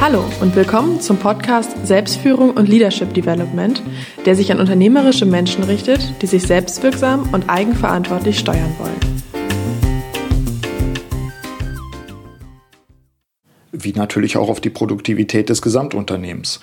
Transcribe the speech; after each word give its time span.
Hallo 0.00 0.24
und 0.40 0.56
willkommen 0.56 1.02
zum 1.02 1.18
Podcast 1.18 1.86
Selbstführung 1.86 2.52
und 2.52 2.70
Leadership 2.70 3.12
Development, 3.12 3.82
der 4.24 4.34
sich 4.34 4.50
an 4.50 4.58
unternehmerische 4.58 5.26
Menschen 5.26 5.62
richtet, 5.62 6.22
die 6.22 6.26
sich 6.26 6.44
selbstwirksam 6.44 7.28
und 7.34 7.50
eigenverantwortlich 7.50 8.38
steuern 8.38 8.74
wollen. 8.78 9.22
Wie 13.72 13.92
natürlich 13.92 14.38
auch 14.38 14.48
auf 14.48 14.62
die 14.62 14.70
Produktivität 14.70 15.50
des 15.50 15.60
Gesamtunternehmens. 15.60 16.60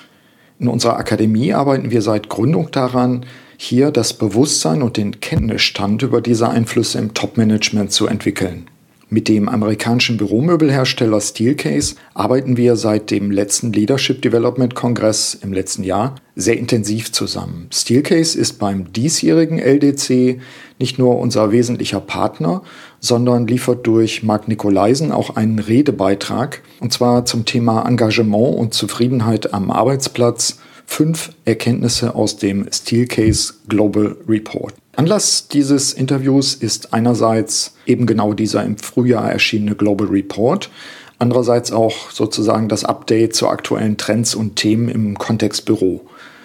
In 0.57 0.67
unserer 0.67 0.97
Akademie 0.97 1.54
arbeiten 1.54 1.91
wir 1.91 2.01
seit 2.01 2.29
Gründung 2.29 2.71
daran, 2.71 3.23
hier 3.55 3.91
das 3.91 4.13
Bewusstsein 4.13 4.81
und 4.81 4.97
den 4.97 5.19
Kenntnisstand 5.19 6.01
über 6.01 6.21
diese 6.21 6.49
Einflüsse 6.49 6.97
im 6.97 7.13
Top-Management 7.13 7.91
zu 7.91 8.07
entwickeln. 8.07 8.67
Mit 9.09 9.29
dem 9.29 9.47
amerikanischen 9.47 10.17
Büromöbelhersteller 10.17 11.21
Steelcase 11.21 11.95
arbeiten 12.13 12.57
wir 12.57 12.75
seit 12.75 13.09
dem 13.09 13.31
letzten 13.31 13.71
Leadership 13.71 14.21
Development 14.21 14.75
Kongress 14.75 15.33
im 15.33 15.54
letzten 15.54 15.86
Jahr 15.86 16.15
sehr 16.36 16.57
intensiv 16.57 17.13
zusammen. 17.13 17.69
Steelcase 17.71 18.37
ist 18.37 18.59
beim 18.59 18.91
diesjährigen 18.91 19.59
LDC 19.59 20.41
nicht 20.77 20.99
nur 20.99 21.19
unser 21.19 21.54
wesentlicher 21.54 22.01
Partner, 22.01 22.63
sondern 22.99 23.47
liefert 23.47 23.87
durch 23.87 24.23
Marc 24.23 24.49
Nikolaisen 24.49 25.13
auch 25.13 25.37
einen 25.37 25.60
Redebeitrag, 25.60 26.61
und 26.82 26.91
zwar 26.91 27.24
zum 27.24 27.46
Thema 27.46 27.87
Engagement 27.87 28.57
und 28.57 28.74
Zufriedenheit 28.74 29.54
am 29.54 29.71
Arbeitsplatz, 29.71 30.60
fünf 30.87 31.33
Erkenntnisse 31.46 32.16
aus 32.16 32.38
dem 32.38 32.67
Steelcase 32.72 33.53
Global 33.67 34.16
Report. 34.27 34.73
Anlass 34.95 35.47
dieses 35.47 35.94
Interviews 35.94 36.55
ist 36.55 36.91
einerseits 36.94 37.75
eben 37.86 38.08
genau 38.08 38.33
dieser 38.33 38.63
im 38.63 38.77
Frühjahr 38.77 39.31
erschienene 39.31 39.75
Global 39.75 40.08
Report, 40.08 40.72
andererseits 41.19 41.72
auch 41.72 42.09
sozusagen 42.09 42.67
das 42.67 42.83
Update 42.83 43.36
zu 43.36 43.47
aktuellen 43.47 43.97
Trends 43.97 44.33
und 44.33 44.55
Themen 44.55 44.89
im 44.89 45.17
Kontext 45.19 45.66
Büro. 45.66 46.02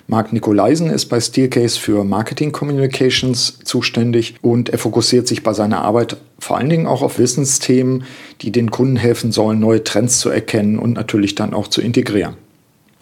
Marc 0.07 0.33
Nikolaisen 0.33 0.91
ist 0.91 1.07
bei 1.07 1.21
Steelcase 1.21 1.79
für 1.79 2.05
Marketing 2.05 2.53
Communications 2.53 3.61
zuständig 3.65 4.35
und 4.43 4.69
er 4.69 4.79
fokussiert 4.79 5.27
sich 5.29 5.43
bei 5.43 5.55
seiner 5.55 5.81
Arbeit 5.81 6.19
vor 6.39 6.59
allen 6.59 6.69
Dingen 6.69 6.87
auch 6.87 7.01
auf 7.01 7.19
Wissensthemen, 7.19 8.05
die 8.43 8.51
den 8.51 8.71
Kunden 8.71 8.97
helfen 8.97 9.33
sollen, 9.33 9.61
neue 9.61 9.85
Trends 9.85 10.19
zu 10.19 10.29
erkennen 10.29 10.79
und 10.79 10.93
natürlich 10.93 11.37
dann 11.37 11.55
auch 11.55 11.69
zu 11.69 11.81
integrieren. 11.81 12.35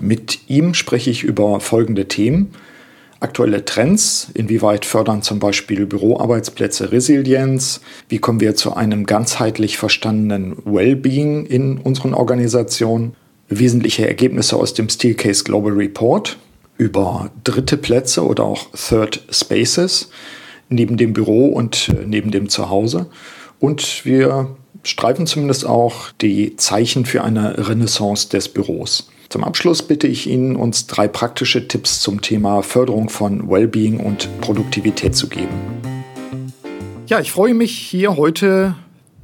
Mit 0.00 0.48
ihm 0.48 0.74
spreche 0.74 1.10
ich 1.10 1.24
über 1.24 1.60
folgende 1.60 2.08
Themen. 2.08 2.52
Aktuelle 3.20 3.66
Trends, 3.66 4.28
inwieweit 4.32 4.86
fördern 4.86 5.20
zum 5.20 5.40
Beispiel 5.40 5.84
Büroarbeitsplätze 5.84 6.90
Resilienz, 6.90 7.82
wie 8.08 8.18
kommen 8.18 8.40
wir 8.40 8.56
zu 8.56 8.74
einem 8.74 9.04
ganzheitlich 9.04 9.76
verstandenen 9.76 10.56
Wellbeing 10.64 11.44
in 11.44 11.76
unseren 11.76 12.14
Organisationen, 12.14 13.14
wesentliche 13.50 14.08
Ergebnisse 14.08 14.56
aus 14.56 14.72
dem 14.72 14.88
Steelcase 14.88 15.44
Global 15.44 15.72
Report 15.72 16.38
über 16.78 17.30
dritte 17.44 17.76
Plätze 17.76 18.24
oder 18.24 18.44
auch 18.44 18.68
Third 18.70 19.22
Spaces 19.30 20.08
neben 20.70 20.96
dem 20.96 21.12
Büro 21.12 21.48
und 21.48 21.90
äh, 21.90 22.06
neben 22.06 22.30
dem 22.30 22.48
Zuhause. 22.48 23.06
Und 23.58 24.06
wir 24.06 24.56
streifen 24.82 25.26
zumindest 25.26 25.66
auch 25.66 26.10
die 26.22 26.56
Zeichen 26.56 27.04
für 27.04 27.22
eine 27.22 27.68
Renaissance 27.68 28.30
des 28.30 28.48
Büros. 28.48 29.10
Zum 29.30 29.44
Abschluss 29.44 29.82
bitte 29.82 30.08
ich 30.08 30.26
Ihnen, 30.26 30.56
uns 30.56 30.88
drei 30.88 31.06
praktische 31.06 31.68
Tipps 31.68 32.00
zum 32.00 32.20
Thema 32.20 32.62
Förderung 32.62 33.08
von 33.08 33.48
Wellbeing 33.48 34.00
und 34.00 34.28
Produktivität 34.40 35.14
zu 35.14 35.28
geben. 35.28 35.54
Ja, 37.06 37.20
ich 37.20 37.30
freue 37.30 37.54
mich 37.54 37.78
hier 37.78 38.16
heute 38.16 38.74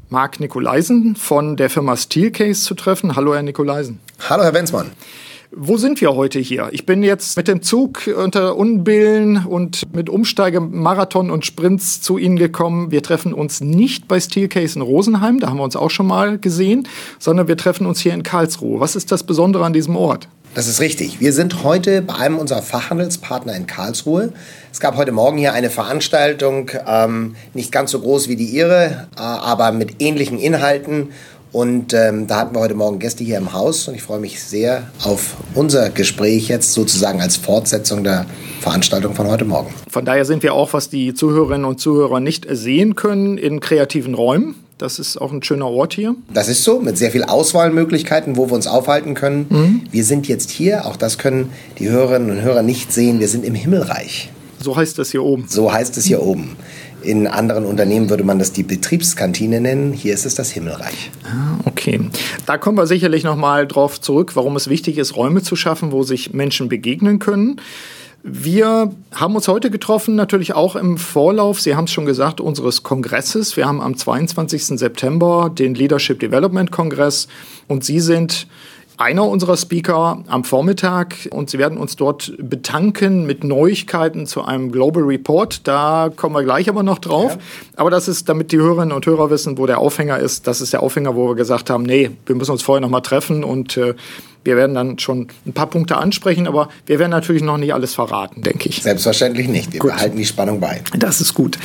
Marc 0.09 0.39
Nikolaisen 0.39 1.17
von 1.17 1.57
der 1.57 1.71
Firma 1.71 1.97
Steelcase 1.97 2.63
zu 2.63 2.77
treffen. 2.77 3.17
Hallo, 3.17 3.35
Herr 3.35 3.43
Nikolaisen. 3.43 3.99
Hallo, 4.31 4.45
Herr 4.45 4.55
Wenzmann. 4.55 4.93
Wo 5.53 5.77
sind 5.77 6.01
wir 6.01 6.15
heute 6.17 6.41
hier? 6.41 6.71
Ich 6.73 6.87
bin 6.87 7.05
jetzt 7.05 7.37
mit 7.37 7.47
dem 7.47 7.63
Zug 7.63 8.11
unter 8.17 8.57
Unbillen 8.57 9.47
und 9.47 9.95
mit 9.95 10.11
Umsteigemarathon 10.11 11.31
und 11.31 11.47
Sprints 11.47 12.01
zu 12.01 12.19
Ihnen 12.19 12.37
gekommen. 12.37 12.91
Wir 12.91 13.01
treffen 13.01 13.33
uns 13.33 13.61
nicht 13.61 14.09
bei 14.09 14.19
Steelcase 14.19 14.77
in 14.77 14.83
Rosenheim, 14.83 15.39
da 15.39 15.49
haben 15.49 15.59
wir 15.59 15.63
uns 15.63 15.77
auch 15.77 15.91
schon 15.91 16.09
mal 16.09 16.39
gesehen, 16.39 16.89
sondern 17.21 17.47
wir 17.47 17.57
treffen 17.57 17.87
uns 17.87 18.01
hier 18.01 18.13
in 18.13 18.25
Karlsruhe. 18.25 18.81
Was 18.81 18.97
ist 18.97 19.13
das 19.13 19.23
Besondere 19.23 19.65
an 19.65 19.73
diesem 19.73 19.95
Ort? 19.95 20.29
Das 20.57 20.67
ist 20.67 20.81
richtig. 20.81 21.21
Wir 21.21 21.33
sind 21.35 21.63
heute 21.65 22.01
bei 22.01 22.15
einem 22.15 22.39
unserer 22.39 22.63
Fachhandelspartner 22.63 23.55
in 23.55 23.67
Karlsruhe. 23.67 24.33
Es 24.73 24.81
gab 24.81 24.97
heute 24.97 25.13
Morgen 25.13 25.37
hier 25.37 25.53
eine 25.53 25.69
Veranstaltung, 25.69 26.71
ähm, 26.87 27.37
nicht 27.53 27.71
ganz 27.71 27.91
so 27.91 28.01
groß 28.01 28.29
wie 28.29 28.37
die 28.37 28.47
Ihre, 28.47 29.07
äh, 29.17 29.21
aber 29.21 29.71
mit 29.71 30.01
ähnlichen 30.03 30.39
Inhalten. 30.39 31.11
Und 31.57 31.95
ähm, 31.95 32.27
da 32.27 32.41
hatten 32.41 32.55
wir 32.55 32.61
heute 32.61 32.75
Morgen 32.75 32.99
Gäste 32.99 33.25
hier 33.25 33.39
im 33.39 33.55
Haus 33.55 33.89
und 33.89 33.95
ich 33.95 34.03
freue 34.03 34.21
mich 34.21 34.43
sehr 34.43 34.91
auf 35.03 35.37
unser 35.55 35.89
Gespräch 35.89 36.49
jetzt 36.49 36.75
sozusagen 36.75 37.23
als 37.23 37.39
Fortsetzung 37.39 38.05
der 38.05 38.27
Veranstaltung 38.61 39.15
von 39.15 39.27
heute 39.27 39.47
Morgen. 39.47 39.73
Von 39.89 40.05
daher 40.05 40.27
sind 40.27 40.43
wir 40.43 40.53
auch, 40.53 40.75
was 40.75 40.91
die 40.91 41.15
Zuhörerinnen 41.15 41.65
und 41.65 41.81
Zuhörer 41.81 42.21
nicht 42.21 42.47
sehen 42.51 42.95
können, 42.95 43.39
in 43.39 43.61
kreativen 43.61 44.13
Räumen. 44.13 44.57
Das 44.77 44.99
ist 44.99 45.17
auch 45.17 45.33
ein 45.33 45.43
schöner 45.43 45.71
Ort 45.71 45.95
hier. 45.95 46.15
Das 46.31 46.49
ist 46.49 46.63
so, 46.63 46.79
mit 46.79 46.99
sehr 46.99 47.11
viel 47.11 47.25
Auswahlmöglichkeiten, 47.25 48.37
wo 48.37 48.51
wir 48.51 48.55
uns 48.55 48.67
aufhalten 48.67 49.15
können. 49.15 49.47
Mhm. 49.49 49.81
Wir 49.91 50.05
sind 50.05 50.29
jetzt 50.29 50.51
hier, 50.51 50.85
auch 50.85 50.97
das 50.97 51.17
können 51.17 51.55
die 51.79 51.89
Hörerinnen 51.89 52.33
und 52.33 52.43
Hörer 52.43 52.61
nicht 52.61 52.93
sehen, 52.93 53.19
wir 53.19 53.29
sind 53.29 53.47
im 53.47 53.55
Himmelreich. 53.55 54.29
So 54.59 54.77
heißt 54.77 54.99
es 54.99 55.11
hier 55.11 55.23
oben. 55.23 55.47
So 55.49 55.73
heißt 55.73 55.97
es 55.97 56.05
hier 56.05 56.23
oben. 56.23 56.57
In 57.07 57.29
anderen 57.29 57.65
Unternehmen 57.65 58.11
würde 58.11 58.25
man 58.25 58.41
das 58.41 58.51
die 58.51 58.65
Betriebskantine 58.65 59.61
nennen. 59.61 59.93
Hier 59.93 60.13
ist 60.13 60.27
es 60.27 60.35
das 60.35 60.51
Himmelreich. 60.51 61.13
Ah, 61.23 61.57
okay. 61.65 62.01
Da 62.47 62.59
kommen 62.59 62.77
wir 62.77 62.89
sicherlich 62.89 63.23
noch 63.23 63.37
mal 63.37 63.69
drauf 63.69 64.01
zurück, 64.01 64.35
warum 64.35 64.57
es 64.57 64.67
wichtig 64.67 64.99
ist, 64.99 65.15
Räume 65.15 65.41
zu 65.41 65.55
schaffen, 65.55 65.93
wo 65.93 66.03
sich 66.03 66.33
Menschen 66.33 66.69
begegnen 66.69 67.21
können. 67.21 67.61
Wir 68.25 68.91
haben 69.15 69.37
uns 69.37 69.47
heute 69.47 69.71
getroffen, 69.71 70.17
natürlich 70.17 70.55
auch 70.55 70.75
im 70.75 70.99
Vorlauf, 70.99 71.61
Sie 71.61 71.77
haben 71.77 71.85
es 71.85 71.93
schon 71.93 72.07
gesagt, 72.07 72.41
unseres 72.41 72.83
Kongresses. 72.83 73.57
Wir 73.57 73.67
haben 73.67 73.81
am 73.81 73.97
22. 73.97 74.65
September 74.81 75.49
den 75.57 75.77
Leadership 75.77 76.19
Development 76.19 76.73
Kongress 76.73 77.29
und 77.69 77.85
Sie 77.85 78.01
sind 78.01 78.49
einer 78.99 79.29
unserer 79.29 79.57
Speaker 79.57 80.23
am 80.27 80.45
Vormittag 80.45 81.29
und 81.31 81.51
sie 81.51 81.59
werden 81.59 81.79
uns 81.79 81.97
dort 81.97 82.33
betanken 82.39 83.27
mit 83.27 83.45
Neuigkeiten 83.45 84.27
zu 84.27 84.45
einem 84.45 84.73
Global 84.73 85.03
Report. 85.03 85.67
Da 85.67 86.11
kommen 86.15 86.35
wir 86.35 86.43
gleich 86.43 86.69
aber 86.69 86.83
noch 86.83 86.99
drauf. 86.99 87.33
Ja. 87.33 87.39
Aber 87.77 87.91
das 87.91 88.09
ist, 88.09 88.29
damit 88.29 88.53
die 88.53 88.59
Hörerinnen 88.59 88.93
und 88.93 89.05
Hörer 89.07 89.31
wissen, 89.31 89.59
wo 89.59 89.67
der 89.67 89.79
Aufhänger 89.79 90.19
ist. 90.19 90.47
Das 90.47 90.61
ist 90.61 90.73
der 90.73 90.83
Aufhänger, 90.83 91.15
wo 91.15 91.29
wir 91.29 91.35
gesagt 91.35 91.71
haben, 91.71 91.83
nee, 91.83 92.11
wir 92.25 92.37
müssen 92.37 92.53
uns 92.53 92.63
vorher 92.63 92.81
noch 92.81 92.91
mal 92.91 93.01
treffen 93.01 93.45
und 93.45 93.77
äh, 93.77 93.95
wir 94.45 94.57
werden 94.57 94.75
dann 94.75 94.99
schon 94.99 95.27
ein 95.45 95.53
paar 95.53 95.67
Punkte 95.67 95.97
ansprechen, 95.97 96.47
aber 96.47 96.69
wir 96.87 96.99
werden 96.99 97.11
natürlich 97.11 97.43
noch 97.43 97.59
nicht 97.59 97.75
alles 97.75 97.95
verraten, 97.95 98.43
denke 98.43 98.69
ich. 98.69 98.83
Selbstverständlich 98.83 99.49
nicht. 99.49 99.73
Wir 99.73 99.81
gut. 99.81 99.91
behalten 99.91 100.17
die 100.17 100.25
Spannung 100.25 100.61
bei. 100.61 100.83
Das 100.97 101.21
ist 101.21 101.35
gut. 101.35 101.59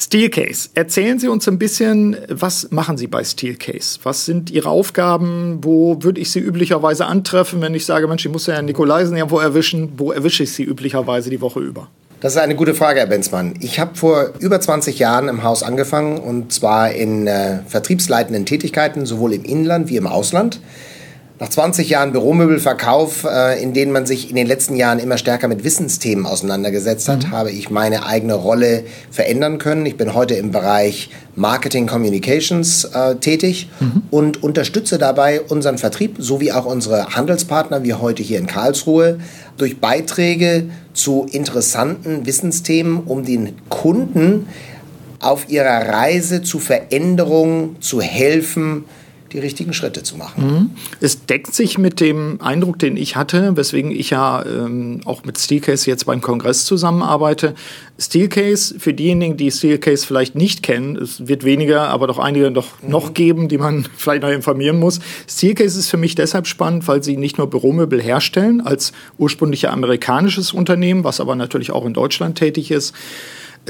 Steelcase. 0.00 0.70
Erzählen 0.74 1.18
Sie 1.18 1.26
uns 1.26 1.48
ein 1.48 1.58
bisschen, 1.58 2.16
was 2.28 2.70
machen 2.70 2.96
Sie 2.96 3.08
bei 3.08 3.24
Steelcase? 3.24 3.98
Was 4.04 4.24
sind 4.24 4.48
Ihre 4.50 4.68
Aufgaben? 4.68 5.58
Wo 5.62 6.02
würde 6.02 6.20
ich 6.20 6.30
Sie 6.30 6.38
üblicherweise 6.38 7.06
antreffen, 7.06 7.60
wenn 7.60 7.74
ich 7.74 7.84
sage, 7.84 8.06
Mensch, 8.06 8.24
ich 8.24 8.30
muss 8.30 8.46
ja 8.46 8.54
Herrn 8.54 8.66
Nikolaisen 8.66 9.16
ja 9.16 9.28
wo 9.28 9.40
erwischen? 9.40 9.94
Wo 9.96 10.12
erwische 10.12 10.44
ich 10.44 10.52
Sie 10.52 10.62
üblicherweise 10.62 11.30
die 11.30 11.40
Woche 11.40 11.58
über? 11.58 11.88
Das 12.20 12.34
ist 12.34 12.38
eine 12.38 12.54
gute 12.54 12.74
Frage, 12.74 13.00
Herr 13.00 13.06
Benzmann. 13.06 13.54
Ich 13.60 13.80
habe 13.80 13.96
vor 13.96 14.30
über 14.38 14.60
20 14.60 15.00
Jahren 15.00 15.28
im 15.28 15.42
Haus 15.42 15.64
angefangen 15.64 16.18
und 16.18 16.52
zwar 16.52 16.92
in 16.92 17.26
äh, 17.26 17.58
vertriebsleitenden 17.66 18.46
Tätigkeiten, 18.46 19.04
sowohl 19.04 19.34
im 19.34 19.44
Inland 19.44 19.88
wie 19.88 19.96
im 19.96 20.06
Ausland. 20.06 20.60
Nach 21.40 21.48
20 21.48 21.88
Jahren 21.88 22.10
Büromöbelverkauf, 22.10 23.22
äh, 23.22 23.62
in 23.62 23.72
denen 23.72 23.92
man 23.92 24.06
sich 24.06 24.28
in 24.28 24.34
den 24.34 24.48
letzten 24.48 24.74
Jahren 24.74 24.98
immer 24.98 25.18
stärker 25.18 25.46
mit 25.46 25.62
Wissensthemen 25.62 26.26
auseinandergesetzt 26.26 27.08
hat, 27.08 27.26
mhm. 27.26 27.30
habe 27.30 27.52
ich 27.52 27.70
meine 27.70 28.06
eigene 28.06 28.34
Rolle 28.34 28.82
verändern 29.12 29.58
können. 29.58 29.86
Ich 29.86 29.96
bin 29.96 30.14
heute 30.14 30.34
im 30.34 30.50
Bereich 30.50 31.10
Marketing 31.36 31.86
Communications 31.86 32.82
äh, 32.86 33.14
tätig 33.16 33.70
mhm. 33.78 34.02
und 34.10 34.42
unterstütze 34.42 34.98
dabei 34.98 35.40
unseren 35.40 35.78
Vertrieb 35.78 36.16
sowie 36.18 36.50
auch 36.50 36.64
unsere 36.64 37.14
Handelspartner, 37.14 37.84
wie 37.84 37.94
heute 37.94 38.24
hier 38.24 38.40
in 38.40 38.48
Karlsruhe, 38.48 39.20
durch 39.58 39.80
Beiträge 39.80 40.64
zu 40.92 41.28
interessanten 41.30 42.26
Wissensthemen, 42.26 43.04
um 43.04 43.24
den 43.24 43.54
Kunden 43.68 44.48
auf 45.20 45.48
ihrer 45.48 45.88
Reise 45.88 46.42
zu 46.42 46.58
Veränderungen 46.58 47.76
zu 47.80 48.00
helfen, 48.00 48.86
die 49.32 49.38
richtigen 49.38 49.72
Schritte 49.72 50.02
zu 50.02 50.16
machen. 50.16 50.46
Mhm. 50.46 50.70
Es 51.00 51.26
deckt 51.26 51.54
sich 51.54 51.78
mit 51.78 52.00
dem 52.00 52.40
Eindruck, 52.40 52.78
den 52.78 52.96
ich 52.96 53.16
hatte, 53.16 53.56
weswegen 53.56 53.90
ich 53.90 54.10
ja 54.10 54.44
ähm, 54.44 55.00
auch 55.04 55.24
mit 55.24 55.38
Steelcase 55.38 55.90
jetzt 55.90 56.06
beim 56.06 56.20
Kongress 56.20 56.64
zusammenarbeite. 56.64 57.54
Steelcase, 57.98 58.78
für 58.78 58.94
diejenigen, 58.94 59.36
die 59.36 59.50
Steelcase 59.50 60.06
vielleicht 60.06 60.34
nicht 60.34 60.62
kennen, 60.62 60.96
es 60.96 61.26
wird 61.26 61.44
weniger, 61.44 61.88
aber 61.88 62.06
doch 62.06 62.18
einige 62.18 62.50
doch 62.50 62.82
mhm. 62.82 62.90
noch 62.90 63.14
geben, 63.14 63.48
die 63.48 63.58
man 63.58 63.86
vielleicht 63.96 64.22
noch 64.22 64.30
informieren 64.30 64.78
muss. 64.78 65.00
Steelcase 65.28 65.78
ist 65.78 65.90
für 65.90 65.96
mich 65.96 66.14
deshalb 66.14 66.46
spannend, 66.46 66.86
weil 66.88 67.02
sie 67.02 67.16
nicht 67.16 67.38
nur 67.38 67.50
Büromöbel 67.50 68.00
herstellen, 68.00 68.60
als 68.60 68.92
ursprünglich 69.18 69.68
amerikanisches 69.68 70.52
Unternehmen, 70.52 71.04
was 71.04 71.20
aber 71.20 71.36
natürlich 71.36 71.70
auch 71.70 71.84
in 71.84 71.92
Deutschland 71.92 72.38
tätig 72.38 72.70
ist, 72.70 72.94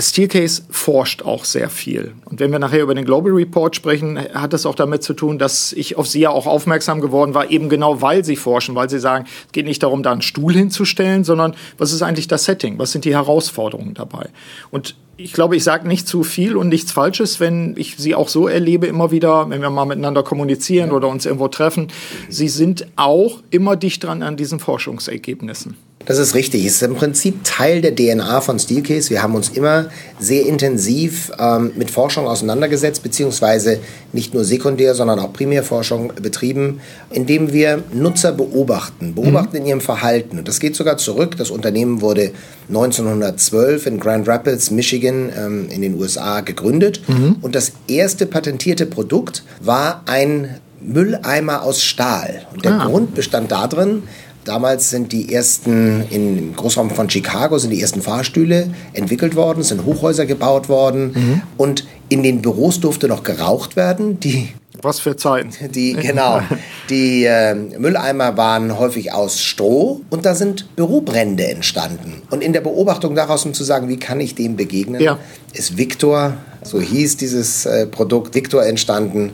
Steelcase 0.00 0.62
forscht 0.70 1.22
auch 1.22 1.44
sehr 1.44 1.70
viel. 1.70 2.12
Und 2.24 2.40
wenn 2.40 2.52
wir 2.52 2.58
nachher 2.58 2.82
über 2.82 2.94
den 2.94 3.04
Global 3.04 3.32
Report 3.32 3.74
sprechen, 3.74 4.18
hat 4.18 4.52
das 4.52 4.66
auch 4.66 4.74
damit 4.74 5.02
zu 5.02 5.14
tun, 5.14 5.38
dass 5.38 5.72
ich 5.72 5.96
auf 5.96 6.06
Sie 6.06 6.20
ja 6.20 6.30
auch 6.30 6.46
aufmerksam 6.46 7.00
geworden 7.00 7.34
war, 7.34 7.50
eben 7.50 7.68
genau 7.68 8.00
weil 8.00 8.24
Sie 8.24 8.36
forschen, 8.36 8.74
weil 8.74 8.88
Sie 8.88 9.00
sagen, 9.00 9.26
es 9.46 9.52
geht 9.52 9.66
nicht 9.66 9.82
darum, 9.82 10.02
da 10.02 10.12
einen 10.12 10.22
Stuhl 10.22 10.54
hinzustellen, 10.54 11.24
sondern 11.24 11.54
was 11.78 11.92
ist 11.92 12.02
eigentlich 12.02 12.28
das 12.28 12.44
Setting? 12.44 12.78
Was 12.78 12.92
sind 12.92 13.04
die 13.04 13.14
Herausforderungen 13.14 13.94
dabei? 13.94 14.28
Und 14.70 14.94
ich 15.16 15.32
glaube, 15.32 15.56
ich 15.56 15.64
sage 15.64 15.88
nicht 15.88 16.06
zu 16.06 16.22
viel 16.22 16.56
und 16.56 16.68
nichts 16.68 16.92
Falsches, 16.92 17.40
wenn 17.40 17.74
ich 17.76 17.96
Sie 17.96 18.14
auch 18.14 18.28
so 18.28 18.46
erlebe, 18.46 18.86
immer 18.86 19.10
wieder, 19.10 19.50
wenn 19.50 19.60
wir 19.60 19.70
mal 19.70 19.84
miteinander 19.84 20.22
kommunizieren 20.22 20.92
oder 20.92 21.08
uns 21.08 21.26
irgendwo 21.26 21.48
treffen. 21.48 21.88
Sie 22.28 22.48
sind 22.48 22.86
auch 22.94 23.40
immer 23.50 23.74
dicht 23.74 24.04
dran 24.04 24.22
an 24.22 24.36
diesen 24.36 24.60
Forschungsergebnissen. 24.60 25.87
Das 26.08 26.16
ist 26.16 26.34
richtig. 26.34 26.64
Es 26.64 26.76
ist 26.76 26.82
im 26.82 26.94
Prinzip 26.94 27.44
Teil 27.44 27.82
der 27.82 27.94
DNA 27.94 28.40
von 28.40 28.58
Steelcase. 28.58 29.10
Wir 29.10 29.22
haben 29.22 29.34
uns 29.34 29.50
immer 29.50 29.90
sehr 30.18 30.46
intensiv 30.46 31.30
ähm, 31.38 31.72
mit 31.76 31.90
Forschung 31.90 32.26
auseinandergesetzt, 32.26 33.02
beziehungsweise 33.02 33.78
nicht 34.14 34.32
nur 34.32 34.42
Sekundär, 34.42 34.94
sondern 34.94 35.18
auch 35.18 35.34
Primärforschung 35.34 36.14
betrieben, 36.22 36.80
indem 37.10 37.52
wir 37.52 37.84
Nutzer 37.92 38.32
beobachten, 38.32 39.14
beobachten 39.14 39.56
mhm. 39.56 39.62
in 39.62 39.66
ihrem 39.66 39.80
Verhalten. 39.82 40.38
Und 40.38 40.48
das 40.48 40.60
geht 40.60 40.76
sogar 40.76 40.96
zurück. 40.96 41.36
Das 41.36 41.50
Unternehmen 41.50 42.00
wurde 42.00 42.30
1912 42.68 43.84
in 43.84 44.00
Grand 44.00 44.26
Rapids, 44.26 44.70
Michigan 44.70 45.30
ähm, 45.36 45.68
in 45.68 45.82
den 45.82 46.00
USA 46.00 46.40
gegründet. 46.40 47.02
Mhm. 47.06 47.36
Und 47.42 47.54
das 47.54 47.72
erste 47.86 48.24
patentierte 48.24 48.86
Produkt 48.86 49.44
war 49.60 50.04
ein 50.06 50.58
Mülleimer 50.80 51.64
aus 51.64 51.82
Stahl. 51.82 52.46
Und 52.54 52.64
der 52.64 52.80
ah. 52.80 52.86
Grund 52.86 53.14
bestand 53.14 53.52
darin, 53.52 54.04
Damals 54.48 54.88
sind 54.88 55.12
die 55.12 55.34
ersten, 55.34 56.06
im 56.08 56.56
Großraum 56.56 56.88
von 56.88 57.10
Chicago 57.10 57.58
sind 57.58 57.68
die 57.68 57.82
ersten 57.82 58.00
Fahrstühle 58.00 58.70
entwickelt 58.94 59.36
worden, 59.36 59.62
sind 59.62 59.84
Hochhäuser 59.84 60.24
gebaut 60.24 60.70
worden 60.70 61.12
mhm. 61.14 61.42
und 61.58 61.86
in 62.08 62.22
den 62.22 62.40
Büros 62.40 62.80
durfte 62.80 63.08
noch 63.08 63.24
geraucht 63.24 63.76
werden. 63.76 64.18
Die 64.20 64.48
was 64.80 65.00
für 65.00 65.16
Zeiten. 65.16 65.50
Die, 65.72 65.92
genau. 65.92 66.40
Die 66.88 67.24
äh, 67.24 67.54
Mülleimer 67.54 68.38
waren 68.38 68.78
häufig 68.78 69.12
aus 69.12 69.42
Stroh 69.42 70.00
und 70.08 70.24
da 70.24 70.34
sind 70.34 70.74
Bürobrände 70.76 71.46
entstanden. 71.48 72.22
Und 72.30 72.42
in 72.42 72.54
der 72.54 72.62
Beobachtung 72.62 73.14
daraus, 73.14 73.44
um 73.44 73.52
zu 73.52 73.64
sagen, 73.64 73.90
wie 73.90 73.98
kann 73.98 74.18
ich 74.18 74.34
dem 74.34 74.56
begegnen, 74.56 75.02
ja. 75.02 75.18
ist 75.52 75.76
Victor, 75.76 76.38
so 76.62 76.80
hieß 76.80 77.18
dieses 77.18 77.66
äh, 77.66 77.86
Produkt, 77.86 78.34
Victor 78.34 78.64
entstanden, 78.64 79.32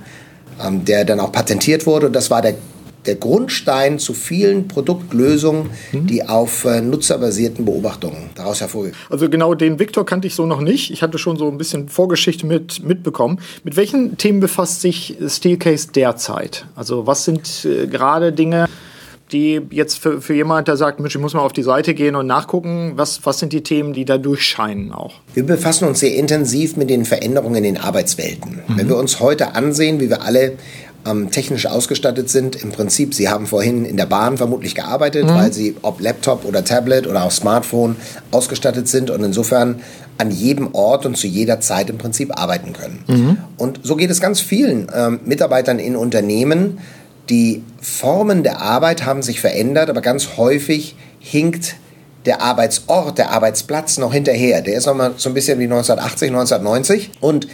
ähm, 0.64 0.84
der 0.84 1.05
dann 1.05 1.20
auch 1.20 1.31
patentiert 1.31 1.87
wurde. 1.87 2.06
Und 2.08 2.14
das 2.14 2.31
war 2.31 2.43
der 2.43 2.55
der 3.06 3.16
Grundstein 3.16 3.98
zu 3.98 4.14
vielen 4.14 4.68
Produktlösungen, 4.68 5.70
mhm. 5.92 6.06
die 6.06 6.26
auf 6.26 6.64
äh, 6.64 6.80
nutzerbasierten 6.80 7.64
Beobachtungen 7.64 8.30
daraus 8.34 8.60
hervorgehen. 8.60 8.94
Also 9.10 9.28
genau 9.28 9.54
den 9.54 9.78
Victor 9.78 10.06
kannte 10.06 10.26
ich 10.26 10.34
so 10.34 10.46
noch 10.46 10.60
nicht. 10.60 10.90
Ich 10.90 11.02
hatte 11.02 11.18
schon 11.18 11.36
so 11.36 11.48
ein 11.48 11.58
bisschen 11.58 11.88
Vorgeschichte 11.88 12.46
mit, 12.46 12.82
mitbekommen. 12.84 13.38
Mit 13.62 13.76
welchen 13.76 14.16
Themen 14.16 14.40
befasst 14.40 14.80
sich 14.80 15.16
Steelcase 15.26 15.88
derzeit? 15.94 16.66
Also 16.74 17.06
was 17.06 17.24
sind 17.24 17.64
äh, 17.64 17.86
gerade 17.86 18.32
Dinge, 18.32 18.66
die 19.32 19.60
jetzt 19.70 19.98
für, 19.98 20.20
für 20.20 20.34
jemand, 20.34 20.68
der 20.68 20.76
sagt, 20.76 21.00
Mensch, 21.00 21.14
ich 21.14 21.20
muss 21.20 21.34
mal 21.34 21.40
auf 21.40 21.52
die 21.52 21.62
Seite 21.62 21.94
gehen 21.94 22.14
und 22.14 22.26
nachgucken, 22.26 22.92
was, 22.96 23.24
was 23.24 23.38
sind 23.38 23.52
die 23.52 23.62
Themen, 23.62 23.92
die 23.92 24.04
da 24.04 24.18
durchscheinen 24.18 24.92
auch? 24.92 25.14
Wir 25.34 25.44
befassen 25.44 25.88
uns 25.88 26.00
sehr 26.00 26.14
intensiv 26.14 26.76
mit 26.76 26.90
den 26.90 27.04
Veränderungen 27.04 27.56
in 27.56 27.64
den 27.64 27.78
Arbeitswelten. 27.78 28.62
Mhm. 28.66 28.78
Wenn 28.78 28.88
wir 28.88 28.96
uns 28.96 29.20
heute 29.20 29.54
ansehen, 29.54 30.00
wie 30.00 30.08
wir 30.10 30.22
alle 30.22 30.52
ähm, 31.06 31.30
technisch 31.30 31.66
ausgestattet 31.66 32.30
sind. 32.30 32.56
Im 32.56 32.72
Prinzip, 32.72 33.14
Sie 33.14 33.28
haben 33.28 33.46
vorhin 33.46 33.84
in 33.84 33.96
der 33.96 34.06
Bahn 34.06 34.36
vermutlich 34.36 34.74
gearbeitet, 34.74 35.24
mhm. 35.24 35.34
weil 35.34 35.52
Sie 35.52 35.76
ob 35.82 36.00
Laptop 36.00 36.44
oder 36.44 36.64
Tablet 36.64 37.06
oder 37.06 37.24
auch 37.24 37.30
Smartphone 37.30 37.96
ausgestattet 38.30 38.88
sind 38.88 39.10
und 39.10 39.22
insofern 39.22 39.80
an 40.18 40.30
jedem 40.30 40.74
Ort 40.74 41.06
und 41.06 41.16
zu 41.16 41.26
jeder 41.26 41.60
Zeit 41.60 41.90
im 41.90 41.98
Prinzip 41.98 42.38
arbeiten 42.38 42.72
können. 42.72 43.04
Mhm. 43.06 43.38
Und 43.56 43.80
so 43.82 43.96
geht 43.96 44.10
es 44.10 44.20
ganz 44.20 44.40
vielen 44.40 44.86
ähm, 44.94 45.20
Mitarbeitern 45.24 45.78
in 45.78 45.96
Unternehmen. 45.96 46.78
Die 47.30 47.62
Formen 47.80 48.42
der 48.42 48.60
Arbeit 48.60 49.04
haben 49.04 49.22
sich 49.22 49.40
verändert, 49.40 49.90
aber 49.90 50.02
ganz 50.02 50.36
häufig 50.36 50.94
hinkt 51.18 51.76
der 52.26 52.40
Arbeitsort, 52.40 53.18
der 53.18 53.30
Arbeitsplatz 53.30 53.98
noch 53.98 54.12
hinterher. 54.12 54.62
Der 54.62 54.76
ist 54.76 54.86
noch 54.86 54.94
mal 54.94 55.14
so 55.16 55.30
ein 55.30 55.34
bisschen 55.34 55.58
wie 55.58 55.64
1980, 55.64 56.28
1990 56.28 57.10
und 57.20 57.48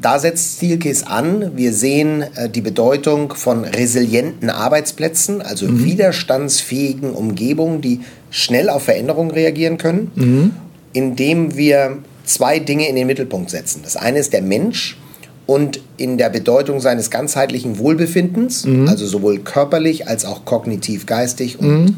da 0.00 0.18
setzt 0.18 0.56
Steelcase 0.56 1.06
an. 1.06 1.52
Wir 1.56 1.72
sehen 1.72 2.22
äh, 2.22 2.48
die 2.48 2.60
Bedeutung 2.60 3.34
von 3.34 3.64
resilienten 3.64 4.50
Arbeitsplätzen, 4.50 5.40
also 5.40 5.66
mhm. 5.66 5.84
widerstandsfähigen 5.84 7.12
Umgebungen, 7.12 7.80
die 7.80 8.00
schnell 8.30 8.68
auf 8.68 8.84
Veränderungen 8.84 9.30
reagieren 9.30 9.78
können, 9.78 10.10
mhm. 10.14 10.50
indem 10.92 11.56
wir 11.56 11.98
zwei 12.24 12.58
Dinge 12.58 12.88
in 12.88 12.96
den 12.96 13.06
Mittelpunkt 13.06 13.50
setzen. 13.50 13.80
Das 13.84 13.96
eine 13.96 14.18
ist 14.18 14.32
der 14.32 14.42
Mensch 14.42 14.98
und 15.46 15.80
in 15.96 16.18
der 16.18 16.28
Bedeutung 16.28 16.80
seines 16.80 17.10
ganzheitlichen 17.10 17.78
Wohlbefindens, 17.78 18.66
mhm. 18.66 18.88
also 18.88 19.06
sowohl 19.06 19.38
körperlich 19.38 20.08
als 20.08 20.24
auch 20.24 20.44
kognitiv, 20.44 21.06
geistig 21.06 21.58
und 21.58 21.84
mhm. 21.84 21.96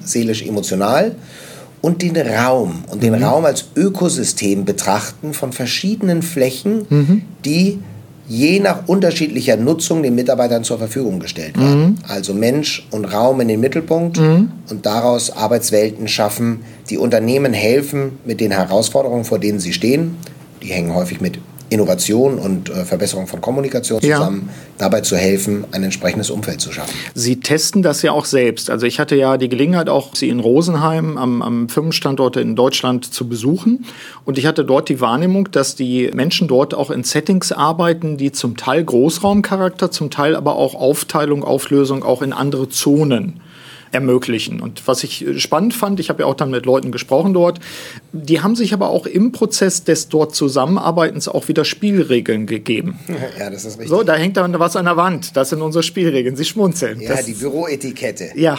Und 1.80 2.02
den 2.02 2.16
Raum 2.16 2.84
und 2.90 3.02
den 3.02 3.14
mhm. 3.14 3.24
Raum 3.24 3.44
als 3.44 3.66
Ökosystem 3.76 4.64
betrachten 4.64 5.32
von 5.32 5.52
verschiedenen 5.52 6.22
Flächen, 6.22 6.86
mhm. 6.88 7.22
die 7.44 7.78
je 8.28 8.60
nach 8.60 8.86
unterschiedlicher 8.86 9.56
Nutzung 9.56 10.02
den 10.02 10.14
Mitarbeitern 10.14 10.62
zur 10.62 10.78
Verfügung 10.78 11.18
gestellt 11.18 11.58
werden. 11.58 11.80
Mhm. 11.80 11.94
Also 12.06 12.34
Mensch 12.34 12.86
und 12.90 13.06
Raum 13.06 13.40
in 13.40 13.48
den 13.48 13.60
Mittelpunkt 13.60 14.18
mhm. 14.18 14.50
und 14.68 14.84
daraus 14.84 15.30
Arbeitswelten 15.30 16.08
schaffen, 16.08 16.60
die 16.90 16.98
Unternehmen 16.98 17.54
helfen 17.54 18.18
mit 18.24 18.40
den 18.40 18.50
Herausforderungen, 18.50 19.24
vor 19.24 19.38
denen 19.38 19.60
sie 19.60 19.72
stehen. 19.72 20.16
Die 20.62 20.68
hängen 20.68 20.94
häufig 20.94 21.20
mit 21.20 21.38
Innovation 21.70 22.38
und 22.38 22.70
äh, 22.70 22.84
Verbesserung 22.84 23.26
von 23.26 23.40
Kommunikation 23.40 24.00
zusammen, 24.00 24.48
ja. 24.48 24.54
dabei 24.78 25.00
zu 25.02 25.16
helfen, 25.16 25.64
ein 25.72 25.82
entsprechendes 25.82 26.30
Umfeld 26.30 26.60
zu 26.60 26.72
schaffen. 26.72 26.94
Sie 27.14 27.40
testen 27.40 27.82
das 27.82 28.02
ja 28.02 28.12
auch 28.12 28.24
selbst. 28.24 28.70
Also 28.70 28.86
ich 28.86 28.98
hatte 28.98 29.16
ja 29.16 29.36
die 29.36 29.48
Gelegenheit, 29.48 29.88
auch 29.88 30.14
Sie 30.14 30.28
in 30.28 30.40
Rosenheim 30.40 31.18
am, 31.18 31.42
am 31.42 31.68
Firmenstandort 31.68 32.36
in 32.36 32.56
Deutschland 32.56 33.12
zu 33.12 33.28
besuchen. 33.28 33.84
Und 34.24 34.38
ich 34.38 34.46
hatte 34.46 34.64
dort 34.64 34.88
die 34.88 35.00
Wahrnehmung, 35.00 35.50
dass 35.50 35.74
die 35.74 36.10
Menschen 36.14 36.48
dort 36.48 36.74
auch 36.74 36.90
in 36.90 37.04
Settings 37.04 37.52
arbeiten, 37.52 38.16
die 38.16 38.32
zum 38.32 38.56
Teil 38.56 38.84
Großraumcharakter, 38.84 39.90
zum 39.90 40.10
Teil 40.10 40.36
aber 40.36 40.56
auch 40.56 40.74
Aufteilung, 40.74 41.44
Auflösung 41.44 42.02
auch 42.02 42.22
in 42.22 42.32
andere 42.32 42.68
Zonen 42.68 43.40
ermöglichen. 43.92 44.60
Und 44.60 44.86
was 44.86 45.04
ich 45.04 45.26
äh, 45.26 45.38
spannend 45.38 45.74
fand, 45.74 46.00
ich 46.00 46.08
habe 46.08 46.22
ja 46.22 46.26
auch 46.26 46.34
dann 46.34 46.50
mit 46.50 46.66
Leuten 46.66 46.92
gesprochen 46.92 47.34
dort, 47.34 47.60
die 48.12 48.40
haben 48.40 48.56
sich 48.56 48.72
aber 48.72 48.90
auch 48.90 49.06
im 49.06 49.32
Prozess 49.32 49.84
des 49.84 50.08
dort 50.08 50.34
Zusammenarbeitens 50.34 51.28
auch 51.28 51.48
wieder 51.48 51.64
Spielregeln 51.64 52.46
gegeben. 52.46 52.98
Ja, 53.38 53.50
das 53.50 53.64
ist 53.64 53.78
richtig. 53.78 53.88
So, 53.88 54.02
da 54.02 54.14
hängt 54.14 54.36
dann 54.36 54.58
was 54.58 54.76
an 54.76 54.84
der 54.86 54.96
Wand. 54.96 55.36
Das 55.36 55.50
sind 55.50 55.62
unsere 55.62 55.82
Spielregeln. 55.82 56.36
Sie 56.36 56.44
schmunzeln. 56.44 57.00
Ja, 57.00 57.16
das 57.16 57.26
die 57.26 57.32
Büroetikette. 57.34 58.30
Ja. 58.34 58.58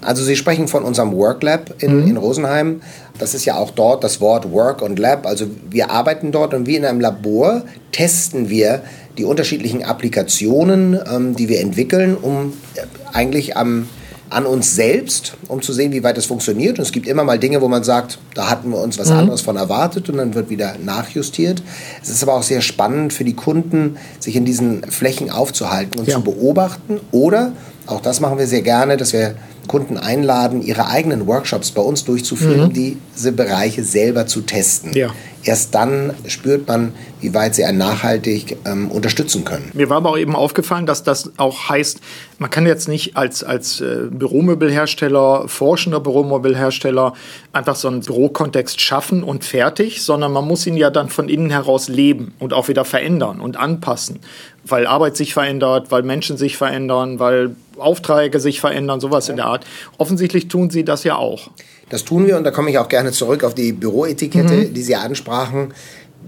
Also 0.00 0.24
Sie 0.24 0.36
sprechen 0.36 0.68
von 0.68 0.82
unserem 0.82 1.12
Worklab 1.12 1.74
in, 1.82 2.02
mhm. 2.02 2.08
in 2.08 2.16
Rosenheim. 2.16 2.80
Das 3.18 3.34
ist 3.34 3.44
ja 3.44 3.56
auch 3.56 3.70
dort 3.70 4.04
das 4.04 4.20
Wort 4.20 4.50
Work 4.50 4.82
und 4.82 4.98
Lab. 4.98 5.26
Also 5.26 5.46
wir 5.70 5.90
arbeiten 5.90 6.32
dort 6.32 6.54
und 6.54 6.66
wie 6.66 6.76
in 6.76 6.84
einem 6.84 7.00
Labor 7.00 7.62
testen 7.92 8.48
wir 8.48 8.82
die 9.18 9.24
unterschiedlichen 9.24 9.82
Applikationen, 9.82 10.98
ähm, 11.10 11.36
die 11.36 11.48
wir 11.48 11.60
entwickeln, 11.60 12.16
um 12.16 12.52
äh, 12.74 12.82
eigentlich 13.12 13.56
am 13.56 13.88
an 14.30 14.46
uns 14.46 14.74
selbst, 14.74 15.34
um 15.48 15.62
zu 15.62 15.72
sehen, 15.72 15.92
wie 15.92 16.02
weit 16.02 16.18
es 16.18 16.26
funktioniert. 16.26 16.78
Und 16.78 16.84
es 16.84 16.92
gibt 16.92 17.06
immer 17.06 17.24
mal 17.24 17.38
Dinge, 17.38 17.60
wo 17.60 17.68
man 17.68 17.84
sagt, 17.84 18.18
da 18.34 18.50
hatten 18.50 18.70
wir 18.70 18.78
uns 18.78 18.98
was 18.98 19.10
mhm. 19.10 19.18
anderes 19.18 19.40
von 19.40 19.56
erwartet 19.56 20.08
und 20.08 20.18
dann 20.18 20.34
wird 20.34 20.50
wieder 20.50 20.76
nachjustiert. 20.84 21.62
Es 22.02 22.08
ist 22.08 22.22
aber 22.22 22.34
auch 22.34 22.42
sehr 22.42 22.60
spannend 22.60 23.12
für 23.12 23.24
die 23.24 23.34
Kunden, 23.34 23.96
sich 24.18 24.36
in 24.36 24.44
diesen 24.44 24.82
Flächen 24.84 25.30
aufzuhalten 25.30 25.98
und 25.98 26.08
ja. 26.08 26.14
zu 26.14 26.22
beobachten. 26.22 27.00
Oder, 27.10 27.52
auch 27.86 28.00
das 28.00 28.20
machen 28.20 28.38
wir 28.38 28.46
sehr 28.46 28.62
gerne, 28.62 28.96
dass 28.96 29.12
wir 29.12 29.34
Kunden 29.68 29.96
einladen, 29.96 30.62
ihre 30.62 30.88
eigenen 30.88 31.26
Workshops 31.26 31.70
bei 31.70 31.82
uns 31.82 32.04
durchzuführen, 32.04 32.70
mhm. 32.70 32.96
diese 33.14 33.32
Bereiche 33.32 33.84
selber 33.84 34.26
zu 34.26 34.40
testen. 34.40 34.92
Ja. 34.94 35.10
Erst 35.48 35.74
dann 35.74 36.12
spürt 36.26 36.68
man, 36.68 36.92
wie 37.22 37.32
weit 37.32 37.54
sie 37.54 37.64
einen 37.64 37.78
nachhaltig 37.78 38.58
ähm, 38.66 38.90
unterstützen 38.90 39.46
können. 39.46 39.70
Mir 39.72 39.88
war 39.88 39.96
aber 39.96 40.10
auch 40.10 40.18
eben 40.18 40.36
aufgefallen, 40.36 40.84
dass 40.84 41.04
das 41.04 41.32
auch 41.38 41.70
heißt, 41.70 42.02
man 42.38 42.50
kann 42.50 42.66
jetzt 42.66 42.86
nicht 42.86 43.16
als, 43.16 43.42
als 43.42 43.80
äh, 43.80 44.08
Büromöbelhersteller, 44.10 45.48
forschender 45.48 46.00
Büromöbelhersteller 46.00 47.14
einfach 47.54 47.76
so 47.76 47.88
einen 47.88 48.00
Bürokontext 48.00 48.78
schaffen 48.82 49.22
und 49.22 49.42
fertig, 49.42 50.02
sondern 50.02 50.32
man 50.32 50.46
muss 50.46 50.66
ihn 50.66 50.76
ja 50.76 50.90
dann 50.90 51.08
von 51.08 51.30
innen 51.30 51.48
heraus 51.48 51.88
leben 51.88 52.34
und 52.38 52.52
auch 52.52 52.68
wieder 52.68 52.84
verändern 52.84 53.40
und 53.40 53.56
anpassen, 53.56 54.18
weil 54.66 54.86
Arbeit 54.86 55.16
sich 55.16 55.32
verändert, 55.32 55.90
weil 55.90 56.02
Menschen 56.02 56.36
sich 56.36 56.58
verändern, 56.58 57.20
weil 57.20 57.56
Aufträge 57.78 58.38
sich 58.38 58.60
verändern, 58.60 59.00
sowas 59.00 59.30
in 59.30 59.36
der 59.36 59.46
Art. 59.46 59.64
Offensichtlich 59.96 60.48
tun 60.48 60.68
Sie 60.68 60.84
das 60.84 61.04
ja 61.04 61.16
auch. 61.16 61.48
Das 61.90 62.04
tun 62.04 62.26
wir 62.26 62.36
und 62.36 62.44
da 62.44 62.50
komme 62.50 62.70
ich 62.70 62.78
auch 62.78 62.88
gerne 62.88 63.12
zurück 63.12 63.44
auf 63.44 63.54
die 63.54 63.72
Büroetikette, 63.72 64.54
mhm. 64.54 64.74
die 64.74 64.82
Sie 64.82 64.94
ansprachen. 64.94 65.72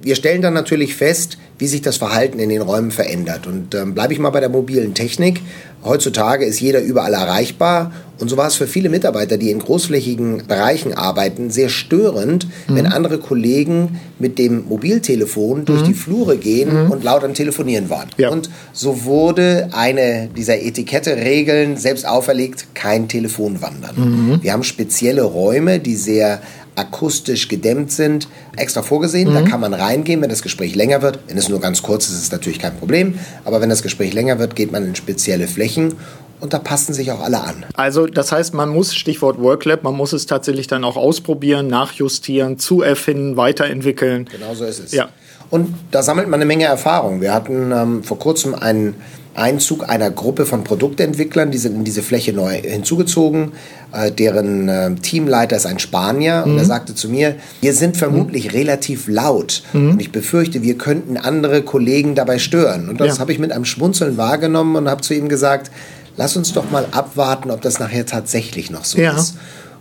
Wir 0.02 0.14
stellen 0.14 0.40
dann 0.40 0.54
natürlich 0.54 0.94
fest, 0.94 1.38
wie 1.60 1.66
sich 1.66 1.82
das 1.82 1.98
Verhalten 1.98 2.38
in 2.38 2.48
den 2.48 2.62
Räumen 2.62 2.90
verändert. 2.90 3.46
Und 3.46 3.74
ähm, 3.74 3.94
bleibe 3.94 4.14
ich 4.14 4.18
mal 4.18 4.30
bei 4.30 4.40
der 4.40 4.48
mobilen 4.48 4.94
Technik. 4.94 5.42
Heutzutage 5.84 6.46
ist 6.46 6.58
jeder 6.58 6.80
überall 6.80 7.12
erreichbar. 7.12 7.92
Und 8.18 8.28
so 8.28 8.36
war 8.36 8.46
es 8.46 8.54
für 8.54 8.66
viele 8.66 8.88
Mitarbeiter, 8.88 9.36
die 9.36 9.50
in 9.50 9.58
großflächigen 9.58 10.46
Bereichen 10.46 10.94
arbeiten, 10.94 11.50
sehr 11.50 11.68
störend, 11.68 12.46
mhm. 12.66 12.76
wenn 12.76 12.86
andere 12.86 13.18
Kollegen 13.18 13.98
mit 14.18 14.38
dem 14.38 14.66
Mobiltelefon 14.68 15.66
durch 15.66 15.82
mhm. 15.82 15.86
die 15.86 15.94
Flure 15.94 16.36
gehen 16.38 16.84
mhm. 16.84 16.90
und 16.90 17.04
laut 17.04 17.24
am 17.24 17.34
Telefonieren 17.34 17.90
waren. 17.90 18.08
Ja. 18.16 18.30
Und 18.30 18.50
so 18.72 19.04
wurde 19.04 19.68
eine 19.72 20.28
dieser 20.34 20.60
Etikette-Regeln 20.62 21.76
selbst 21.76 22.06
auferlegt, 22.06 22.68
kein 22.74 23.08
Telefon 23.08 23.60
wandern. 23.60 23.96
Mhm. 23.96 24.42
Wir 24.42 24.52
haben 24.52 24.64
spezielle 24.64 25.22
Räume, 25.22 25.78
die 25.78 25.96
sehr 25.96 26.40
akustisch 26.80 27.48
gedämmt 27.48 27.92
sind, 27.92 28.28
extra 28.56 28.82
vorgesehen. 28.82 29.30
Mhm. 29.30 29.34
Da 29.34 29.42
kann 29.42 29.60
man 29.60 29.74
reingehen, 29.74 30.20
wenn 30.22 30.30
das 30.30 30.42
Gespräch 30.42 30.74
länger 30.74 31.02
wird. 31.02 31.20
Wenn 31.28 31.36
es 31.38 31.48
nur 31.48 31.60
ganz 31.60 31.82
kurz 31.82 32.08
ist, 32.08 32.14
ist 32.14 32.22
es 32.24 32.32
natürlich 32.32 32.58
kein 32.58 32.76
Problem. 32.76 33.18
Aber 33.44 33.60
wenn 33.60 33.68
das 33.68 33.82
Gespräch 33.82 34.14
länger 34.14 34.38
wird, 34.38 34.56
geht 34.56 34.72
man 34.72 34.84
in 34.84 34.94
spezielle 34.94 35.46
Flächen 35.46 35.94
und 36.40 36.54
da 36.54 36.58
passen 36.58 36.94
sich 36.94 37.12
auch 37.12 37.20
alle 37.20 37.42
an. 37.42 37.66
Also 37.74 38.06
das 38.06 38.32
heißt, 38.32 38.54
man 38.54 38.70
muss, 38.70 38.94
Stichwort 38.94 39.38
Worklab, 39.40 39.82
man 39.84 39.94
muss 39.94 40.12
es 40.12 40.26
tatsächlich 40.26 40.66
dann 40.66 40.84
auch 40.84 40.96
ausprobieren, 40.96 41.66
nachjustieren, 41.66 42.58
zuerfinden, 42.58 43.36
weiterentwickeln. 43.36 44.28
Genau 44.30 44.54
so 44.54 44.64
ist 44.64 44.78
es. 44.78 44.92
Ja. 44.92 45.10
Und 45.50 45.74
da 45.90 46.02
sammelt 46.02 46.28
man 46.28 46.38
eine 46.38 46.46
Menge 46.46 46.64
Erfahrung. 46.64 47.20
Wir 47.20 47.34
hatten 47.34 47.72
ähm, 47.72 48.02
vor 48.02 48.18
kurzem 48.18 48.54
einen 48.54 48.94
Einzug 49.40 49.88
einer 49.88 50.10
Gruppe 50.10 50.46
von 50.46 50.64
Produktentwicklern, 50.64 51.50
die 51.50 51.58
sind 51.58 51.74
in 51.74 51.84
diese 51.84 52.02
Fläche 52.02 52.32
neu 52.32 52.60
hinzugezogen. 52.60 53.52
Äh, 53.92 54.12
deren 54.12 54.68
äh, 54.68 54.94
Teamleiter 54.96 55.56
ist 55.56 55.66
ein 55.66 55.78
Spanier 55.78 56.44
mhm. 56.44 56.52
und 56.52 56.58
er 56.58 56.64
mhm. 56.64 56.68
sagte 56.68 56.94
zu 56.94 57.08
mir, 57.08 57.36
wir 57.60 57.74
sind 57.74 57.96
vermutlich 57.96 58.46
mhm. 58.46 58.50
relativ 58.50 59.08
laut 59.08 59.62
mhm. 59.72 59.92
und 59.92 60.00
ich 60.00 60.12
befürchte, 60.12 60.62
wir 60.62 60.76
könnten 60.76 61.16
andere 61.16 61.62
Kollegen 61.62 62.14
dabei 62.14 62.38
stören. 62.38 62.88
Und 62.88 63.00
das 63.00 63.16
ja. 63.16 63.18
habe 63.20 63.32
ich 63.32 63.38
mit 63.38 63.50
einem 63.50 63.64
Schmunzeln 63.64 64.16
wahrgenommen 64.16 64.76
und 64.76 64.88
habe 64.88 65.00
zu 65.00 65.14
ihm 65.14 65.28
gesagt, 65.28 65.70
lass 66.16 66.36
uns 66.36 66.52
doch 66.52 66.70
mal 66.70 66.86
abwarten, 66.92 67.50
ob 67.50 67.62
das 67.62 67.80
nachher 67.80 68.06
tatsächlich 68.06 68.70
noch 68.70 68.84
so 68.84 68.98
ja. 69.00 69.16
ist. 69.16 69.36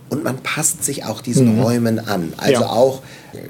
Und 0.08 0.24
man 0.24 0.38
passt 0.38 0.82
sich 0.82 1.04
auch 1.04 1.20
diesen 1.20 1.56
mhm. 1.56 1.62
Räumen 1.62 1.98
an. 2.00 2.32
Also 2.38 2.62
ja. 2.62 2.70
auch 2.70 3.02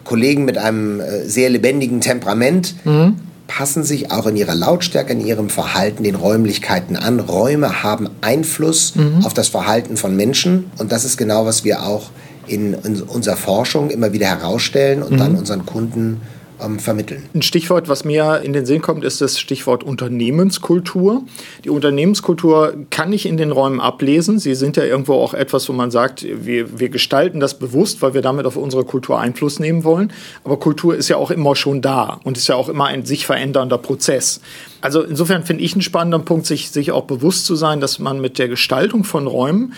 Kollegen 0.04 0.44
mit 0.44 0.58
einem 0.58 1.00
äh, 1.00 1.24
sehr 1.24 1.48
lebendigen 1.48 2.00
Temperament 2.00 2.74
mhm 2.84 3.29
passen 3.50 3.82
sich 3.82 4.12
auch 4.12 4.26
in 4.26 4.36
ihrer 4.36 4.54
Lautstärke, 4.54 5.12
in 5.12 5.20
ihrem 5.20 5.50
Verhalten 5.50 6.04
den 6.04 6.14
Räumlichkeiten 6.14 6.94
an. 6.94 7.18
Räume 7.18 7.82
haben 7.82 8.08
Einfluss 8.20 8.94
mhm. 8.94 9.26
auf 9.26 9.34
das 9.34 9.48
Verhalten 9.48 9.96
von 9.96 10.14
Menschen 10.14 10.70
und 10.78 10.92
das 10.92 11.04
ist 11.04 11.16
genau, 11.16 11.46
was 11.46 11.64
wir 11.64 11.82
auch 11.82 12.10
in, 12.46 12.74
in 12.74 13.02
unserer 13.02 13.36
Forschung 13.36 13.90
immer 13.90 14.12
wieder 14.12 14.28
herausstellen 14.28 15.02
und 15.02 15.14
mhm. 15.14 15.18
dann 15.18 15.34
unseren 15.34 15.66
Kunden 15.66 16.20
ähm, 16.62 16.78
vermitteln. 16.78 17.22
Ein 17.34 17.42
Stichwort, 17.42 17.88
was 17.88 18.04
mir 18.04 18.40
in 18.42 18.52
den 18.52 18.66
Sinn 18.66 18.80
kommt, 18.80 19.04
ist 19.04 19.20
das 19.20 19.38
Stichwort 19.38 19.84
Unternehmenskultur. 19.84 21.22
Die 21.64 21.70
Unternehmenskultur 21.70 22.74
kann 22.90 23.12
ich 23.12 23.26
in 23.26 23.36
den 23.36 23.52
Räumen 23.52 23.80
ablesen. 23.80 24.38
Sie 24.38 24.54
sind 24.54 24.76
ja 24.76 24.84
irgendwo 24.84 25.14
auch 25.14 25.34
etwas, 25.34 25.68
wo 25.68 25.72
man 25.72 25.90
sagt, 25.90 26.24
wir, 26.24 26.78
wir 26.78 26.88
gestalten 26.88 27.40
das 27.40 27.58
bewusst, 27.58 28.02
weil 28.02 28.14
wir 28.14 28.22
damit 28.22 28.46
auf 28.46 28.56
unsere 28.56 28.84
Kultur 28.84 29.18
Einfluss 29.18 29.58
nehmen 29.58 29.84
wollen. 29.84 30.12
Aber 30.44 30.58
Kultur 30.58 30.96
ist 30.96 31.08
ja 31.08 31.16
auch 31.16 31.30
immer 31.30 31.56
schon 31.56 31.82
da 31.82 32.20
und 32.24 32.36
ist 32.36 32.48
ja 32.48 32.54
auch 32.54 32.68
immer 32.68 32.86
ein 32.86 33.04
sich 33.04 33.26
verändernder 33.26 33.78
Prozess. 33.78 34.40
Also 34.80 35.02
insofern 35.02 35.44
finde 35.44 35.62
ich 35.62 35.72
einen 35.72 35.82
spannenden 35.82 36.24
Punkt, 36.24 36.46
sich, 36.46 36.70
sich 36.70 36.92
auch 36.92 37.04
bewusst 37.04 37.46
zu 37.46 37.54
sein, 37.54 37.80
dass 37.80 37.98
man 37.98 38.20
mit 38.20 38.38
der 38.38 38.48
Gestaltung 38.48 39.04
von 39.04 39.26
Räumen 39.26 39.74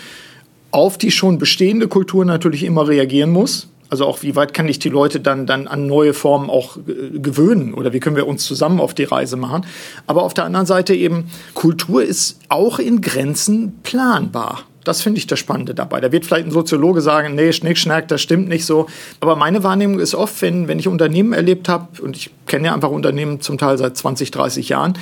auf 0.71 0.97
die 0.97 1.11
schon 1.11 1.37
bestehende 1.37 1.87
Kultur 1.87 2.25
natürlich 2.25 2.63
immer 2.63 2.87
reagieren 2.87 3.29
muss. 3.29 3.67
Also 3.93 4.07
auch, 4.07 4.23
wie 4.23 4.35
weit 4.35 4.55
kann 4.55 4.67
ich 4.67 4.79
die 4.79 4.89
Leute 4.89 5.19
dann, 5.19 5.45
dann 5.45 5.67
an 5.67 5.85
neue 5.85 6.15
Formen 6.15 6.49
auch 6.49 6.79
gewöhnen 7.13 7.75
oder 7.75 7.93
wie 7.93 7.99
können 7.99 8.15
wir 8.15 8.25
uns 8.25 8.43
zusammen 8.43 8.79
auf 8.79 8.95
die 8.95 9.03
Reise 9.03 9.37
machen. 9.37 9.67
Aber 10.07 10.23
auf 10.23 10.33
der 10.33 10.45
anderen 10.45 10.65
Seite 10.65 10.95
eben, 10.95 11.29
Kultur 11.53 12.03
ist 12.03 12.39
auch 12.49 12.79
in 12.79 13.01
Grenzen 13.01 13.77
planbar. 13.83 14.63
Das 14.83 15.03
finde 15.03 15.19
ich 15.19 15.27
das 15.27 15.37
Spannende 15.37 15.75
dabei. 15.75 16.01
Da 16.01 16.11
wird 16.11 16.25
vielleicht 16.25 16.47
ein 16.47 16.51
Soziologe 16.51 17.01
sagen, 17.01 17.35
nee, 17.35 17.53
Schnick, 17.53 17.77
Schnack, 17.77 18.07
das 18.07 18.19
stimmt 18.23 18.49
nicht 18.49 18.65
so. 18.65 18.87
Aber 19.19 19.35
meine 19.35 19.63
Wahrnehmung 19.63 19.99
ist 19.99 20.15
oft, 20.15 20.41
wenn, 20.41 20.67
wenn 20.67 20.79
ich 20.79 20.87
Unternehmen 20.87 21.33
erlebt 21.33 21.69
habe, 21.69 22.01
und 22.01 22.17
ich 22.17 22.31
kenne 22.47 22.69
ja 22.69 22.73
einfach 22.73 22.89
Unternehmen 22.89 23.41
zum 23.41 23.59
Teil 23.59 23.77
seit 23.77 23.95
20, 23.95 24.31
30 24.31 24.69
Jahren, 24.69 24.97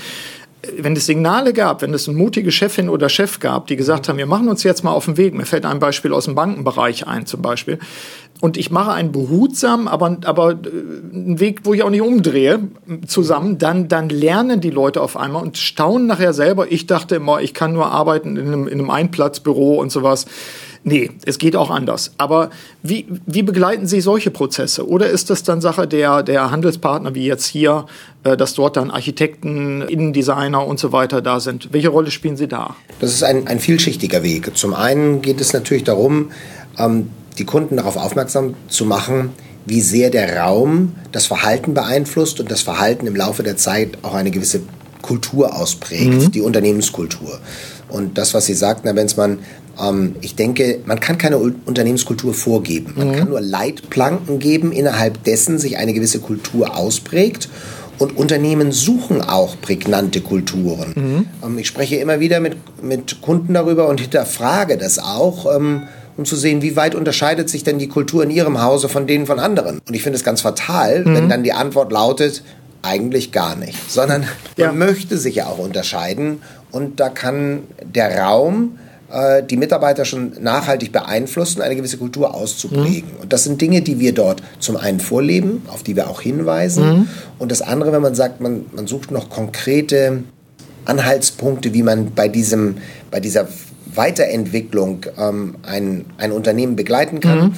wenn 0.78 0.96
es 0.96 1.08
Signale 1.08 1.54
gab, 1.54 1.82
wenn 1.82 1.94
es 1.94 2.08
eine 2.08 2.18
mutige 2.18 2.52
Chefin 2.52 2.90
oder 2.90 3.10
Chef 3.10 3.40
gab, 3.40 3.68
die 3.68 3.76
gesagt 3.76 4.08
haben, 4.08 4.18
wir 4.18 4.28
machen 4.28 4.48
uns 4.48 4.64
jetzt 4.64 4.84
mal 4.84 4.92
auf 4.92 5.06
den 5.06 5.18
Weg, 5.18 5.34
mir 5.34 5.46
fällt 5.46 5.66
ein 5.66 5.80
Beispiel 5.80 6.14
aus 6.14 6.26
dem 6.26 6.36
Bankenbereich 6.36 7.08
ein 7.08 7.26
zum 7.26 7.42
Beispiel, 7.42 7.80
und 8.42 8.58
ich 8.58 8.72
mache 8.72 8.92
einen 8.92 9.12
behutsam, 9.12 9.88
aber, 9.88 10.18
aber 10.26 10.52
äh, 10.52 10.56
einen 11.14 11.40
Weg, 11.40 11.62
wo 11.64 11.76
ich 11.76 11.84
auch 11.84 11.92
nicht 11.92 12.02
umdrehe, 12.02 12.60
zusammen, 13.08 13.60
dann, 13.60 13.88
dann 13.88 14.10
lernen 14.10 14.62
die 14.62 14.72
Leute 14.72 15.02
auf 15.02 15.16
einmal 15.16 15.44
und 15.44 15.60
staunen 15.60 16.08
nachher 16.08 16.34
selber. 16.34 16.72
Ich 16.72 16.88
dachte 16.88 17.16
immer, 17.16 17.42
ich 17.42 17.54
kann 17.54 17.74
nur 17.74 17.92
arbeiten 17.92 18.38
in 18.38 18.48
einem, 18.48 18.68
in 18.68 18.80
einem 18.80 18.90
Einplatzbüro 18.90 19.76
und 19.76 19.92
sowas. 19.92 20.26
Nee, 20.84 21.12
es 21.26 21.38
geht 21.38 21.56
auch 21.56 21.70
anders. 21.70 22.12
Aber 22.18 22.50
wie, 22.82 23.06
wie 23.28 23.44
begleiten 23.44 23.86
Sie 23.86 24.02
solche 24.02 24.32
Prozesse? 24.32 24.88
Oder 24.88 25.10
ist 25.10 25.30
das 25.30 25.44
dann 25.44 25.62
Sache 25.62 25.88
der, 25.88 26.24
der 26.24 26.50
Handelspartner, 26.50 27.14
wie 27.14 27.26
jetzt 27.26 27.46
hier, 27.46 27.86
äh, 28.24 28.36
dass 28.36 28.56
dort 28.56 28.78
dann 28.78 28.90
Architekten, 28.90 29.84
Innendesigner 29.84 30.66
und 30.66 30.80
so 30.80 30.92
weiter 30.92 31.22
da 31.22 31.40
sind? 31.40 31.70
Welche 31.72 31.90
Rolle 31.90 32.10
spielen 32.10 32.36
Sie 32.36 32.48
da? 32.48 32.76
Das 33.00 33.14
ist 33.14 33.24
ein, 33.24 33.48
ein 33.48 33.60
vielschichtiger 33.60 34.24
Weg. 34.24 34.58
Zum 34.58 34.74
einen 34.74 35.22
geht 35.22 35.40
es 35.40 35.54
natürlich 35.54 35.84
darum, 35.84 36.32
ähm, 36.80 37.10
die 37.38 37.46
Kunden 37.46 37.78
darauf 37.78 37.96
aufmerksam 37.96 38.56
zu 38.68 38.86
machen, 38.86 39.30
wie 39.66 39.82
sehr 39.82 40.10
der 40.10 40.38
Raum 40.38 40.96
das 41.12 41.28
Verhalten 41.28 41.76
beeinflusst 41.76 42.40
und 42.40 42.50
das 42.50 42.62
Verhalten 42.62 43.06
im 43.06 43.16
Laufe 43.16 43.44
der 43.44 43.58
Zeit 43.58 44.00
auch 44.02 44.16
eine 44.16 44.32
gewisse 44.32 44.62
Kultur 45.04 45.56
ausprägt, 45.56 46.14
mhm. 46.14 46.32
die 46.32 46.42
Unternehmenskultur. 46.42 47.40
Und 47.90 48.18
das, 48.18 48.34
was 48.34 48.46
Sie 48.46 48.54
sagten, 48.54 48.88
Herr 48.88 48.94
Benzmann, 48.94 49.40
ich 50.22 50.36
denke, 50.36 50.80
man 50.86 51.00
kann 51.00 51.18
keine 51.18 51.38
Unternehmenskultur 51.38 52.34
vorgeben. 52.34 52.94
Man 52.96 53.10
mhm. 53.10 53.16
kann 53.16 53.30
nur 53.30 53.42
Leitplanken 53.42 54.40
geben, 54.40 54.72
innerhalb 54.72 55.24
dessen 55.24 55.58
sich 55.58 55.78
eine 55.78 55.94
gewisse 55.94 56.20
Kultur 56.20 56.76
ausprägt. 56.76 57.50
Und 57.98 58.18
Unternehmen 58.18 58.72
suchen 58.72 59.22
auch 59.22 59.62
prägnante 59.62 60.22
Kulturen. 60.22 60.94
Mhm. 60.96 61.26
Ähm, 61.44 61.58
ich 61.60 61.68
spreche 61.68 61.98
immer 61.98 62.20
wieder 62.20 62.40
mit, 62.40 62.58
mit 62.82 63.22
Kunden 63.22 63.54
darüber 63.54 63.88
und 63.88 64.02
hinterfrage 64.02 64.78
das 64.78 65.00
auch. 65.00 65.56
Ähm, 65.56 65.84
um 66.18 66.26
zu 66.26 66.36
sehen, 66.36 66.62
wie 66.62 66.76
weit 66.76 66.94
unterscheidet 66.94 67.50
sich 67.50 67.64
denn 67.64 67.80
die 67.80 67.88
Kultur 67.88 68.24
in 68.24 68.30
ihrem 68.30 68.62
Hause 68.62 68.90
von 68.90 69.08
denen 69.08 69.26
von 69.26 69.40
anderen. 69.40 69.80
Und 69.88 69.94
ich 69.94 70.04
finde 70.04 70.18
es 70.18 70.24
ganz 70.24 70.42
fatal, 70.42 71.06
mhm. 71.06 71.16
wenn 71.16 71.30
dann 71.30 71.44
die 71.44 71.54
Antwort 71.54 71.92
lautet, 71.92 72.44
eigentlich 72.82 73.32
gar 73.32 73.56
nicht, 73.56 73.92
sondern 73.92 74.26
ja. 74.58 74.68
man 74.68 74.78
möchte 74.78 75.18
sich 75.18 75.36
ja 75.36 75.46
auch 75.46 75.60
unterscheiden 75.60 76.42
und 76.72 77.00
da 77.00 77.10
kann 77.10 77.64
der 77.84 78.20
Raum 78.20 78.78
äh, 79.12 79.44
die 79.44 79.58
Mitarbeiter 79.58 80.06
schon 80.06 80.34
nachhaltig 80.42 80.92
beeinflussen, 80.92 81.62
eine 81.62 81.76
gewisse 81.76 81.98
Kultur 81.98 82.34
auszuprägen. 82.34 83.12
Mhm. 83.16 83.22
Und 83.22 83.34
das 83.34 83.44
sind 83.44 83.62
Dinge, 83.62 83.82
die 83.82 84.00
wir 84.00 84.14
dort 84.14 84.42
zum 84.60 84.78
einen 84.78 85.00
vorleben, 85.00 85.64
auf 85.68 85.84
die 85.84 85.96
wir 85.96 86.10
auch 86.10 86.22
hinweisen. 86.22 86.86
Mhm. 86.86 87.08
Und 87.40 87.52
das 87.52 87.62
andere, 87.62 87.92
wenn 87.92 88.02
man 88.02 88.16
sagt, 88.16 88.42
man, 88.42 88.66
man 88.74 88.88
sucht 88.88 89.12
noch 89.12 89.30
konkrete 89.30 90.24
Anhaltspunkte, 90.86 91.74
wie 91.74 91.84
man 91.84 92.12
bei, 92.14 92.28
diesem, 92.28 92.78
bei 93.12 93.20
dieser 93.20 93.48
Weiterentwicklung 93.94 95.06
ähm, 95.18 95.56
ein, 95.64 96.06
ein 96.18 96.32
Unternehmen 96.32 96.76
begleiten 96.76 97.20
kann. 97.20 97.40
Mhm. 97.40 97.54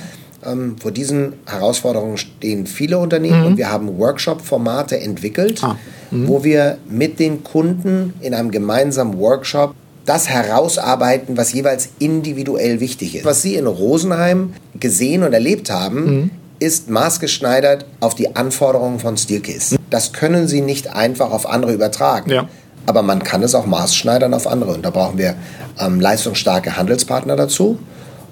Ähm, 0.45 0.75
vor 0.77 0.91
diesen 0.91 1.33
Herausforderungen 1.45 2.17
stehen 2.17 2.67
viele 2.67 2.97
Unternehmen 2.97 3.41
mhm. 3.41 3.45
und 3.47 3.57
wir 3.57 3.71
haben 3.71 3.97
Workshop-Formate 3.97 4.99
entwickelt, 4.99 5.63
ah. 5.63 5.77
mhm. 6.11 6.27
wo 6.27 6.43
wir 6.43 6.77
mit 6.89 7.19
den 7.19 7.43
Kunden 7.43 8.13
in 8.19 8.33
einem 8.33 8.51
gemeinsamen 8.51 9.17
Workshop 9.19 9.73
das 10.05 10.29
herausarbeiten, 10.29 11.37
was 11.37 11.53
jeweils 11.53 11.89
individuell 11.99 12.79
wichtig 12.79 13.15
ist. 13.15 13.25
Was 13.25 13.41
Sie 13.41 13.55
in 13.55 13.67
Rosenheim 13.67 14.53
gesehen 14.79 15.23
und 15.23 15.33
erlebt 15.33 15.69
haben, 15.69 16.05
mhm. 16.05 16.31
ist 16.59 16.89
maßgeschneidert 16.89 17.85
auf 17.99 18.15
die 18.15 18.35
Anforderungen 18.35 18.99
von 18.99 19.17
Steelcase. 19.17 19.77
Das 19.89 20.13
können 20.13 20.47
Sie 20.47 20.61
nicht 20.61 20.93
einfach 20.93 21.31
auf 21.31 21.49
andere 21.49 21.73
übertragen. 21.73 22.29
Ja 22.29 22.47
aber 22.85 23.01
man 23.01 23.23
kann 23.23 23.43
es 23.43 23.55
auch 23.55 23.65
maßschneidern 23.65 24.33
auf 24.33 24.47
andere. 24.47 24.73
Und 24.73 24.83
da 24.83 24.89
brauchen 24.89 25.17
wir 25.17 25.35
ähm, 25.79 25.99
leistungsstarke 25.99 26.77
Handelspartner 26.77 27.35
dazu 27.35 27.79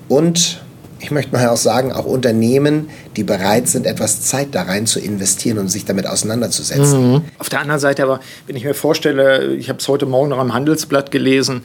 und 0.08 0.62
ich 1.02 1.12
möchte 1.12 1.36
mal 1.36 1.48
auch 1.48 1.58
sagen, 1.58 1.92
auch 1.92 2.06
Unternehmen, 2.06 2.90
die 3.16 3.24
bereit 3.24 3.68
sind, 3.68 3.86
etwas 3.86 4.22
Zeit 4.22 4.50
da 4.52 4.64
rein 4.64 4.86
zu 4.86 5.00
investieren 5.00 5.58
und 5.58 5.68
sich 5.68 5.86
damit 5.86 6.06
auseinanderzusetzen. 6.06 7.14
Mhm. 7.14 7.22
Auf 7.40 7.50
der 7.50 7.60
anderen 7.60 7.80
Seite 7.80 8.04
aber, 8.04 8.20
wenn 8.48 8.56
ich 8.56 8.64
mir 8.64 8.76
vorstelle, 8.76 9.56
ich 9.56 9.70
habe 9.70 9.80
es 9.80 9.88
heute 9.88 10.06
Morgen 10.06 10.30
noch 10.30 10.38
am 10.38 10.54
Handelsblatt 10.54 11.10
gelesen, 11.12 11.64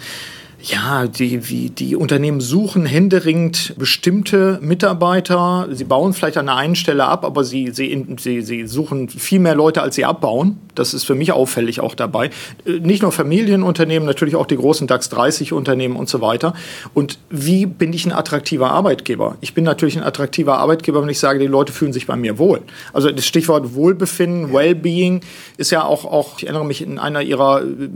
Ja, 0.68 1.06
die, 1.06 1.48
wie, 1.48 1.70
die 1.70 1.94
Unternehmen 1.94 2.40
suchen 2.40 2.86
händeringend 2.86 3.74
bestimmte 3.78 4.58
Mitarbeiter. 4.60 5.68
Sie 5.70 5.84
bauen 5.84 6.12
vielleicht 6.12 6.38
an 6.38 6.46
der 6.46 6.56
einen 6.56 6.74
Stelle 6.74 7.04
ab, 7.04 7.24
aber 7.24 7.44
sie, 7.44 7.70
sie, 7.72 8.04
sie, 8.18 8.42
sie 8.42 8.66
suchen 8.66 9.08
viel 9.08 9.38
mehr 9.38 9.54
Leute, 9.54 9.80
als 9.80 9.94
sie 9.94 10.04
abbauen. 10.04 10.58
Das 10.74 10.92
ist 10.92 11.04
für 11.04 11.14
mich 11.14 11.30
auffällig 11.30 11.78
auch 11.78 11.94
dabei. 11.94 12.30
Äh, 12.64 12.80
nicht 12.80 13.02
nur 13.02 13.12
Familienunternehmen, 13.12 14.06
natürlich 14.06 14.34
auch 14.34 14.46
die 14.46 14.56
großen 14.56 14.88
DAX 14.88 15.08
30 15.08 15.52
Unternehmen 15.52 15.94
und 15.94 16.08
so 16.08 16.20
weiter. 16.20 16.52
Und 16.94 17.20
wie 17.30 17.66
bin 17.66 17.92
ich 17.92 18.04
ein 18.04 18.12
attraktiver 18.12 18.72
Arbeitgeber? 18.72 19.36
Ich 19.40 19.54
bin 19.54 19.62
natürlich 19.62 19.96
ein 19.96 20.02
attraktiver 20.02 20.58
Arbeitgeber, 20.58 21.00
wenn 21.00 21.08
ich 21.08 21.20
sage, 21.20 21.38
die 21.38 21.46
Leute 21.46 21.72
fühlen 21.72 21.92
sich 21.92 22.08
bei 22.08 22.16
mir 22.16 22.38
wohl. 22.38 22.60
Also 22.92 23.12
das 23.12 23.24
Stichwort 23.24 23.76
Wohlbefinden, 23.76 24.52
Wellbeing 24.52 25.20
ist 25.58 25.70
ja 25.70 25.84
auch, 25.84 26.04
auch 26.04 26.38
ich 26.38 26.44
erinnere 26.44 26.64
mich 26.64 26.82
in 26.82 26.98
einer 26.98 27.22
ihrer, 27.22 27.62
äh, 27.62 27.88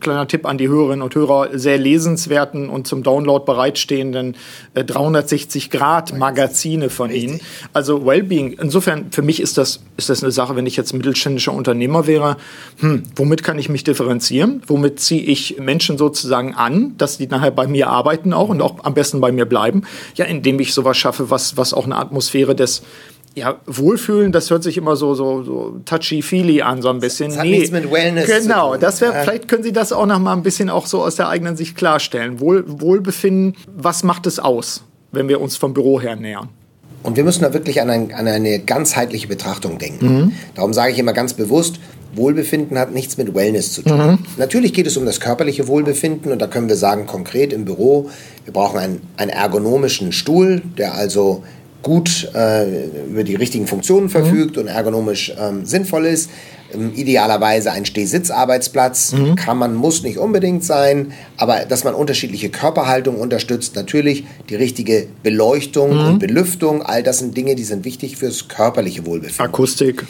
kleiner 0.00 0.26
Tipp 0.26 0.46
an 0.46 0.56
die 0.56 0.68
Hörerinnen 0.68 1.02
und 1.02 1.14
Hörer, 1.14 1.50
sehr 1.58 1.76
lesend 1.76 2.05
lesenswerten 2.06 2.68
und 2.68 2.86
zum 2.86 3.02
Download 3.02 3.44
bereitstehenden 3.44 4.36
äh, 4.74 4.82
360-Grad-Magazine 4.82 6.88
von 6.88 7.10
Ihnen. 7.10 7.40
Also 7.72 8.06
Wellbeing, 8.06 8.56
insofern 8.60 9.10
für 9.10 9.22
mich 9.22 9.40
ist 9.40 9.58
das, 9.58 9.80
ist 9.96 10.08
das 10.08 10.22
eine 10.22 10.30
Sache, 10.30 10.54
wenn 10.56 10.66
ich 10.66 10.76
jetzt 10.76 10.92
mittelständischer 10.92 11.52
Unternehmer 11.52 12.06
wäre, 12.06 12.36
hm, 12.78 13.02
womit 13.16 13.42
kann 13.42 13.58
ich 13.58 13.68
mich 13.68 13.84
differenzieren? 13.84 14.62
Womit 14.66 15.00
ziehe 15.00 15.22
ich 15.22 15.58
Menschen 15.58 15.98
sozusagen 15.98 16.54
an, 16.54 16.94
dass 16.96 17.18
die 17.18 17.26
nachher 17.26 17.50
bei 17.50 17.66
mir 17.66 17.88
arbeiten 17.88 18.32
auch 18.32 18.48
und 18.48 18.62
auch 18.62 18.84
am 18.84 18.94
besten 18.94 19.20
bei 19.20 19.32
mir 19.32 19.46
bleiben? 19.46 19.82
Ja, 20.14 20.26
indem 20.26 20.60
ich 20.60 20.72
sowas 20.72 20.96
schaffe, 20.96 21.30
was, 21.30 21.56
was 21.56 21.74
auch 21.74 21.84
eine 21.84 21.96
Atmosphäre 21.96 22.54
des 22.54 22.82
ja, 23.36 23.60
Wohlfühlen, 23.66 24.32
das 24.32 24.48
hört 24.48 24.62
sich 24.62 24.78
immer 24.78 24.96
so, 24.96 25.14
so, 25.14 25.42
so 25.42 25.80
touchy-feely 25.84 26.62
an, 26.62 26.80
so 26.80 26.88
ein 26.88 27.00
bisschen. 27.00 27.28
Das 27.28 27.38
hat 27.38 27.44
nee, 27.44 27.58
nichts 27.58 27.70
mit 27.70 27.90
Wellness 27.92 28.26
Genau, 28.26 28.76
das 28.76 29.02
wäre, 29.02 29.12
ja. 29.12 29.22
vielleicht 29.22 29.46
können 29.46 29.62
Sie 29.62 29.72
das 29.72 29.92
auch 29.92 30.06
noch 30.06 30.18
mal 30.18 30.32
ein 30.32 30.42
bisschen 30.42 30.70
auch 30.70 30.86
so 30.86 31.02
aus 31.02 31.16
der 31.16 31.28
eigenen 31.28 31.54
Sicht 31.54 31.76
klarstellen. 31.76 32.40
Wohl, 32.40 32.64
Wohlbefinden, 32.66 33.54
was 33.66 34.02
macht 34.04 34.26
es 34.26 34.38
aus, 34.38 34.84
wenn 35.12 35.28
wir 35.28 35.42
uns 35.42 35.58
vom 35.58 35.74
Büro 35.74 36.00
her 36.00 36.16
nähern? 36.16 36.48
Und 37.02 37.18
wir 37.18 37.24
müssen 37.24 37.42
da 37.42 37.52
wirklich 37.52 37.82
an, 37.82 37.90
ein, 37.90 38.14
an 38.14 38.26
eine 38.26 38.58
ganzheitliche 38.58 39.28
Betrachtung 39.28 39.78
denken. 39.78 40.06
Mhm. 40.06 40.32
Darum 40.54 40.72
sage 40.72 40.92
ich 40.92 40.98
immer 40.98 41.12
ganz 41.12 41.34
bewusst, 41.34 41.78
Wohlbefinden 42.14 42.78
hat 42.78 42.94
nichts 42.94 43.18
mit 43.18 43.34
Wellness 43.34 43.74
zu 43.74 43.82
tun. 43.82 43.98
Mhm. 43.98 44.18
Natürlich 44.38 44.72
geht 44.72 44.86
es 44.86 44.96
um 44.96 45.04
das 45.04 45.20
körperliche 45.20 45.68
Wohlbefinden 45.68 46.32
und 46.32 46.40
da 46.40 46.46
können 46.46 46.68
wir 46.68 46.76
sagen, 46.76 47.06
konkret 47.06 47.52
im 47.52 47.66
Büro, 47.66 48.08
wir 48.44 48.54
brauchen 48.54 48.78
einen, 48.78 49.02
einen 49.18 49.30
ergonomischen 49.30 50.12
Stuhl, 50.12 50.62
der 50.78 50.94
also 50.94 51.44
gut 51.86 52.28
äh, 52.34 52.86
über 53.08 53.22
die 53.22 53.36
richtigen 53.36 53.68
Funktionen 53.68 54.08
verfügt 54.08 54.56
mhm. 54.56 54.62
und 54.62 54.68
ergonomisch 54.68 55.32
ähm, 55.40 55.64
sinnvoll 55.64 56.06
ist. 56.06 56.30
Ähm, 56.74 56.90
idealerweise 56.96 57.70
ein 57.70 57.86
Stehsitzarbeitsplatz 57.86 59.12
mhm. 59.12 59.36
kann 59.36 59.56
man, 59.56 59.76
muss 59.76 60.02
nicht 60.02 60.18
unbedingt 60.18 60.64
sein, 60.64 61.12
aber 61.36 61.60
dass 61.60 61.84
man 61.84 61.94
unterschiedliche 61.94 62.48
Körperhaltungen 62.48 63.20
unterstützt, 63.20 63.76
natürlich 63.76 64.24
die 64.48 64.56
richtige 64.56 65.06
Beleuchtung 65.22 65.92
mhm. 65.94 66.06
und 66.06 66.18
Belüftung, 66.18 66.82
all 66.82 67.04
das 67.04 67.20
sind 67.20 67.36
Dinge, 67.36 67.54
die 67.54 67.62
sind 67.62 67.84
wichtig 67.84 68.16
fürs 68.16 68.48
körperliche 68.48 69.06
Wohlbefinden. 69.06 69.46
Akustik. 69.46 70.04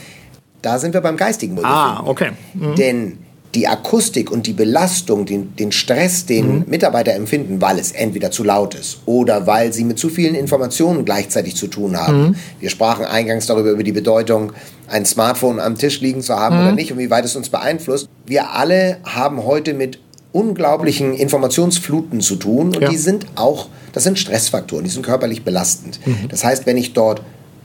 Da 0.62 0.78
sind 0.78 0.95
wir 0.95 1.02
beim 1.02 1.18
geistigen 1.18 1.56
Wohlbefinden. 1.56 1.78
Ah, 1.78 2.02
okay. 2.06 2.30
Mhm. 2.54 2.75
Denn 2.76 3.18
die 3.56 3.66
Akustik 3.66 4.30
und 4.30 4.46
die 4.46 4.52
Belastung, 4.52 5.25
den, 5.25 5.56
den 5.56 5.72
Stress, 5.72 6.26
den 6.26 6.58
mhm. 6.58 6.64
Mitarbeiter 6.66 7.14
empfinden, 7.14 7.62
weil 7.62 7.78
es 7.78 7.90
entweder 7.90 8.30
zu 8.30 8.44
laut 8.44 8.75
ist 8.75 8.98
oder 9.06 9.46
weil 9.46 9.72
sie 9.72 9.82
mit 9.82 9.98
zu 9.98 10.10
vielen 10.10 10.34
Informationen 10.34 11.06
gleichzeitig 11.06 11.56
zu 11.56 11.66
tun 11.66 11.96
haben. 11.96 12.22
Mhm. 12.22 12.34
Wir 12.60 12.68
sprachen 12.68 13.06
eingangs 13.06 13.46
darüber, 13.46 13.70
über 13.70 13.82
die 13.82 13.92
Bedeutung, 13.92 14.52
ein 14.88 15.06
Smartphone 15.06 15.58
am 15.58 15.76
Tisch 15.76 16.02
liegen 16.02 16.20
zu 16.20 16.36
haben 16.36 16.56
mhm. 16.56 16.62
oder 16.62 16.72
nicht 16.72 16.92
und 16.92 16.98
wie 16.98 17.08
weit 17.08 17.25
es 17.25 17.34
uns 17.34 17.48
beeinflusst. 17.48 18.10
Wir 18.26 18.50
alle 18.50 18.98
haben 19.04 19.42
heute 19.44 19.72
mit 19.72 20.00
unglaublichen 20.32 21.14
Informationsfluten 21.14 22.20
zu 22.20 22.36
tun 22.36 22.76
und 22.76 22.82
ja. 22.82 22.90
die 22.90 22.98
sind 22.98 23.25
auch, 23.36 23.68
das 23.94 24.04
sind 24.04 24.18
Stressfaktoren, 24.18 24.84
die 24.84 24.90
sind 24.90 25.04
körperlich 25.04 25.44
belastend. 25.44 25.98
Mhm. 26.04 26.28
Das 26.28 26.44
heißt, 26.44 26.66
wenn 26.66 26.76
ich 26.76 26.92
dort 26.92 27.22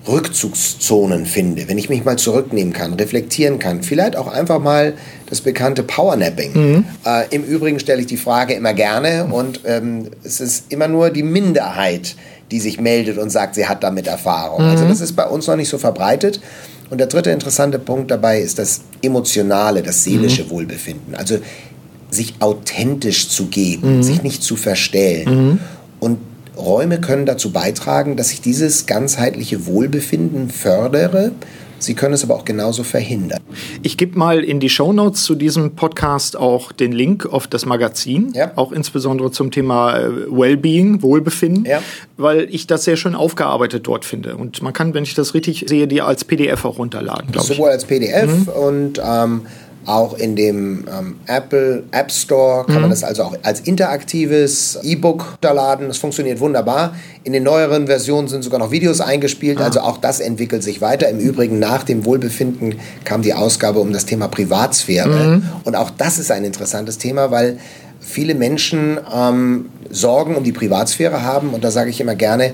Rückzugszonen 0.08 1.26
finde, 1.26 1.68
wenn 1.68 1.78
ich 1.78 1.88
mich 1.90 2.04
mal 2.04 2.18
zurücknehmen 2.18 2.74
kann, 2.74 2.94
reflektieren 2.94 3.60
kann, 3.60 3.84
vielleicht 3.84 4.16
auch 4.16 4.28
einfach 4.28 4.60
mal 4.60 4.94
das 5.30 5.42
bekannte 5.42 5.84
Powernapping. 5.84 6.54
Mhm. 6.54 6.86
Äh, 7.06 7.28
Im 7.30 7.44
Übrigen 7.44 7.80
stelle 7.80 8.02
ich 8.02 8.08
die 8.08 8.18
Frage 8.18 8.54
immer 8.54 8.74
gerne 8.74 9.26
und 9.32 9.62
ähm, 9.66 10.08
es 10.24 10.42
ist 10.42 10.66
immer 10.70 10.88
nur 10.88 11.12
die 11.12 11.24
Minderheit, 11.24 12.16
die 12.50 12.60
sich 12.60 12.80
meldet 12.80 13.18
und 13.18 13.30
sagt, 13.30 13.56
sie 13.56 13.68
hat 13.68 13.84
damit 13.84 14.08
Erfahrung. 14.08 14.62
Also 14.62 14.70
mhm. 14.70 14.72
Also 14.72 14.86
das 14.90 15.02
ist 15.02 15.16
bei 15.16 15.26
uns 15.28 15.48
noch 15.48 15.56
nicht 15.56 15.70
so 15.70 15.78
verbreitet. 15.78 16.42
Und 16.90 16.98
der 16.98 17.08
dritte 17.08 17.32
interessante 17.32 17.80
Punkt 17.80 18.12
dabei 18.12 18.42
ist 18.42 18.60
das 18.60 18.82
emotionale, 19.02 19.82
das 19.82 20.04
seelische 20.04 20.44
mhm. 20.44 20.50
Wohlbefinden. 20.50 21.16
Also 21.16 21.38
sich 22.10 22.36
authentisch 22.40 23.30
zu 23.30 23.46
geben, 23.46 23.98
mhm. 23.98 24.04
sich 24.04 24.24
nicht 24.24 24.44
zu 24.44 24.58
verstellen. 24.58 25.60
Räume 26.62 27.02
können 27.02 27.26
dazu 27.26 27.52
beitragen, 27.52 28.16
dass 28.16 28.32
ich 28.32 28.42
dieses 28.42 28.86
ganzheitliche 28.86 29.66
Wohlbefinden 29.66 30.50
fördere. 30.50 31.32
Sie 31.80 31.96
können 31.96 32.14
es 32.14 32.24
aber 32.24 32.36
auch 32.36 32.46
genauso 32.46 32.84
verhindern. 32.84 33.40
Ich 33.82 33.98
gebe 33.98 34.18
mal 34.18 34.44
in 34.44 34.60
die 34.60 34.70
Show 34.70 34.94
Notes 34.94 35.24
zu 35.24 35.34
diesem 35.34 35.76
Podcast 35.76 36.38
auch 36.38 36.72
den 36.72 36.92
Link 36.92 37.26
auf 37.26 37.48
das 37.48 37.66
Magazin, 37.66 38.34
ja. 38.36 38.52
auch 38.56 38.72
insbesondere 38.72 39.32
zum 39.32 39.50
Thema 39.50 39.98
äh, 39.98 40.32
Wellbeing, 40.32 41.02
Wohlbefinden, 41.02 41.66
ja. 41.66 41.82
weil 42.18 42.48
ich 42.52 42.68
das 42.68 42.84
sehr 42.84 42.98
schön 42.98 43.16
aufgearbeitet 43.16 43.88
dort 43.88 44.06
finde. 44.06 44.36
Und 44.36 44.62
man 44.62 44.74
kann, 44.74 44.94
wenn 44.94 45.04
ich 45.04 45.16
das 45.16 45.34
richtig 45.34 45.66
sehe, 45.68 45.88
die 45.88 46.02
als 46.02 46.24
PDF 46.24 46.66
auch 46.66 46.78
runterladen. 46.78 47.34
Sowohl 47.40 47.70
als 47.70 47.86
PDF 47.86 48.30
mhm. 48.30 48.48
und 48.48 49.02
ähm, 49.04 49.42
auch 49.86 50.14
in 50.14 50.36
dem 50.36 50.86
ähm, 50.88 51.16
Apple 51.26 51.84
App 51.92 52.12
Store 52.12 52.66
kann 52.66 52.76
mhm. 52.76 52.82
man 52.82 52.90
das 52.92 53.04
also 53.04 53.24
auch 53.24 53.36
als 53.42 53.62
interaktives 53.62 54.80
E-Book 54.84 55.32
runterladen. 55.34 55.88
Das 55.88 55.98
funktioniert 55.98 56.40
wunderbar. 56.40 56.96
In 57.24 57.34
den 57.34 57.44
neueren 57.44 57.88
Versionen 57.88 58.28
sind 58.28 58.44
sogar 58.44 58.60
noch 58.60 58.72
Videos 58.72 59.02
eingespielt. 59.02 59.60
Ah. 59.60 59.66
Also 59.66 59.82
auch 59.82 59.98
das 59.98 60.20
entwickelt 60.20 60.62
sich 60.62 60.82
weiter. 60.82 61.10
Im 61.10 61.20
Übrigen 61.20 61.58
nach 61.60 61.84
dem 61.84 62.06
Wohlbefinden 62.06 62.76
kam 63.06 63.24
die 63.24 63.34
Ausgabe 63.34 63.80
um 63.80 63.92
das 63.92 64.06
Thema 64.06 64.28
Privatsphäre. 64.28 65.38
Mhm. 65.38 65.44
Und 65.64 65.76
auch 65.76 65.90
das 65.90 66.20
ist 66.20 66.32
ein 66.32 66.44
interessantes 66.44 67.00
Thema, 67.00 67.32
weil 67.32 67.58
viele 68.00 68.36
Menschen 68.36 69.00
ähm, 69.14 69.70
Sorgen 69.90 70.36
um 70.36 70.44
die 70.44 70.52
Privatsphäre 70.52 71.24
haben. 71.24 71.50
Und 71.50 71.64
da 71.64 71.72
sage 71.72 71.90
ich 71.90 72.00
immer 72.00 72.16
gerne, 72.16 72.54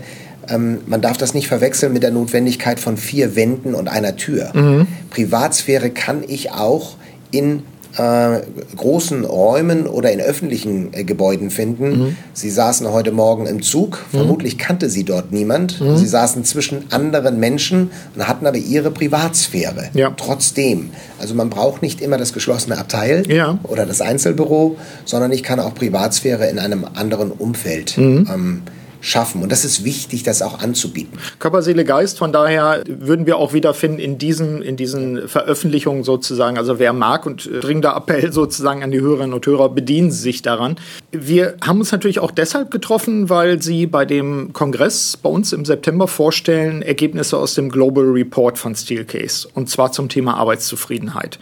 ähm, 0.50 0.80
man 0.86 1.02
darf 1.02 1.18
das 1.18 1.34
nicht 1.34 1.48
verwechseln 1.48 1.94
mit 1.94 2.04
der 2.04 2.12
Notwendigkeit 2.12 2.80
von 2.80 2.98
vier 2.98 3.36
Wänden 3.36 3.74
und 3.76 3.88
einer 3.88 4.16
Tür. 4.16 4.52
Mhm. 4.54 4.88
Privatsphäre 5.10 5.90
kann 5.90 6.24
ich 6.26 6.52
auch 6.52 6.96
in 7.32 7.64
äh, 7.98 8.42
großen 8.76 9.26
Räumen 9.26 9.88
oder 9.88 10.12
in 10.12 10.20
öffentlichen 10.20 10.94
äh, 10.94 11.04
Gebäuden 11.04 11.50
finden. 11.50 11.90
Mhm. 11.90 12.18
Sie 12.34 12.50
saßen 12.50 12.92
heute 12.92 13.12
Morgen 13.12 13.48
im 13.48 13.62
Zug, 13.62 14.06
mhm. 14.12 14.18
vermutlich 14.18 14.58
kannte 14.58 14.90
sie 14.90 15.04
dort 15.04 15.32
niemand. 15.32 15.82
Mhm. 15.82 15.98
Sie 15.98 16.06
saßen 16.06 16.44
zwischen 16.44 16.92
anderen 16.92 17.40
Menschen 17.40 17.90
und 18.16 18.28
hatten 18.28 18.46
aber 18.46 18.58
ihre 18.58 18.92
Privatsphäre. 18.92 19.90
Ja. 19.94 20.12
Trotzdem. 20.16 20.92
Also 21.20 21.34
man 21.34 21.50
braucht 21.50 21.82
nicht 21.82 22.02
immer 22.02 22.18
das 22.18 22.34
geschlossene 22.34 22.78
Abteil 22.78 23.24
ja. 23.28 23.58
oder 23.64 23.86
das 23.86 24.02
Einzelbüro, 24.02 24.78
sondern 25.06 25.32
ich 25.32 25.42
kann 25.42 25.60
auch 25.60 25.74
Privatsphäre 25.74 26.48
in 26.48 26.60
einem 26.60 26.86
anderen 26.94 27.32
Umfeld 27.32 27.98
mhm. 27.98 28.28
ähm, 28.32 28.62
schaffen. 29.02 29.42
Und 29.44 29.52
das 29.52 29.66
ist 29.66 29.84
wichtig, 29.84 30.24
das 30.24 30.42
auch 30.42 30.60
anzubieten. 30.60 31.18
Körper, 31.40 31.62
Seele, 31.62 31.86
Geist, 31.86 32.18
von 32.18 32.32
daher 32.32 32.84
würden 32.88 33.26
wir 33.26 33.38
auch 33.38 33.54
wiederfinden 33.54 34.00
in 34.00 34.18
diesen, 34.18 34.62
in 34.62 34.78
diesen 34.78 35.28
Veröffentlichungen 35.28 36.04
sozusagen. 36.04 36.58
Also 36.58 36.80
wer 36.80 36.94
mag 36.94 37.26
und 37.26 37.50
dringender 37.62 37.96
Appell 37.96 38.32
sozusagen 38.32 38.84
an 38.84 38.92
die 38.92 39.02
Hörerinnen 39.02 39.34
und 39.34 39.46
Hörer, 39.46 39.70
bedienen 39.70 40.12
Sie 40.12 40.22
sich 40.22 40.42
daran. 40.42 40.78
Wir 41.12 41.56
haben 41.66 41.80
uns 41.80 41.92
natürlich 41.92 42.20
auch 42.20 42.32
deshalb 42.32 42.72
getroffen, 42.72 43.30
weil 43.30 43.62
Sie 43.62 43.88
bei 43.88 44.06
dem 44.06 44.54
Kongress 44.54 45.18
bei 45.18 45.30
uns 45.30 45.54
im 45.54 45.66
September 45.66 46.08
vorstellen 46.08 46.82
Ergebnisse 46.82 47.38
aus 47.38 47.54
dem 47.54 47.70
Global 47.70 48.06
Report 48.06 48.58
von 48.58 48.76
Steelcase. 48.76 49.48
Und 49.54 49.70
zwar 49.70 49.92
zum 49.92 50.10
Thema 50.10 50.36
Arbeitszufriedenheit. 50.36 51.40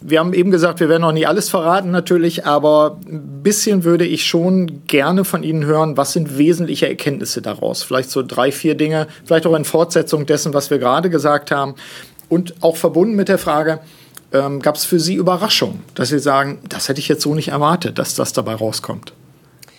Wir 0.00 0.20
haben 0.20 0.32
eben 0.32 0.50
gesagt, 0.50 0.80
wir 0.80 0.88
werden 0.88 1.02
noch 1.02 1.12
nie 1.12 1.26
alles 1.26 1.50
verraten 1.50 1.90
natürlich, 1.90 2.46
aber 2.46 2.98
ein 3.06 3.42
bisschen 3.42 3.84
würde 3.84 4.06
ich 4.06 4.26
schon 4.26 4.84
gerne 4.86 5.24
von 5.24 5.42
Ihnen 5.42 5.64
hören, 5.64 5.96
was 5.96 6.12
sind 6.12 6.38
wesentliche 6.38 6.88
Erkenntnisse 6.88 7.42
daraus? 7.42 7.82
Vielleicht 7.82 8.10
so 8.10 8.22
drei, 8.22 8.52
vier 8.52 8.76
Dinge, 8.76 9.08
vielleicht 9.24 9.46
auch 9.46 9.56
in 9.56 9.64
Fortsetzung 9.64 10.26
dessen, 10.26 10.54
was 10.54 10.70
wir 10.70 10.78
gerade 10.78 11.10
gesagt 11.10 11.50
haben. 11.50 11.74
Und 12.28 12.54
auch 12.62 12.76
verbunden 12.76 13.16
mit 13.16 13.28
der 13.28 13.38
Frage, 13.38 13.80
ähm, 14.32 14.60
gab 14.60 14.76
es 14.76 14.84
für 14.84 15.00
Sie 15.00 15.14
Überraschungen, 15.14 15.80
dass 15.94 16.10
Sie 16.10 16.18
sagen, 16.18 16.60
das 16.68 16.88
hätte 16.88 17.00
ich 17.00 17.08
jetzt 17.08 17.22
so 17.22 17.34
nicht 17.34 17.48
erwartet, 17.48 17.98
dass 17.98 18.14
das 18.14 18.32
dabei 18.32 18.54
rauskommt? 18.54 19.12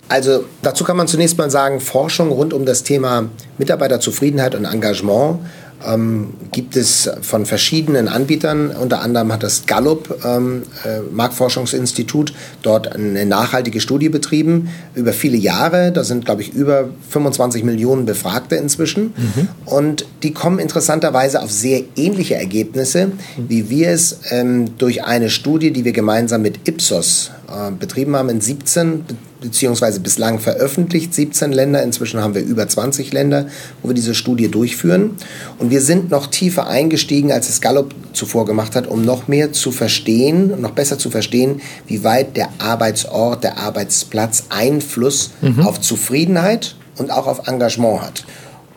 Also 0.10 0.43
dazu 0.63 0.84
kann 0.84 0.98
man 0.98 1.08
zunächst 1.08 1.38
mal 1.38 1.50
sagen, 1.50 1.80
Forschung 1.80 2.32
rund 2.32 2.52
um 2.54 2.65
das 2.65 2.84
Thema 2.84 3.30
Mitarbeiterzufriedenheit 3.58 4.56
und 4.56 4.65
Engagement 4.65 5.39
ähm, 5.86 6.34
gibt 6.52 6.76
es 6.76 7.10
von 7.22 7.45
verschiedenen 7.45 8.08
Anbietern, 8.08 8.72
unter 8.72 9.02
anderem 9.02 9.32
hat 9.32 9.43
das 9.43 9.65
Gallup 9.65 10.19
ähm, 10.26 10.63
äh, 10.84 11.00
Marktforschungsinstitut 11.12 12.34
dort 12.62 12.93
eine 12.93 13.26
nachhaltige 13.26 13.80
Studie 13.80 14.10
betrieben 14.10 14.69
über 14.95 15.13
viele 15.13 15.38
Jahre. 15.38 15.91
Da 15.91 16.04
sind, 16.04 16.26
glaube 16.26 16.41
ich, 16.41 16.54
über 16.54 16.89
25 17.10 17.63
Millionen 17.63 18.06
Befragte 18.06 18.56
inzwischen. 18.56 19.13
Mhm. 19.15 19.48
Und 19.65 20.06
die 20.24 20.34
kommen 20.34 20.60
interessanterweise 20.60 21.41
auf 21.41 21.52
sehr 21.52 21.84
ähnliche 21.95 22.36
Ergebnisse, 22.36 23.08
mhm. 23.08 23.13
wie 23.48 23.69
wir 23.69 23.89
es 23.91 24.19
ähm, 24.32 24.78
durch 24.78 25.04
eine 25.06 25.30
Studie, 25.30 25.72
die 25.72 25.86
wir 25.86 25.93
gemeinsam 25.93 26.41
mit 26.41 26.67
Ipsos 26.67 27.32
äh, 27.49 27.71
betrieben 27.71 28.15
haben 28.15 28.29
in 28.29 28.41
17 28.41 29.05
beziehungsweise 29.41 29.99
bislang 29.99 30.39
veröffentlicht 30.39 31.13
17 31.13 31.51
Länder. 31.51 31.81
Inzwischen 31.83 32.21
haben 32.21 32.35
wir 32.35 32.41
über 32.41 32.67
20 32.67 33.13
Länder, 33.13 33.47
wo 33.81 33.89
wir 33.89 33.95
diese 33.95 34.13
Studie 34.13 34.49
durchführen. 34.49 35.12
Und 35.57 35.69
wir 35.71 35.81
sind 35.81 36.12
noch 36.12 36.27
tiefer 36.27 36.67
eingestiegen, 36.67 37.31
als 37.31 37.49
es 37.49 37.62
Gallup 37.62 37.93
zuvor 38.13 38.45
gemacht 38.45 38.75
hat, 38.75 38.88
um 38.88 39.03
noch 39.03 39.27
mehr 39.27 39.53
zu 39.53 39.71
verstehen, 39.71 40.59
noch 40.62 40.71
besser 40.71 40.97
zu 40.97 41.09
verstehen, 41.09 41.62
wie 41.88 42.03
weit 42.03 42.35
der 42.35 42.49
Arbeitsort, 42.59 43.43
der 43.43 43.57
Arbeitsplatz 43.57 44.45
Einfluss 44.49 45.31
mhm. 45.41 45.62
auf 45.62 45.79
Zufriedenheit 45.79 46.75
und 46.97 47.12
auch 47.12 47.27
auf 47.27 47.47
Engagement 47.47 48.01
hat. 48.01 48.25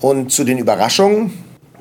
Und 0.01 0.33
zu 0.33 0.45
den 0.45 0.59
Überraschungen, 0.59 1.33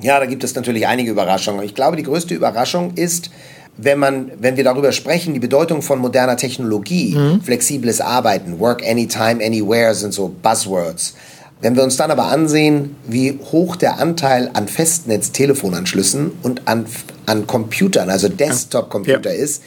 ja, 0.02 0.20
da 0.20 0.26
gibt 0.26 0.44
es 0.44 0.56
natürlich 0.56 0.88
einige 0.88 1.12
Überraschungen. 1.12 1.64
Ich 1.64 1.76
glaube, 1.76 1.96
die 1.96 2.04
größte 2.04 2.34
Überraschung 2.34 2.94
ist, 2.96 3.30
wenn, 3.78 4.00
man, 4.00 4.32
wenn 4.40 4.58
wir 4.58 4.64
darüber 4.64 4.92
sprechen, 4.92 5.34
die 5.34 5.40
Bedeutung 5.40 5.82
von 5.82 6.00
moderner 6.00 6.38
Technologie, 6.38 7.16
mhm. 7.16 7.42
flexibles 7.42 8.02
Arbeiten, 8.02 8.60
Work 8.60 8.84
Anytime, 8.88 9.44
Anywhere 9.44 9.96
sind 9.96 10.14
so 10.14 10.34
Buzzwords. 10.42 11.16
Wenn 11.62 11.76
wir 11.76 11.84
uns 11.84 11.96
dann 11.96 12.10
aber 12.10 12.26
ansehen, 12.26 12.96
wie 13.08 13.38
hoch 13.52 13.76
der 13.76 14.00
Anteil 14.00 14.50
an 14.54 14.68
Festnetz-Telefonanschlüssen 14.68 16.32
und 16.42 16.68
an, 16.68 16.86
an 17.28 17.46
Computern, 17.46 18.10
also 18.10 18.30
Desktop-Computer 18.30 19.34
ja. 19.34 19.44
ist, 19.44 19.62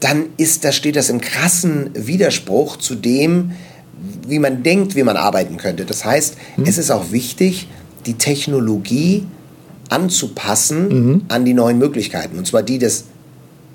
dann 0.00 0.26
ist, 0.38 0.64
da 0.64 0.72
steht 0.72 0.96
das 0.96 1.10
im 1.10 1.20
krassen 1.20 1.90
Widerspruch 1.94 2.78
zu 2.78 2.94
dem, 2.94 3.52
wie 4.26 4.38
man 4.38 4.62
denkt, 4.62 4.96
wie 4.96 5.02
man 5.02 5.18
arbeiten 5.18 5.58
könnte. 5.58 5.84
Das 5.84 6.06
heißt, 6.06 6.36
mhm. 6.56 6.64
es 6.64 6.78
ist 6.78 6.90
auch 6.90 7.12
wichtig, 7.12 7.68
die 8.06 8.14
Technologie 8.14 9.26
anzupassen 9.90 10.88
mhm. 10.88 11.22
an 11.28 11.44
die 11.44 11.52
neuen 11.52 11.78
Möglichkeiten. 11.78 12.38
Und 12.38 12.46
zwar 12.46 12.62
die 12.62 12.78
des 12.78 13.04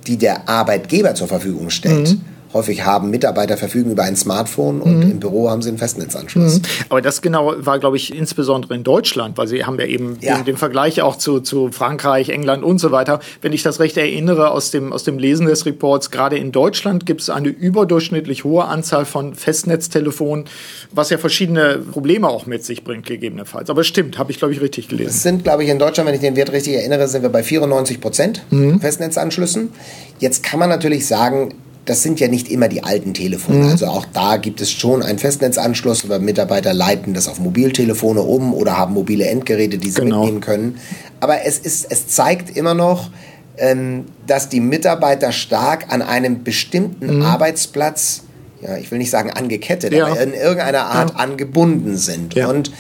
die 0.08 0.18
der 0.18 0.48
Arbeitgeber 0.48 1.16
zur 1.16 1.28
Verfügung 1.28 1.70
stellt. 1.70 2.10
Mhm. 2.10 2.22
Häufig 2.56 2.86
haben 2.86 3.10
Mitarbeiter 3.10 3.58
verfügen 3.58 3.92
über 3.92 4.04
ein 4.04 4.16
Smartphone 4.16 4.80
und 4.80 5.00
mhm. 5.00 5.12
im 5.12 5.20
Büro 5.20 5.50
haben 5.50 5.62
sie 5.62 5.68
einen 5.68 5.78
Festnetzanschluss. 5.78 6.60
Mhm. 6.60 6.62
Aber 6.88 7.02
das 7.02 7.22
genau 7.22 7.54
war, 7.58 7.80
glaube 7.80 7.98
ich, 7.98 8.16
insbesondere 8.16 8.76
in 8.76 8.86
Deutschland, 8.86 9.38
weil 9.38 9.50
sie 9.50 9.66
haben 9.66 9.78
ja 9.78 9.86
eben 9.86 10.18
ja. 10.22 10.42
den 10.42 10.56
Vergleich 10.56 11.02
auch 11.02 11.18
zu, 11.18 11.42
zu 11.42 11.74
Frankreich, 11.74 12.30
England 12.30 12.64
und 12.64 12.78
so 12.78 12.94
weiter. 12.94 13.20
Wenn 13.42 13.52
ich 13.52 13.62
das 13.62 13.82
recht 13.82 13.98
erinnere 13.98 14.52
aus 14.52 14.72
dem, 14.72 14.94
aus 14.94 15.04
dem 15.04 15.20
Lesen 15.20 15.48
des 15.48 15.66
Reports, 15.66 16.12
gerade 16.12 16.38
in 16.38 16.54
Deutschland 16.54 17.06
gibt 17.06 17.20
es 17.20 17.30
eine 17.30 17.50
überdurchschnittlich 17.50 18.46
hohe 18.46 18.64
Anzahl 18.64 19.04
von 19.04 19.36
Festnetztelefonen, 19.36 20.46
was 20.94 21.10
ja 21.10 21.18
verschiedene 21.18 21.80
Probleme 21.80 22.30
auch 22.30 22.46
mit 22.46 22.64
sich 22.64 22.86
bringt, 22.86 23.06
gegebenenfalls. 23.06 23.70
Aber 23.70 23.84
stimmt, 23.84 24.18
habe 24.18 24.32
ich, 24.32 24.38
glaube 24.38 24.54
ich, 24.54 24.62
richtig 24.62 24.88
gelesen. 24.88 25.10
Es 25.10 25.24
sind, 25.24 25.44
glaube 25.44 25.66
ich, 25.66 25.70
in 25.70 25.78
Deutschland, 25.78 26.08
wenn 26.08 26.16
ich 26.16 26.22
den 26.22 26.38
Wert 26.38 26.54
richtig 26.54 26.76
erinnere, 26.76 27.10
sind 27.10 27.22
wir 27.22 27.30
bei 27.30 27.44
94 27.44 28.00
Prozent 28.00 28.44
mhm. 28.50 28.80
Festnetzanschlüssen. 28.80 29.74
Jetzt 30.20 30.42
kann 30.42 30.58
man 30.62 30.70
natürlich 30.70 31.06
sagen, 31.06 31.54
das 31.86 32.02
sind 32.02 32.20
ja 32.20 32.28
nicht 32.28 32.50
immer 32.50 32.68
die 32.68 32.84
alten 32.84 33.14
Telefone. 33.14 33.60
Mhm. 33.60 33.70
Also 33.70 33.86
auch 33.86 34.06
da 34.12 34.38
gibt 34.38 34.60
es 34.60 34.72
schon 34.72 35.04
einen 35.04 35.20
Festnetzanschluss, 35.20 36.04
aber 36.04 36.20
Mitarbeiter 36.20 36.74
leiten 36.74 37.14
das 37.14 37.28
auf 37.28 37.40
Mobiltelefone 37.40 38.22
um 38.22 38.54
oder 38.54 38.78
haben 38.78 38.94
mobile 38.94 39.26
Endgeräte, 39.26 39.78
die 39.78 39.92
sie 39.92 40.02
genau. 40.02 40.22
mitnehmen 40.22 40.42
können. 40.42 40.80
Aber 41.20 41.44
es, 41.46 41.60
ist, 41.60 41.88
es 41.92 42.08
zeigt 42.08 42.58
immer 42.58 42.74
noch, 42.74 43.12
ähm, 43.58 44.06
dass 44.26 44.50
die 44.50 44.60
Mitarbeiter 44.60 45.32
stark 45.32 45.94
an 45.94 46.02
einem 46.02 46.44
bestimmten 46.44 47.18
mhm. 47.18 47.22
Arbeitsplatz, 47.22 48.24
ja, 48.62 48.78
ich 48.78 48.90
will 48.90 48.98
nicht 48.98 49.12
sagen 49.12 49.30
angekettet, 49.30 49.94
ja. 49.94 50.08
aber 50.08 50.20
in 50.20 50.34
irgendeiner 50.34 50.88
Art 50.88 51.12
ja. 51.12 51.16
angebunden 51.18 51.98
sind. 51.98 52.34
Ja. 52.34 52.50
Und 52.50 52.72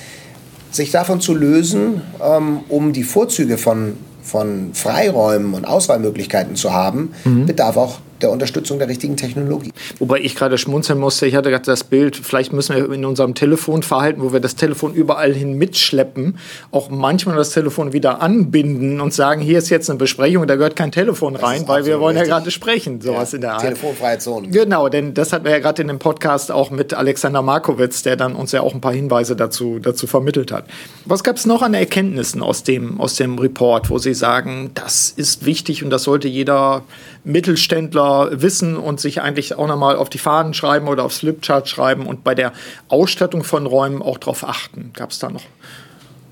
sich 0.71 0.91
davon 0.91 1.21
zu 1.21 1.35
lösen, 1.35 2.01
ähm, 2.21 2.61
um 2.69 2.91
die 2.91 3.03
Vorzüge 3.03 3.57
von, 3.57 3.97
von 4.23 4.73
Freiräumen 4.73 5.53
und 5.53 5.65
Auswahlmöglichkeiten 5.65 6.55
zu 6.55 6.73
haben, 6.73 7.13
mhm. 7.23 7.45
bedarf 7.45 7.77
auch 7.77 7.99
der 8.21 8.31
Unterstützung 8.31 8.79
der 8.79 8.87
richtigen 8.87 9.17
Technologie. 9.17 9.73
Wobei 9.99 10.19
ich 10.19 10.35
gerade 10.35 10.57
schmunzeln 10.57 10.99
musste, 10.99 11.25
ich 11.25 11.35
hatte 11.35 11.49
gerade 11.49 11.65
das 11.65 11.83
Bild, 11.83 12.15
vielleicht 12.15 12.53
müssen 12.53 12.75
wir 12.75 12.91
in 12.91 13.05
unserem 13.05 13.35
Telefonverhalten, 13.35 14.23
wo 14.23 14.31
wir 14.31 14.39
das 14.39 14.55
Telefon 14.55 14.93
überall 14.93 15.33
hin 15.33 15.53
mitschleppen, 15.57 16.37
auch 16.71 16.89
manchmal 16.89 17.35
das 17.35 17.51
Telefon 17.51 17.93
wieder 17.93 18.21
anbinden 18.21 19.01
und 19.01 19.13
sagen, 19.13 19.41
hier 19.41 19.57
ist 19.57 19.69
jetzt 19.69 19.89
eine 19.89 19.99
Besprechung, 19.99 20.47
da 20.47 20.55
gehört 20.55 20.75
kein 20.75 20.91
Telefon 20.91 21.35
rein, 21.35 21.67
weil 21.67 21.85
wir 21.85 21.99
wollen 21.99 22.15
richtig. 22.15 22.31
ja 22.31 22.37
gerade 22.37 22.51
sprechen, 22.51 23.01
sowas 23.01 23.31
ja, 23.31 23.35
in 23.35 23.41
der 23.41 23.53
Art. 23.53 23.61
Telefonfreie 23.61 24.19
Zone. 24.19 24.47
Genau, 24.49 24.89
denn 24.89 25.13
das 25.13 25.33
hatten 25.33 25.45
wir 25.45 25.51
ja 25.51 25.59
gerade 25.59 25.81
in 25.81 25.87
dem 25.87 25.99
Podcast 25.99 26.51
auch 26.51 26.71
mit 26.71 26.93
Alexander 26.93 27.41
Markowitz, 27.41 28.03
der 28.03 28.15
dann 28.15 28.35
uns 28.35 28.51
ja 28.51 28.61
auch 28.61 28.73
ein 28.73 28.81
paar 28.81 28.93
Hinweise 28.93 29.35
dazu, 29.35 29.79
dazu 29.79 30.07
vermittelt 30.07 30.51
hat. 30.51 30.65
Was 31.05 31.23
gab 31.23 31.35
es 31.35 31.45
noch 31.45 31.61
an 31.61 31.73
Erkenntnissen 31.73 32.41
aus 32.41 32.63
dem, 32.63 32.99
aus 32.99 33.15
dem 33.15 33.37
Report, 33.39 33.89
wo 33.89 33.97
Sie 33.97 34.13
sagen, 34.13 34.71
das 34.73 35.11
ist 35.11 35.45
wichtig 35.45 35.83
und 35.83 35.89
das 35.89 36.03
sollte 36.03 36.27
jeder 36.27 36.83
Mittelständler 37.25 38.41
wissen 38.41 38.77
und 38.77 38.99
sich 38.99 39.21
eigentlich 39.21 39.55
auch 39.55 39.67
nochmal 39.67 39.97
auf 39.97 40.09
die 40.09 40.19
Fahnen 40.19 40.53
schreiben 40.53 40.87
oder 40.87 41.03
aufs 41.03 41.17
Flipchart 41.17 41.67
schreiben 41.67 42.05
und 42.05 42.23
bei 42.23 42.35
der 42.35 42.53
Ausstattung 42.87 43.43
von 43.43 43.65
Räumen 43.65 44.01
auch 44.01 44.17
darauf 44.17 44.47
achten? 44.47 44.91
Gab 44.93 45.11
es 45.11 45.19
da 45.19 45.29
noch? 45.29 45.41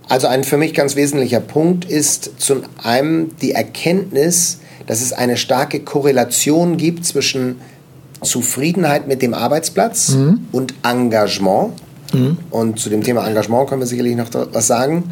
Also 0.08 0.28
ein 0.28 0.44
für 0.44 0.58
mich 0.58 0.74
ganz 0.74 0.96
wesentlicher 0.96 1.40
Punkt 1.40 1.86
ist 1.86 2.40
zum 2.40 2.64
einen 2.82 3.36
die 3.38 3.54
Erkenntnis, 3.54 4.60
dass 4.86 5.02
es 5.02 5.14
eine 5.14 5.38
starke 5.38 5.80
Korrelation 5.80 6.78
gibt 6.78 7.06
zwischen 7.06 7.60
Zufriedenheit 8.22 9.08
mit 9.08 9.22
dem 9.22 9.34
Arbeitsplatz 9.34 10.10
mhm. 10.10 10.46
und 10.52 10.74
Engagement. 10.84 11.74
Mhm. 12.14 12.38
Und 12.52 12.80
zu 12.80 12.90
dem 12.90 13.04
Thema 13.04 13.26
Engagement 13.28 13.70
können 13.70 13.82
wir 13.82 13.88
sicherlich 13.88 14.16
noch 14.16 14.30
was 14.52 14.68
sagen 14.68 15.12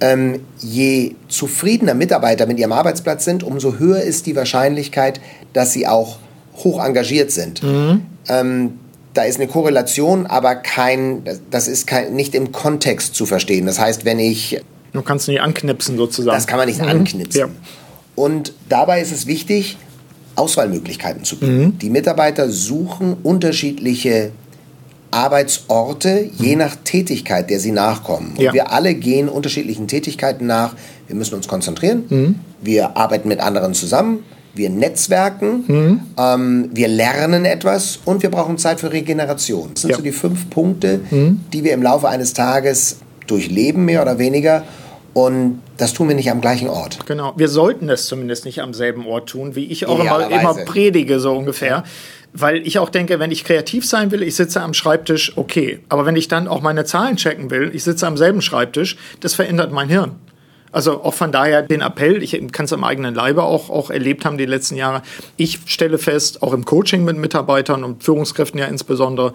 ähm, 0.00 0.40
je 0.58 1.14
zufriedener 1.28 1.94
Mitarbeiter 1.94 2.46
mit 2.46 2.58
ihrem 2.58 2.72
Arbeitsplatz 2.72 3.24
sind, 3.24 3.42
umso 3.42 3.78
höher 3.78 4.00
ist 4.00 4.26
die 4.26 4.36
Wahrscheinlichkeit, 4.36 5.20
dass 5.52 5.72
sie 5.72 5.86
auch 5.86 6.18
hoch 6.56 6.82
engagiert 6.84 7.30
sind. 7.30 7.62
Mhm. 7.62 8.02
Ähm, 8.28 8.78
da 9.14 9.22
ist 9.22 9.36
eine 9.36 9.48
Korrelation, 9.48 10.26
aber 10.26 10.54
kein, 10.54 11.22
das 11.50 11.68
ist 11.68 11.86
kein, 11.86 12.14
nicht 12.14 12.34
im 12.34 12.52
Kontext 12.52 13.14
zu 13.14 13.26
verstehen. 13.26 13.66
Das 13.66 13.78
heißt, 13.78 14.04
wenn 14.04 14.18
ich. 14.18 14.60
Du 14.92 15.02
kannst 15.02 15.28
nicht 15.28 15.40
anknipsen 15.40 15.96
sozusagen. 15.96 16.36
Das 16.36 16.46
kann 16.46 16.58
man 16.58 16.68
nicht 16.68 16.80
mhm. 16.80 16.88
anknipsen. 16.88 17.40
Ja. 17.40 17.48
Und 18.14 18.52
dabei 18.68 19.00
ist 19.00 19.12
es 19.12 19.26
wichtig, 19.26 19.78
Auswahlmöglichkeiten 20.36 21.24
zu 21.24 21.38
bieten. 21.38 21.60
Mhm. 21.60 21.78
Die 21.78 21.90
Mitarbeiter 21.90 22.48
suchen 22.50 23.16
unterschiedliche 23.22 24.32
Arbeitsorte 25.10 26.30
je 26.38 26.56
nach 26.56 26.76
Tätigkeit, 26.84 27.50
der 27.50 27.60
sie 27.60 27.72
nachkommen. 27.72 28.32
Und 28.36 28.42
ja. 28.42 28.52
wir 28.52 28.72
alle 28.72 28.94
gehen 28.94 29.28
unterschiedlichen 29.28 29.88
Tätigkeiten 29.88 30.46
nach. 30.46 30.74
Wir 31.06 31.16
müssen 31.16 31.34
uns 31.34 31.48
konzentrieren. 31.48 32.04
Mhm. 32.08 32.34
Wir 32.62 32.96
arbeiten 32.96 33.28
mit 33.28 33.40
anderen 33.40 33.74
zusammen. 33.74 34.24
Wir 34.54 34.70
netzwerken. 34.70 35.64
Mhm. 35.66 36.00
Ähm, 36.18 36.70
wir 36.72 36.88
lernen 36.88 37.44
etwas 37.44 38.00
und 38.04 38.22
wir 38.22 38.30
brauchen 38.30 38.58
Zeit 38.58 38.80
für 38.80 38.92
Regeneration. 38.92 39.70
Das 39.74 39.82
sind 39.82 39.90
ja. 39.90 39.96
so 39.96 40.02
die 40.02 40.12
fünf 40.12 40.50
Punkte, 40.50 41.00
mhm. 41.10 41.40
die 41.52 41.64
wir 41.64 41.72
im 41.72 41.82
Laufe 41.82 42.08
eines 42.08 42.32
Tages 42.32 42.98
durchleben, 43.26 43.84
mehr 43.84 44.02
oder 44.02 44.18
weniger. 44.18 44.64
Und 45.12 45.60
das 45.76 45.92
tun 45.92 46.08
wir 46.08 46.14
nicht 46.14 46.30
am 46.30 46.40
gleichen 46.40 46.68
Ort. 46.68 47.04
Genau, 47.06 47.32
wir 47.36 47.48
sollten 47.48 47.88
es 47.88 48.06
zumindest 48.06 48.44
nicht 48.44 48.60
am 48.60 48.72
selben 48.72 49.06
Ort 49.06 49.28
tun, 49.28 49.56
wie 49.56 49.64
ich 49.64 49.86
auch 49.86 49.98
immer, 49.98 50.30
immer 50.30 50.54
predige, 50.54 51.18
so 51.18 51.36
ungefähr. 51.36 51.68
Ja. 51.68 51.84
Weil 52.32 52.66
ich 52.66 52.78
auch 52.78 52.90
denke, 52.90 53.18
wenn 53.18 53.32
ich 53.32 53.44
kreativ 53.44 53.84
sein 53.84 54.12
will, 54.12 54.22
ich 54.22 54.36
sitze 54.36 54.60
am 54.60 54.72
Schreibtisch, 54.72 55.36
okay. 55.36 55.80
Aber 55.88 56.06
wenn 56.06 56.16
ich 56.16 56.28
dann 56.28 56.46
auch 56.46 56.60
meine 56.60 56.84
Zahlen 56.84 57.16
checken 57.16 57.50
will, 57.50 57.70
ich 57.74 57.82
sitze 57.82 58.06
am 58.06 58.16
selben 58.16 58.40
Schreibtisch, 58.40 58.96
das 59.20 59.34
verändert 59.34 59.72
mein 59.72 59.88
Hirn. 59.88 60.16
Also 60.72 61.02
auch 61.02 61.14
von 61.14 61.32
daher 61.32 61.62
den 61.62 61.80
Appell, 61.80 62.22
ich 62.22 62.40
kann 62.52 62.66
es 62.66 62.72
am 62.72 62.84
eigenen 62.84 63.14
Leibe 63.14 63.42
auch, 63.42 63.70
auch 63.70 63.90
erlebt 63.90 64.24
haben 64.24 64.38
die 64.38 64.46
letzten 64.46 64.76
Jahre. 64.76 65.02
Ich 65.36 65.58
stelle 65.66 65.98
fest, 65.98 66.42
auch 66.42 66.52
im 66.52 66.64
Coaching 66.64 67.04
mit 67.04 67.16
Mitarbeitern 67.16 67.82
und 67.82 68.04
Führungskräften 68.04 68.60
ja 68.60 68.66
insbesondere, 68.66 69.32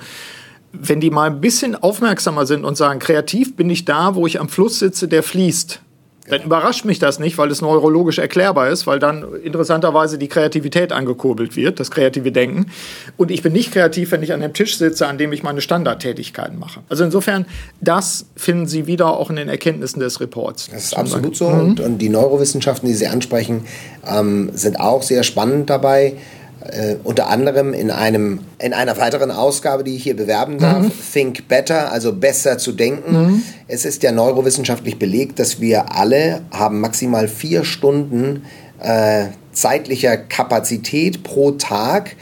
wenn 0.71 1.01
die 1.01 1.09
mal 1.09 1.29
ein 1.29 1.41
bisschen 1.41 1.75
aufmerksamer 1.75 2.45
sind 2.45 2.63
und 2.63 2.75
sagen, 2.75 2.99
kreativ 2.99 3.57
bin 3.57 3.69
ich 3.69 3.83
da, 3.83 4.15
wo 4.15 4.25
ich 4.25 4.39
am 4.39 4.47
Fluss 4.47 4.79
sitze, 4.79 5.09
der 5.09 5.23
fließt 5.23 5.81
dann 6.27 6.43
überrascht 6.43 6.85
mich 6.85 6.97
das 6.97 7.19
nicht, 7.19 7.37
weil 7.37 7.51
es 7.51 7.61
neurologisch 7.61 8.17
erklärbar 8.17 8.69
ist, 8.69 8.87
weil 8.87 8.99
dann 8.99 9.25
interessanterweise 9.43 10.17
die 10.17 10.27
Kreativität 10.27 10.91
angekurbelt 10.91 11.55
wird, 11.55 11.79
das 11.79 11.91
kreative 11.91 12.31
Denken. 12.31 12.67
Und 13.15 13.29
ich 13.29 13.43
bin 13.43 13.53
nicht 13.53 13.71
kreativ, 13.71 14.11
wenn 14.11 14.23
ich 14.23 14.33
an 14.33 14.39
dem 14.39 14.53
Tisch 14.53 14.77
sitze, 14.77 15.07
an 15.07 15.17
dem 15.17 15.31
ich 15.33 15.43
meine 15.43 15.61
Standardtätigkeiten 15.61 16.57
mache. 16.57 16.81
Also 16.89 17.03
insofern, 17.03 17.45
das 17.79 18.25
finden 18.35 18.65
Sie 18.65 18.87
wieder 18.87 19.17
auch 19.17 19.29
in 19.29 19.35
den 19.35 19.49
Erkenntnissen 19.49 19.99
des 19.99 20.19
Reports. 20.19 20.69
Das 20.71 20.85
ist 20.85 20.97
absolut 20.97 21.35
so. 21.35 21.49
Mhm. 21.49 21.59
Und, 21.59 21.79
und, 21.79 21.97
die 21.99 22.09
Neurowissenschaften, 22.09 22.87
die 22.87 22.95
Sie 22.95 23.07
ansprechen, 23.07 23.65
ähm, 24.07 24.49
sind 24.53 24.79
auch 24.79 25.03
sehr 25.03 25.23
spannend 25.23 25.69
dabei 25.69 26.15
äh, 26.71 26.95
unter 27.03 27.27
anderem 27.29 27.73
in, 27.73 27.91
einem, 27.91 28.39
in 28.59 28.73
einer 28.73 28.97
weiteren 28.97 29.31
Ausgabe, 29.31 29.83
die 29.83 29.95
ich 29.95 30.03
hier 30.03 30.15
bewerben 30.15 30.57
darf, 30.57 30.83
mhm. 30.83 30.91
Think 31.13 31.47
Better, 31.47 31.91
also 31.91 32.13
besser 32.13 32.57
zu 32.57 32.71
denken. 32.71 33.13
Mhm. 33.13 33.43
Es 33.67 33.85
ist 33.85 34.03
ja 34.03 34.11
neurowissenschaftlich 34.11 34.97
belegt, 34.97 35.39
dass 35.39 35.59
wir 35.59 35.95
alle 35.95 36.41
haben 36.51 36.79
maximal 36.79 37.27
vier 37.27 37.63
Stunden 37.63 38.43
äh, 38.79 39.27
zeitlicher 39.51 40.17
Kapazität 40.17 41.23
pro 41.23 41.51
Tag 41.51 42.15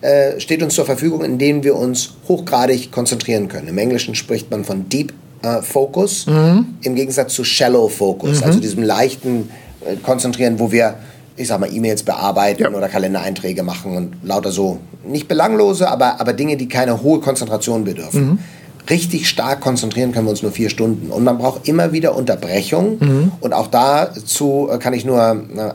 äh, 0.00 0.38
steht 0.38 0.62
uns 0.62 0.74
zur 0.74 0.86
Verfügung, 0.86 1.24
in 1.24 1.38
denen 1.38 1.64
wir 1.64 1.74
uns 1.74 2.14
hochgradig 2.28 2.92
konzentrieren 2.92 3.48
können. 3.48 3.66
Im 3.66 3.78
Englischen 3.78 4.14
spricht 4.14 4.48
man 4.48 4.64
von 4.64 4.88
Deep 4.88 5.12
äh, 5.42 5.60
Focus 5.60 6.26
mhm. 6.26 6.66
im 6.82 6.94
Gegensatz 6.94 7.34
zu 7.34 7.42
Shallow 7.42 7.88
Focus, 7.88 8.40
mhm. 8.40 8.46
also 8.46 8.60
diesem 8.60 8.84
leichten 8.84 9.50
äh, 9.84 9.96
Konzentrieren, 9.96 10.60
wo 10.60 10.70
wir 10.70 10.94
ich 11.38 11.48
sag 11.48 11.60
mal, 11.60 11.72
E-Mails 11.72 12.02
bearbeiten 12.02 12.62
ja. 12.62 12.70
oder 12.70 12.88
Kalendereinträge 12.88 13.62
machen 13.62 13.96
und 13.96 14.16
lauter 14.22 14.50
so, 14.50 14.78
nicht 15.06 15.28
belanglose, 15.28 15.88
aber, 15.88 16.20
aber 16.20 16.32
Dinge, 16.32 16.56
die 16.56 16.68
keine 16.68 17.02
hohe 17.02 17.20
Konzentration 17.20 17.84
bedürfen. 17.84 18.26
Mhm. 18.26 18.38
Richtig 18.90 19.28
stark 19.28 19.60
konzentrieren 19.60 20.12
können 20.12 20.26
wir 20.26 20.30
uns 20.30 20.42
nur 20.42 20.52
vier 20.52 20.70
Stunden. 20.70 21.10
Und 21.10 21.22
man 21.22 21.38
braucht 21.38 21.68
immer 21.68 21.92
wieder 21.92 22.16
Unterbrechung. 22.16 22.98
Mhm. 22.98 23.32
Und 23.40 23.52
auch 23.52 23.66
dazu 23.66 24.70
kann 24.80 24.94
ich 24.94 25.04
nur 25.04 25.20
äh, 25.20 25.72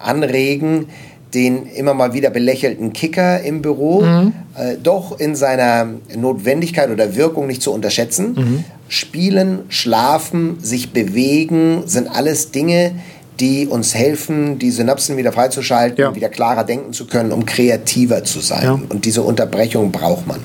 anregen, 0.00 0.86
den 1.34 1.66
immer 1.66 1.94
mal 1.94 2.12
wieder 2.12 2.30
belächelten 2.30 2.92
Kicker 2.92 3.40
im 3.42 3.60
Büro 3.62 4.02
mhm. 4.02 4.32
äh, 4.56 4.76
doch 4.82 5.18
in 5.18 5.36
seiner 5.36 5.86
Notwendigkeit 6.16 6.90
oder 6.90 7.14
Wirkung 7.14 7.46
nicht 7.46 7.62
zu 7.62 7.72
unterschätzen. 7.72 8.34
Mhm. 8.34 8.64
Spielen, 8.88 9.64
schlafen, 9.68 10.58
sich 10.60 10.92
bewegen 10.92 11.82
sind 11.86 12.08
alles 12.08 12.52
Dinge, 12.52 12.92
die 12.92 13.15
uns 13.66 13.94
helfen, 13.94 14.58
die 14.58 14.70
Synapsen 14.70 15.16
wieder 15.16 15.32
freizuschalten, 15.32 15.98
ja. 15.98 16.14
wieder 16.14 16.28
klarer 16.28 16.64
denken 16.64 16.92
zu 16.92 17.06
können, 17.06 17.32
um 17.32 17.44
kreativer 17.46 18.24
zu 18.24 18.40
sein. 18.40 18.64
Ja. 18.64 18.72
Und 18.88 19.04
diese 19.04 19.22
Unterbrechung 19.22 19.92
braucht 19.92 20.26
man. 20.26 20.40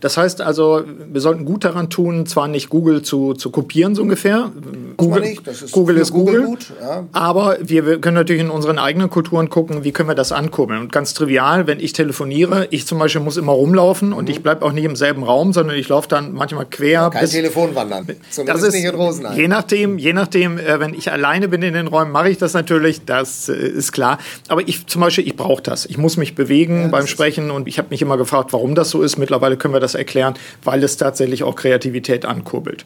Das 0.00 0.16
heißt 0.16 0.40
also, 0.40 0.82
wir 1.10 1.20
sollten 1.20 1.44
gut 1.44 1.64
daran 1.64 1.90
tun, 1.90 2.26
zwar 2.26 2.48
nicht 2.48 2.68
Google 2.68 3.02
zu, 3.02 3.34
zu 3.34 3.50
kopieren, 3.50 3.94
so 3.94 4.02
ungefähr. 4.02 4.50
Google, 4.96 5.24
ist, 5.24 5.72
Google 5.72 5.96
ist 5.98 6.12
Google, 6.12 6.42
Google 6.44 6.58
ja. 6.80 7.04
aber 7.12 7.58
wir 7.60 8.00
können 8.00 8.16
natürlich 8.16 8.42
in 8.42 8.50
unseren 8.50 8.78
eigenen 8.78 9.10
Kulturen 9.10 9.48
gucken, 9.48 9.84
wie 9.84 9.92
können 9.92 10.08
wir 10.08 10.14
das 10.14 10.32
ankurbeln. 10.32 10.80
Und 10.80 10.92
ganz 10.92 11.14
trivial, 11.14 11.66
wenn 11.66 11.80
ich 11.80 11.92
telefoniere, 11.92 12.66
ich 12.70 12.86
zum 12.86 12.98
Beispiel 12.98 13.20
muss 13.20 13.36
immer 13.36 13.52
rumlaufen 13.52 14.12
und 14.12 14.24
mhm. 14.24 14.30
ich 14.30 14.42
bleibe 14.42 14.64
auch 14.64 14.72
nicht 14.72 14.84
im 14.84 14.96
selben 14.96 15.22
Raum, 15.22 15.52
sondern 15.52 15.76
ich 15.76 15.88
laufe 15.88 16.08
dann 16.08 16.32
manchmal 16.32 16.66
quer. 16.66 17.10
Kein 17.10 17.28
Telefon 17.28 17.74
wandern. 17.74 18.06
Zumindest 18.30 18.62
das 18.62 18.68
ist, 18.68 18.74
nicht 18.74 18.84
in 18.84 18.94
Rosenheim. 18.94 19.38
Je 19.38 19.48
nachdem, 19.48 19.98
je 19.98 20.12
nachdem, 20.12 20.58
äh, 20.58 20.80
wenn 20.80 20.94
ich 20.94 21.12
alleine 21.12 21.48
bin 21.48 21.62
in 21.62 21.74
den 21.74 21.86
Räumen, 21.86 22.10
mache 22.10 22.30
ich 22.30 22.38
das 22.38 22.54
natürlich, 22.54 23.04
das 23.04 23.48
äh, 23.48 23.54
ist 23.54 23.92
klar. 23.92 24.18
Aber 24.48 24.66
ich 24.66 24.86
zum 24.86 25.00
Beispiel, 25.00 25.26
ich 25.26 25.36
brauche 25.36 25.62
das. 25.62 25.86
Ich 25.86 25.98
muss 25.98 26.16
mich 26.16 26.34
bewegen 26.34 26.82
ja, 26.82 26.88
beim 26.88 27.06
Sprechen 27.06 27.50
und 27.50 27.68
ich 27.68 27.78
habe 27.78 27.88
mich 27.90 28.02
immer 28.02 28.16
gefragt, 28.16 28.52
warum 28.52 28.74
das 28.74 28.90
so 28.90 29.02
ist. 29.02 29.18
Mittlerweile 29.18 29.56
können 29.58 29.74
wir 29.74 29.80
das 29.80 29.94
erklären, 29.94 30.34
weil 30.64 30.82
es 30.82 30.96
tatsächlich 30.96 31.42
auch 31.42 31.56
Kreativität 31.56 32.24
ankurbelt. 32.24 32.84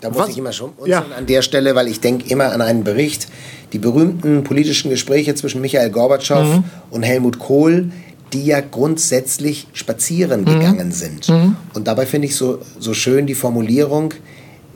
Da 0.00 0.08
muss 0.08 0.18
Was? 0.18 0.28
ich 0.30 0.38
immer 0.38 0.52
schon 0.52 0.72
ja. 0.86 1.04
an 1.16 1.26
der 1.26 1.42
Stelle, 1.42 1.74
weil 1.74 1.86
ich 1.86 2.00
denke 2.00 2.28
immer 2.30 2.52
an 2.52 2.62
einen 2.62 2.84
Bericht, 2.84 3.28
die 3.72 3.78
berühmten 3.78 4.44
politischen 4.44 4.90
Gespräche 4.90 5.34
zwischen 5.34 5.60
Michael 5.60 5.90
Gorbatschow 5.90 6.56
mhm. 6.56 6.64
und 6.90 7.02
Helmut 7.02 7.38
Kohl, 7.38 7.90
die 8.32 8.44
ja 8.44 8.60
grundsätzlich 8.60 9.66
spazieren 9.72 10.42
mhm. 10.42 10.46
gegangen 10.46 10.92
sind. 10.92 11.28
Mhm. 11.28 11.56
Und 11.74 11.86
dabei 11.86 12.06
finde 12.06 12.28
ich 12.28 12.36
so, 12.36 12.60
so 12.78 12.94
schön 12.94 13.26
die 13.26 13.34
Formulierung, 13.34 14.14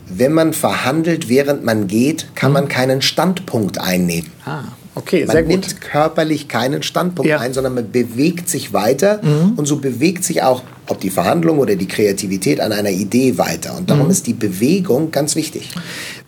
wenn 0.06 0.32
man 0.32 0.52
verhandelt, 0.52 1.28
während 1.28 1.64
man 1.64 1.86
geht, 1.86 2.34
kann 2.34 2.50
mhm. 2.50 2.54
man 2.54 2.68
keinen 2.68 3.00
Standpunkt 3.00 3.80
einnehmen. 3.80 4.30
Ah. 4.44 4.64
Okay, 4.96 5.26
man 5.26 5.46
nimmt 5.46 5.66
gut. 5.66 5.80
körperlich 5.80 6.46
keinen 6.46 6.84
Standpunkt 6.84 7.28
ja. 7.28 7.40
ein, 7.40 7.52
sondern 7.52 7.74
man 7.74 7.90
bewegt 7.90 8.48
sich 8.48 8.72
weiter 8.72 9.20
mhm. 9.22 9.54
und 9.56 9.66
so 9.66 9.78
bewegt 9.78 10.22
sich 10.22 10.42
auch, 10.42 10.62
ob 10.88 11.00
die 11.00 11.10
Verhandlung 11.10 11.58
oder 11.58 11.76
die 11.76 11.88
Kreativität 11.88 12.60
an 12.60 12.72
einer 12.72 12.90
Idee 12.90 13.38
weiter. 13.38 13.76
Und 13.76 13.90
darum 13.90 14.04
mhm. 14.04 14.10
ist 14.10 14.26
die 14.26 14.34
Bewegung 14.34 15.10
ganz 15.10 15.36
wichtig. 15.36 15.70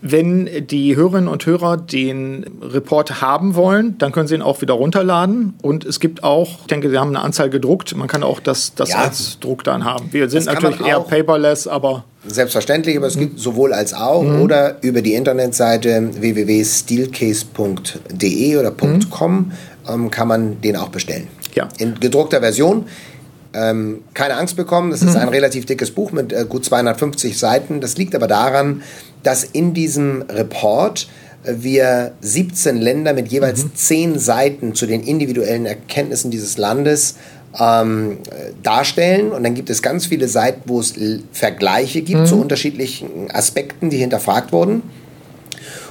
Wenn 0.00 0.48
die 0.66 0.96
Hörerinnen 0.96 1.28
und 1.28 1.44
Hörer 1.44 1.76
den 1.76 2.46
Report 2.62 3.20
haben 3.20 3.54
wollen, 3.54 3.98
dann 3.98 4.12
können 4.12 4.28
sie 4.28 4.34
ihn 4.34 4.42
auch 4.42 4.62
wieder 4.62 4.74
runterladen. 4.74 5.54
Und 5.62 5.84
es 5.84 6.00
gibt 6.00 6.24
auch, 6.24 6.60
ich 6.60 6.66
denke, 6.66 6.90
Sie 6.90 6.98
haben 6.98 7.10
eine 7.10 7.20
Anzahl 7.20 7.50
gedruckt. 7.50 7.94
Man 7.96 8.08
kann 8.08 8.22
auch 8.22 8.40
das, 8.40 8.74
das 8.74 8.90
ja. 8.90 9.02
als 9.02 9.38
Druck 9.40 9.64
dann 9.64 9.84
haben. 9.84 10.08
Wir 10.12 10.30
sind 10.30 10.46
natürlich 10.46 10.80
eher 10.80 11.00
paperless, 11.00 11.66
aber 11.66 12.04
Selbstverständlich, 12.28 12.96
aber 12.96 13.06
es 13.06 13.16
gibt 13.16 13.38
sowohl 13.38 13.72
als 13.72 13.94
auch 13.94 14.24
mhm. 14.24 14.42
oder 14.42 14.82
über 14.82 15.00
die 15.00 15.14
Internetseite 15.14 16.10
www.steelcase.de 16.20 18.56
oder 18.56 18.72
mhm. 18.72 19.08
.com 19.10 19.52
ähm, 19.88 20.10
kann 20.10 20.26
man 20.26 20.60
den 20.60 20.74
auch 20.76 20.88
bestellen. 20.88 21.28
Ja. 21.54 21.68
In 21.78 22.00
gedruckter 22.00 22.40
Version. 22.40 22.86
Ähm, 23.52 24.02
keine 24.14 24.36
Angst 24.36 24.56
bekommen, 24.56 24.90
das 24.90 25.02
ist 25.02 25.14
mhm. 25.14 25.20
ein 25.20 25.28
relativ 25.28 25.66
dickes 25.66 25.90
Buch 25.90 26.12
mit 26.12 26.32
äh, 26.32 26.44
gut 26.48 26.64
250 26.64 27.38
Seiten. 27.38 27.80
Das 27.80 27.96
liegt 27.96 28.14
aber 28.14 28.26
daran, 28.26 28.82
dass 29.22 29.44
in 29.44 29.72
diesem 29.72 30.22
Report 30.22 31.08
äh, 31.44 31.54
wir 31.58 32.12
17 32.20 32.76
Länder 32.76 33.14
mit 33.14 33.28
jeweils 33.28 33.64
mhm. 33.64 33.74
10 33.74 34.18
Seiten 34.18 34.74
zu 34.74 34.86
den 34.86 35.02
individuellen 35.02 35.66
Erkenntnissen 35.66 36.30
dieses 36.30 36.58
Landes 36.58 37.16
ähm, 37.58 38.18
darstellen. 38.62 39.32
Und 39.32 39.44
dann 39.44 39.54
gibt 39.54 39.70
es 39.70 39.82
ganz 39.82 40.06
viele 40.06 40.28
Seiten, 40.28 40.62
wo 40.66 40.80
es 40.80 40.94
Vergleiche 41.32 42.02
gibt 42.02 42.20
mhm. 42.20 42.26
zu 42.26 42.40
unterschiedlichen 42.40 43.30
Aspekten, 43.30 43.90
die 43.90 43.96
hinterfragt 43.96 44.52
wurden. 44.52 44.82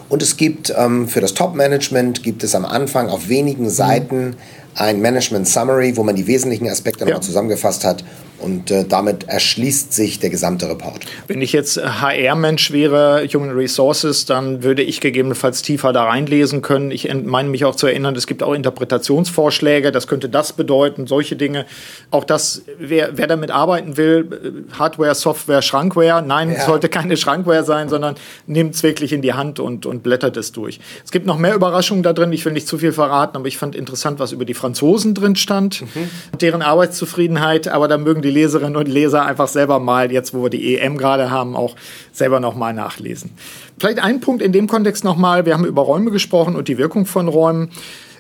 Und 0.08 0.22
es 0.22 0.38
gibt 0.38 0.74
ähm, 0.78 1.08
für 1.08 1.22
das 1.22 1.34
Top-Management 1.34 2.22
gibt 2.22 2.44
es 2.44 2.54
am 2.54 2.66
Anfang 2.66 3.10
auf 3.10 3.28
wenigen 3.28 3.70
Seiten 3.70 4.36
ein 4.76 5.02
Management 5.02 5.48
Summary, 5.48 5.96
wo 5.98 6.04
man 6.04 6.16
die 6.16 6.28
wesentlichen 6.28 6.70
Aspekte 6.70 7.02
ja. 7.02 7.06
nochmal 7.06 7.24
zusammengefasst 7.24 7.84
hat 7.84 8.04
und 8.40 8.72
äh, 8.72 8.86
damit 8.86 9.28
erschließt 9.28 9.94
sich 9.94 10.20
der 10.20 10.30
gesamte 10.30 10.70
Report. 10.70 11.06
Wenn 11.28 11.42
ich 11.42 11.54
jetzt 11.54 11.78
HR-Mensch 11.78 12.72
wäre, 12.72 13.28
Human 13.34 13.52
Resources, 13.52 14.26
dann 14.26 14.64
würde 14.64 14.84
ich 14.84 15.02
gegebenenfalls 15.02 15.62
tiefer 15.62 15.94
da 15.94 16.04
reinlesen 16.04 16.62
können. 16.62 16.92
Ich 16.92 17.12
meine 17.14 17.50
mich 17.50 17.66
auch 17.66 17.76
zu 17.76 17.88
erinnern, 17.88 18.16
es 18.16 18.28
gibt 18.28 18.44
auch 18.44 18.54
Interpretationsvorschläge, 18.54 19.92
das 19.92 20.08
könnte 20.08 20.30
das 20.30 20.54
bedeuten, 20.54 21.08
solche 21.08 21.36
Dinge. 21.36 21.66
Auch 22.12 22.24
das, 22.24 22.64
wer, 22.78 23.18
wer 23.18 23.28
damit 23.28 23.52
arbeiten 23.52 23.98
will, 23.98 24.28
äh, 24.32 24.78
Hardware, 24.78 25.16
Software, 25.16 25.62
Schrankware, 25.62 26.22
nein, 26.22 26.50
ja. 26.50 26.58
es 26.58 26.66
sollte 26.66 26.90
keine 26.90 27.18
Schrankware 27.18 27.64
sein, 27.64 27.90
sondern 27.90 28.16
nimmt 28.48 28.76
es 28.76 28.84
wirklich 28.84 29.14
in 29.14 29.22
die 29.22 29.34
Hand 29.34 29.60
und, 29.60 29.86
und 29.86 30.04
blättert 30.04 30.38
es 30.38 30.52
durch. 30.52 30.80
Es 31.04 31.12
gibt 31.12 31.26
noch 31.26 31.38
mehr 31.38 31.56
Überraschungen 31.56 32.04
da 32.04 32.14
drin, 32.14 32.34
ich 32.34 32.44
will 32.46 32.54
nicht 32.54 32.68
zu 32.68 32.78
viel 32.78 32.92
verraten, 32.92 33.38
aber 33.38 33.48
ich 33.48 33.58
fand 33.58 33.76
interessant, 33.76 34.20
was 34.20 34.32
über 34.32 34.46
die 34.46 34.54
Franzosen 34.54 35.14
drin 35.14 35.36
stand, 35.36 35.82
mhm. 35.82 36.10
deren 36.42 36.62
Arbeitszufriedenheit, 36.62 37.68
aber 37.68 37.88
da 37.88 37.98
mögen 37.98 38.22
die 38.26 38.32
Leserinnen 38.32 38.76
und 38.76 38.88
Leser 38.88 39.26
einfach 39.26 39.48
selber 39.48 39.80
mal, 39.80 40.12
jetzt 40.12 40.34
wo 40.34 40.44
wir 40.44 40.50
die 40.50 40.78
EM 40.78 40.98
gerade 40.98 41.32
haben, 41.32 41.56
auch 41.56 41.76
selber 42.12 42.40
noch 42.40 42.56
mal 42.56 42.74
nachlesen. 42.74 43.32
Vielleicht 43.80 44.00
ein 44.00 44.20
Punkt 44.20 44.42
in 44.42 44.52
dem 44.52 44.68
Kontext 44.68 45.04
noch 45.04 45.16
mal, 45.16 45.46
wir 45.46 45.54
haben 45.54 45.66
über 45.66 45.84
Räume 45.84 46.12
gesprochen 46.12 46.56
und 46.56 46.68
die 46.68 46.78
Wirkung 46.78 47.06
von 47.06 47.28
Räumen. 47.28 47.70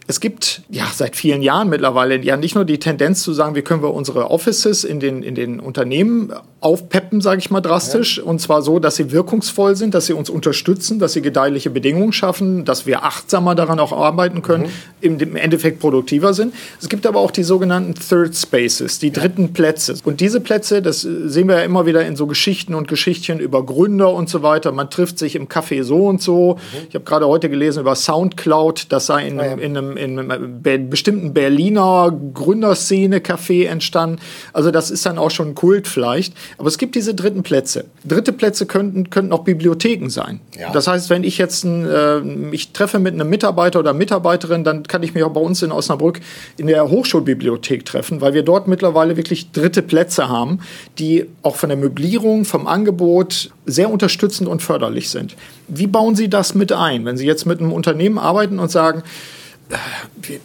Es 0.07 0.19
gibt 0.19 0.61
ja 0.69 0.85
seit 0.93 1.15
vielen 1.15 1.41
Jahren 1.41 1.69
mittlerweile 1.69 2.17
ja 2.23 2.37
nicht 2.37 2.53
nur 2.53 2.63
die 2.63 2.77
Tendenz 2.77 3.23
zu 3.23 3.33
sagen, 3.33 3.55
wie 3.55 3.63
können 3.63 3.81
wir 3.81 3.93
unsere 3.93 4.29
Offices 4.29 4.83
in 4.83 4.99
den, 4.99 5.23
in 5.23 5.33
den 5.33 5.59
Unternehmen 5.59 6.31
aufpeppen, 6.65 7.21
sage 7.21 7.39
ich 7.39 7.51
mal 7.51 7.61
drastisch, 7.61 8.17
ja. 8.17 8.23
und 8.23 8.41
zwar 8.41 8.61
so, 8.61 8.79
dass 8.79 8.97
sie 8.97 9.11
wirkungsvoll 9.11 9.75
sind, 9.75 9.93
dass 9.93 10.07
sie 10.07 10.13
uns 10.13 10.29
unterstützen, 10.29 10.99
dass 10.99 11.13
sie 11.13 11.21
gedeihliche 11.21 11.69
Bedingungen 11.69 12.11
schaffen, 12.11 12.65
dass 12.65 12.85
wir 12.85 13.03
achtsamer 13.03 13.55
daran 13.55 13.79
auch 13.79 13.93
arbeiten 13.93 14.41
können, 14.41 14.65
mhm. 15.01 15.19
im, 15.19 15.35
Endeffekt 15.35 15.79
produktiver 15.79 16.33
sind. 16.33 16.53
Es 16.81 16.89
gibt 16.89 17.05
aber 17.05 17.19
auch 17.19 17.31
die 17.31 17.43
sogenannten 17.43 17.93
Third 17.93 18.35
Spaces, 18.35 18.99
die 18.99 19.11
dritten. 19.11 19.45
Plätze. 19.53 19.95
Und 20.03 20.21
diese 20.21 20.39
Plätze, 20.39 20.81
das 20.81 21.01
sehen 21.01 21.47
wir 21.47 21.57
ja 21.57 21.63
immer 21.63 21.85
wieder 21.85 22.05
in 22.05 22.15
so 22.15 22.27
Geschichten 22.27 22.73
und 22.73 22.87
Geschichtchen 22.87 23.39
über 23.39 23.65
Gründer 23.65 24.13
und 24.13 24.29
so 24.29 24.43
weiter. 24.43 24.71
Man 24.71 24.89
trifft 24.89 25.19
sich 25.19 25.35
im 25.35 25.47
Café 25.47 25.83
so 25.83 26.07
und 26.07 26.21
so. 26.21 26.55
Mhm. 26.55 26.87
Ich 26.89 26.95
habe 26.95 27.05
gerade 27.05 27.27
heute 27.27 27.49
gelesen 27.49 27.81
über 27.81 27.95
Soundcloud, 27.95 28.87
das 28.89 29.05
sei 29.05 29.27
in, 29.27 29.37
ja. 29.37 29.53
in 29.53 29.77
einem 29.77 29.97
in 29.97 30.19
einem 30.19 30.89
bestimmten 30.89 31.33
Berliner 31.33 32.11
Gründerszene-Café 32.33 33.67
entstanden. 33.67 34.19
Also 34.53 34.71
das 34.71 34.91
ist 34.91 35.05
dann 35.05 35.17
auch 35.17 35.31
schon 35.31 35.49
ein 35.49 35.55
Kult 35.55 35.87
vielleicht. 35.87 36.33
Aber 36.57 36.67
es 36.67 36.77
gibt 36.77 36.95
diese 36.95 37.13
dritten 37.13 37.43
Plätze. 37.43 37.85
Dritte 38.03 38.31
Plätze 38.31 38.65
könnten, 38.65 39.09
könnten 39.09 39.33
auch 39.33 39.43
Bibliotheken 39.43 40.09
sein. 40.09 40.39
Ja. 40.57 40.71
Das 40.71 40.87
heißt, 40.87 41.09
wenn 41.09 41.23
ich 41.23 41.37
jetzt 41.37 41.63
ein, 41.63 41.85
äh, 41.85 42.19
mich 42.21 42.71
treffe 42.71 42.99
mit 42.99 43.13
einem 43.13 43.29
Mitarbeiter 43.29 43.79
oder 43.79 43.93
Mitarbeiterin, 43.93 44.63
dann 44.63 44.83
kann 44.83 45.03
ich 45.03 45.13
mich 45.13 45.23
auch 45.23 45.31
bei 45.31 45.41
uns 45.41 45.61
in 45.61 45.71
Osnabrück 45.71 46.21
in 46.57 46.67
der 46.67 46.89
Hochschulbibliothek 46.89 47.85
treffen, 47.85 48.21
weil 48.21 48.33
wir 48.33 48.43
dort 48.43 48.67
mittlerweile 48.67 49.17
wirklich 49.17 49.51
dritte 49.51 49.81
Plätze 49.81 50.29
haben, 50.29 50.59
die 50.97 51.25
auch 51.41 51.55
von 51.55 51.69
der 51.69 51.77
Möblierung, 51.77 52.45
vom 52.45 52.67
Angebot 52.67 53.51
sehr 53.65 53.89
unterstützend 53.89 54.47
und 54.47 54.61
förderlich 54.61 55.09
sind. 55.09 55.35
Wie 55.67 55.87
bauen 55.87 56.15
Sie 56.15 56.29
das 56.29 56.55
mit 56.55 56.71
ein, 56.71 57.05
wenn 57.05 57.17
Sie 57.17 57.25
jetzt 57.25 57.45
mit 57.45 57.59
einem 57.59 57.73
Unternehmen 57.73 58.17
arbeiten 58.17 58.59
und 58.59 58.71
sagen, 58.71 59.03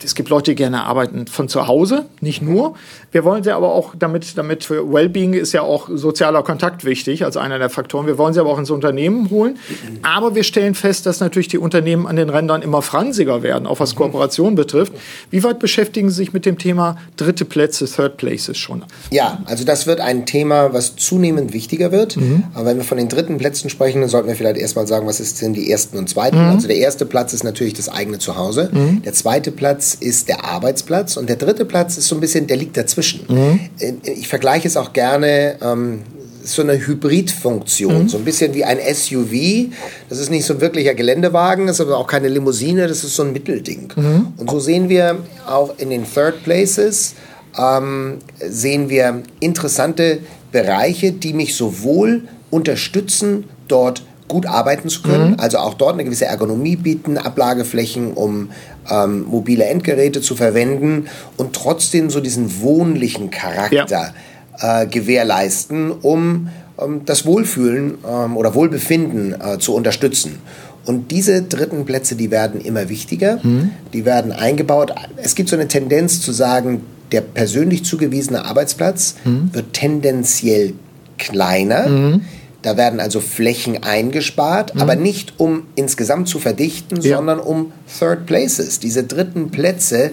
es 0.02 0.14
gibt 0.14 0.30
Leute, 0.30 0.52
die 0.52 0.54
gerne 0.54 0.85
arbeiten 0.85 1.26
von 1.26 1.48
zu 1.48 1.66
Hause, 1.66 2.06
nicht 2.20 2.42
nur. 2.42 2.74
Wir 3.12 3.24
wollen 3.24 3.42
sie 3.42 3.50
aber 3.50 3.72
auch, 3.74 3.94
damit, 3.98 4.38
damit 4.38 4.64
für 4.64 4.90
Wellbeing 4.92 5.35
ist 5.35 5.52
ja 5.52 5.62
auch 5.62 5.88
sozialer 5.92 6.42
Kontakt 6.42 6.85
wichtig 6.85 7.24
als 7.24 7.37
einer 7.37 7.59
der 7.59 7.70
Faktoren. 7.70 8.06
Wir 8.06 8.18
wollen 8.18 8.35
sie 8.35 8.40
aber 8.40 8.50
auch 8.50 8.59
ins 8.59 8.70
Unternehmen 8.70 9.30
holen. 9.30 9.59
Aber 10.02 10.35
wir 10.35 10.44
stellen 10.44 10.74
fest, 10.74 11.06
dass 11.06 11.20
natürlich 11.20 11.48
die 11.48 11.59
Unternehmen 11.59 12.06
an 12.06 12.16
den 12.16 12.30
Rändern 12.30 12.62
immer 12.62 12.83
fransiger 12.83 13.42
werden, 13.42 13.66
auch 13.66 13.80
was 13.80 13.94
Kooperation 13.94 14.54
betrifft. 14.54 14.92
Wie 15.30 15.42
weit 15.42 15.59
beschäftigen 15.59 16.09
Sie 16.09 16.16
sich 16.16 16.33
mit 16.33 16.46
dem 16.46 16.59
Thema 16.59 16.96
dritte 17.16 17.44
Plätze, 17.44 17.87
Third 17.87 18.16
Places 18.16 18.56
schon? 18.56 18.85
Ja, 19.11 19.40
also 19.46 19.64
das 19.64 19.87
wird 19.87 20.00
ein 20.00 20.24
Thema, 20.24 20.72
was 20.72 20.96
zunehmend 20.96 21.52
wichtiger 21.52 21.92
wird. 21.92 22.16
Mhm. 22.16 22.44
Aber 22.54 22.66
wenn 22.66 22.78
wir 22.78 22.85
von 22.85 22.98
den 22.98 23.09
dritten 23.09 23.38
Plätzen 23.38 23.70
sprechen, 23.70 24.00
dann 24.00 24.11
sollten 24.11 24.28
wir 24.28 24.37
vielleicht 24.37 24.56
erstmal 24.56 24.87
sagen, 24.87 25.06
was 25.06 25.18
sind 25.18 25.54
die 25.54 25.70
ersten 25.70 25.98
und 25.98 26.09
zweiten. 26.09 26.38
Mhm. 26.38 26.50
Also 26.50 26.68
der 26.68 26.76
erste 26.76 27.06
Platz 27.06 27.33
ist 27.33 27.44
natürlich 27.44 27.74
das 27.74 27.88
eigene 27.88 28.18
Zuhause. 28.18 28.70
Mhm. 28.72 29.02
Der 29.11 29.16
zweite 29.16 29.51
Platz 29.51 29.96
ist 29.99 30.29
der 30.29 30.44
Arbeitsplatz 30.44 31.16
und 31.16 31.29
der 31.29 31.35
dritte 31.35 31.64
Platz 31.64 31.99
ist 31.99 32.07
so 32.07 32.14
ein 32.14 32.20
bisschen, 32.20 32.46
der 32.46 32.57
liegt 32.57 32.77
dazwischen. 32.77 33.25
Mhm. 33.27 33.59
Ich 34.05 34.29
vergleiche 34.29 34.68
es 34.68 34.77
auch 34.77 34.92
gerne, 34.92 35.57
ähm, 35.61 36.03
so 36.44 36.62
eine 36.62 36.75
Hybridfunktion, 36.75 38.05
mhm. 38.05 38.09
so 38.09 38.18
ein 38.18 38.25
bisschen 38.25 38.55
wie 38.55 38.62
ein 38.62 38.79
SUV. 38.79 39.73
Das 40.09 40.20
ist 40.20 40.31
nicht 40.31 40.44
so 40.44 40.55
ein 40.55 40.61
wirklicher 40.61 40.94
Geländewagen, 40.94 41.66
das 41.66 41.81
ist 41.81 41.87
aber 41.87 41.96
auch 41.96 42.07
keine 42.07 42.29
Limousine, 42.29 42.87
das 42.87 43.03
ist 43.03 43.16
so 43.16 43.25
ein 43.25 43.33
Mittelding. 43.33 43.92
Mhm. 43.96 44.29
Und 44.37 44.49
so 44.49 44.61
sehen 44.61 44.88
wir 44.88 45.18
auch 45.44 45.77
in 45.79 45.90
den 45.90 46.05
Third 46.05 46.44
Places, 46.44 47.16
ähm, 47.59 48.18
sehen 48.38 48.90
wir 48.90 49.25
interessante 49.40 50.18
Bereiche, 50.53 51.11
die 51.11 51.33
mich 51.33 51.57
sowohl 51.57 52.29
unterstützen, 52.53 53.42
dort 53.66 54.05
gut 54.31 54.47
arbeiten 54.47 54.88
zu 54.88 55.03
können, 55.03 55.33
mhm. 55.33 55.40
also 55.40 55.59
auch 55.59 55.75
dort 55.75 55.95
eine 55.95 56.05
gewisse 56.05 56.25
Ergonomie 56.25 56.77
bieten, 56.77 57.19
Ablageflächen, 57.19 58.12
um 58.14 58.51
ähm, 58.88 59.25
mobile 59.29 59.64
Endgeräte 59.64 60.21
zu 60.21 60.37
verwenden 60.37 61.09
und 61.37 61.53
trotzdem 61.53 62.11
so 62.11 62.21
diesen 62.21 62.62
wohnlichen 62.62 63.31
Charakter 63.31 64.14
ja. 64.61 64.83
äh, 64.83 64.87
gewährleisten, 64.87 65.90
um 65.90 66.49
ähm, 66.81 67.03
das 67.05 67.27
Wohlfühlen 67.27 67.99
ähm, 68.09 68.37
oder 68.37 68.55
Wohlbefinden 68.55 69.35
äh, 69.38 69.59
zu 69.59 69.75
unterstützen. 69.75 70.38
Und 70.87 71.11
diese 71.11 71.43
dritten 71.43 71.85
Plätze, 71.85 72.14
die 72.14 72.31
werden 72.31 72.61
immer 72.61 72.88
wichtiger, 72.88 73.40
mhm. 73.43 73.73
die 73.93 74.05
werden 74.05 74.31
eingebaut. 74.31 74.95
Es 75.16 75.35
gibt 75.35 75.49
so 75.49 75.57
eine 75.57 75.66
Tendenz 75.66 76.21
zu 76.23 76.31
sagen, 76.31 76.83
der 77.11 77.21
persönlich 77.21 77.85
zugewiesene 77.85 78.45
Arbeitsplatz 78.45 79.16
mhm. 79.25 79.51
wird 79.53 79.73
tendenziell 79.73 80.75
kleiner. 81.19 82.21
Da 82.62 82.77
werden 82.77 83.01
also 83.01 83.20
Flächen 83.20 83.83
eingespart, 83.83 84.75
mhm. 84.75 84.83
aber 84.83 84.96
nicht 84.96 85.35
um 85.38 85.64
insgesamt 85.77 86.29
zu 86.29 86.38
verdichten, 86.38 87.01
ja. 87.01 87.16
sondern 87.16 87.40
um 87.40 87.73
Third 87.99 88.27
Places, 88.27 88.79
diese 88.79 89.05
dritten 89.05 89.51
Plätze, 89.51 90.12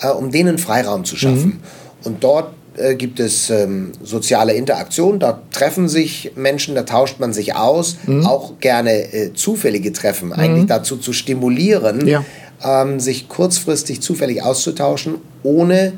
äh, 0.00 0.08
um 0.08 0.30
denen 0.30 0.58
Freiraum 0.58 1.04
zu 1.04 1.16
schaffen. 1.16 1.44
Mhm. 1.44 1.58
Und 2.04 2.24
dort 2.24 2.52
äh, 2.76 2.94
gibt 2.94 3.20
es 3.20 3.48
ähm, 3.48 3.92
soziale 4.02 4.52
Interaktion, 4.52 5.18
da 5.18 5.40
treffen 5.50 5.88
sich 5.88 6.32
Menschen, 6.36 6.74
da 6.74 6.82
tauscht 6.82 7.18
man 7.18 7.32
sich 7.32 7.56
aus, 7.56 7.96
mhm. 8.06 8.26
auch 8.26 8.60
gerne 8.60 9.12
äh, 9.12 9.32
zufällige 9.32 9.92
Treffen, 9.92 10.32
eigentlich 10.32 10.64
mhm. 10.64 10.68
dazu 10.68 10.98
zu 10.98 11.14
stimulieren, 11.14 12.06
ja. 12.06 12.24
ähm, 12.62 13.00
sich 13.00 13.28
kurzfristig 13.28 14.02
zufällig 14.02 14.42
auszutauschen, 14.42 15.16
ohne 15.42 15.94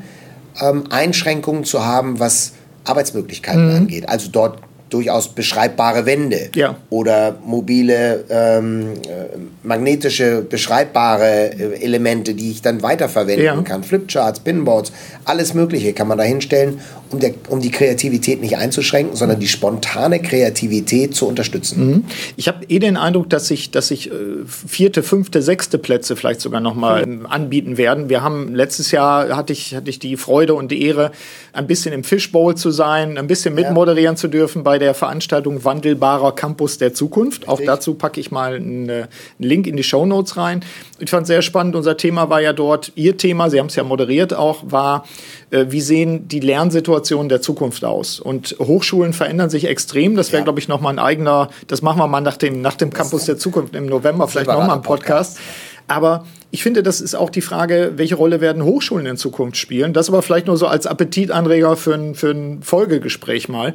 ähm, 0.61 0.85
Einschränkungen 0.89 1.65
zu 1.65 1.85
haben, 1.85 2.19
was 2.19 2.53
Arbeitsmöglichkeiten 2.85 3.69
mhm. 3.69 3.75
angeht. 3.75 4.07
Also 4.07 4.29
dort 4.31 4.59
durchaus 4.89 5.29
beschreibbare 5.29 6.05
Wände 6.05 6.49
ja. 6.55 6.75
oder 6.89 7.37
mobile 7.45 8.25
ähm, 8.29 8.93
äh, 9.03 9.37
magnetische 9.63 10.41
beschreibbare 10.41 11.51
äh, 11.51 11.83
Elemente, 11.83 12.33
die 12.33 12.51
ich 12.51 12.61
dann 12.61 12.81
weiterverwenden 12.81 13.45
ja. 13.45 13.61
kann. 13.61 13.83
Flipcharts, 13.83 14.39
Pinboards, 14.39 14.91
alles 15.25 15.53
Mögliche 15.53 15.93
kann 15.93 16.07
man 16.07 16.17
da 16.17 16.23
hinstellen, 16.23 16.79
um, 17.11 17.19
der, 17.19 17.33
um 17.49 17.61
die 17.61 17.71
Kreativität 17.71 18.41
nicht 18.41 18.57
einzuschränken, 18.57 19.15
sondern 19.15 19.39
die 19.39 19.47
spontane 19.47 20.21
Kreativität 20.21 21.15
zu 21.15 21.27
unterstützen. 21.27 21.87
Mhm. 21.87 22.03
Ich 22.35 22.47
habe 22.47 22.65
eh 22.67 22.79
den 22.79 22.97
Eindruck, 22.97 23.29
dass 23.29 23.47
sich 23.47 23.71
dass 23.71 23.91
ich, 23.91 24.11
äh, 24.11 24.13
vierte, 24.45 25.03
fünfte, 25.03 25.41
sechste 25.41 25.77
Plätze 25.77 26.15
vielleicht 26.15 26.41
sogar 26.41 26.61
nochmal 26.61 27.05
mhm. 27.05 27.25
anbieten 27.25 27.77
werden. 27.77 28.09
Wir 28.09 28.23
haben 28.23 28.55
letztes 28.55 28.91
Jahr 28.91 29.35
hatte 29.35 29.53
ich, 29.53 29.75
hatte 29.75 29.89
ich 29.89 29.99
die 29.99 30.17
Freude 30.17 30.53
und 30.53 30.71
die 30.71 30.83
Ehre, 30.83 31.11
ein 31.53 31.67
bisschen 31.67 31.93
im 31.93 32.03
Fishbowl 32.03 32.55
zu 32.55 32.71
sein, 32.71 33.17
ein 33.17 33.27
bisschen 33.27 33.53
mitmoderieren 33.53 34.15
ja. 34.15 34.19
zu 34.19 34.27
dürfen 34.27 34.63
bei 34.63 34.78
der 34.79 34.93
Veranstaltung 34.93 35.63
Wandelbarer 35.63 36.33
Campus 36.33 36.77
der 36.77 36.93
Zukunft. 36.93 37.47
Auch 37.47 37.59
dazu 37.63 37.93
packe 37.93 38.19
ich 38.19 38.31
mal 38.31 38.55
einen, 38.55 38.89
einen 38.89 39.07
Link 39.37 39.67
in 39.67 39.77
die 39.77 39.83
Show 39.83 40.05
Notes 40.05 40.37
rein. 40.37 40.65
Ich 40.97 41.09
fand 41.09 41.23
es 41.23 41.27
sehr 41.27 41.41
spannend. 41.41 41.75
Unser 41.75 41.97
Thema 41.97 42.29
war 42.29 42.41
ja 42.41 42.53
dort, 42.53 42.91
Ihr 42.95 43.17
Thema, 43.17 43.49
Sie 43.49 43.59
haben 43.59 43.67
es 43.67 43.75
ja 43.75 43.83
moderiert 43.83 44.33
auch, 44.33 44.63
war, 44.65 45.05
äh, 45.51 45.65
wie 45.69 45.81
sehen 45.81 46.27
die 46.27 46.39
Lernsituationen 46.39 47.29
der 47.29 47.41
Zukunft 47.41 47.85
aus? 47.85 48.19
Und 48.19 48.55
Hochschulen 48.59 49.13
verändern 49.13 49.49
sich 49.49 49.65
extrem. 49.65 50.15
Das 50.15 50.31
wäre, 50.31 50.41
ja. 50.41 50.43
glaube 50.45 50.59
ich, 50.59 50.67
nochmal 50.67 50.93
ein 50.93 50.99
eigener, 50.99 51.49
das 51.67 51.81
machen 51.81 51.99
wir 51.99 52.07
mal 52.07 52.21
nach 52.21 52.37
dem, 52.37 52.61
nach 52.61 52.75
dem 52.75 52.91
Campus 52.91 53.25
der 53.25 53.37
Zukunft 53.37 53.75
im 53.75 53.85
November, 53.85 54.27
vielleicht 54.27 54.47
nochmal 54.47 54.77
ein 54.77 54.81
Podcast. 54.81 55.09
Podcast. 55.09 55.39
Aber 55.87 56.25
ich 56.51 56.61
finde, 56.61 56.83
das 56.83 57.01
ist 57.01 57.15
auch 57.15 57.31
die 57.31 57.41
Frage, 57.41 57.93
welche 57.95 58.15
Rolle 58.15 58.41
werden 58.41 58.63
Hochschulen 58.63 59.07
in 59.07 59.17
Zukunft 59.17 59.57
spielen? 59.57 59.91
Das 59.91 60.07
aber 60.09 60.21
vielleicht 60.21 60.45
nur 60.45 60.55
so 60.55 60.67
als 60.67 60.85
Appetitanreger 60.85 61.75
für 61.75 61.95
ein, 61.95 62.15
für 62.15 62.29
ein 62.31 62.61
Folgegespräch 62.61 63.49
mal. 63.49 63.73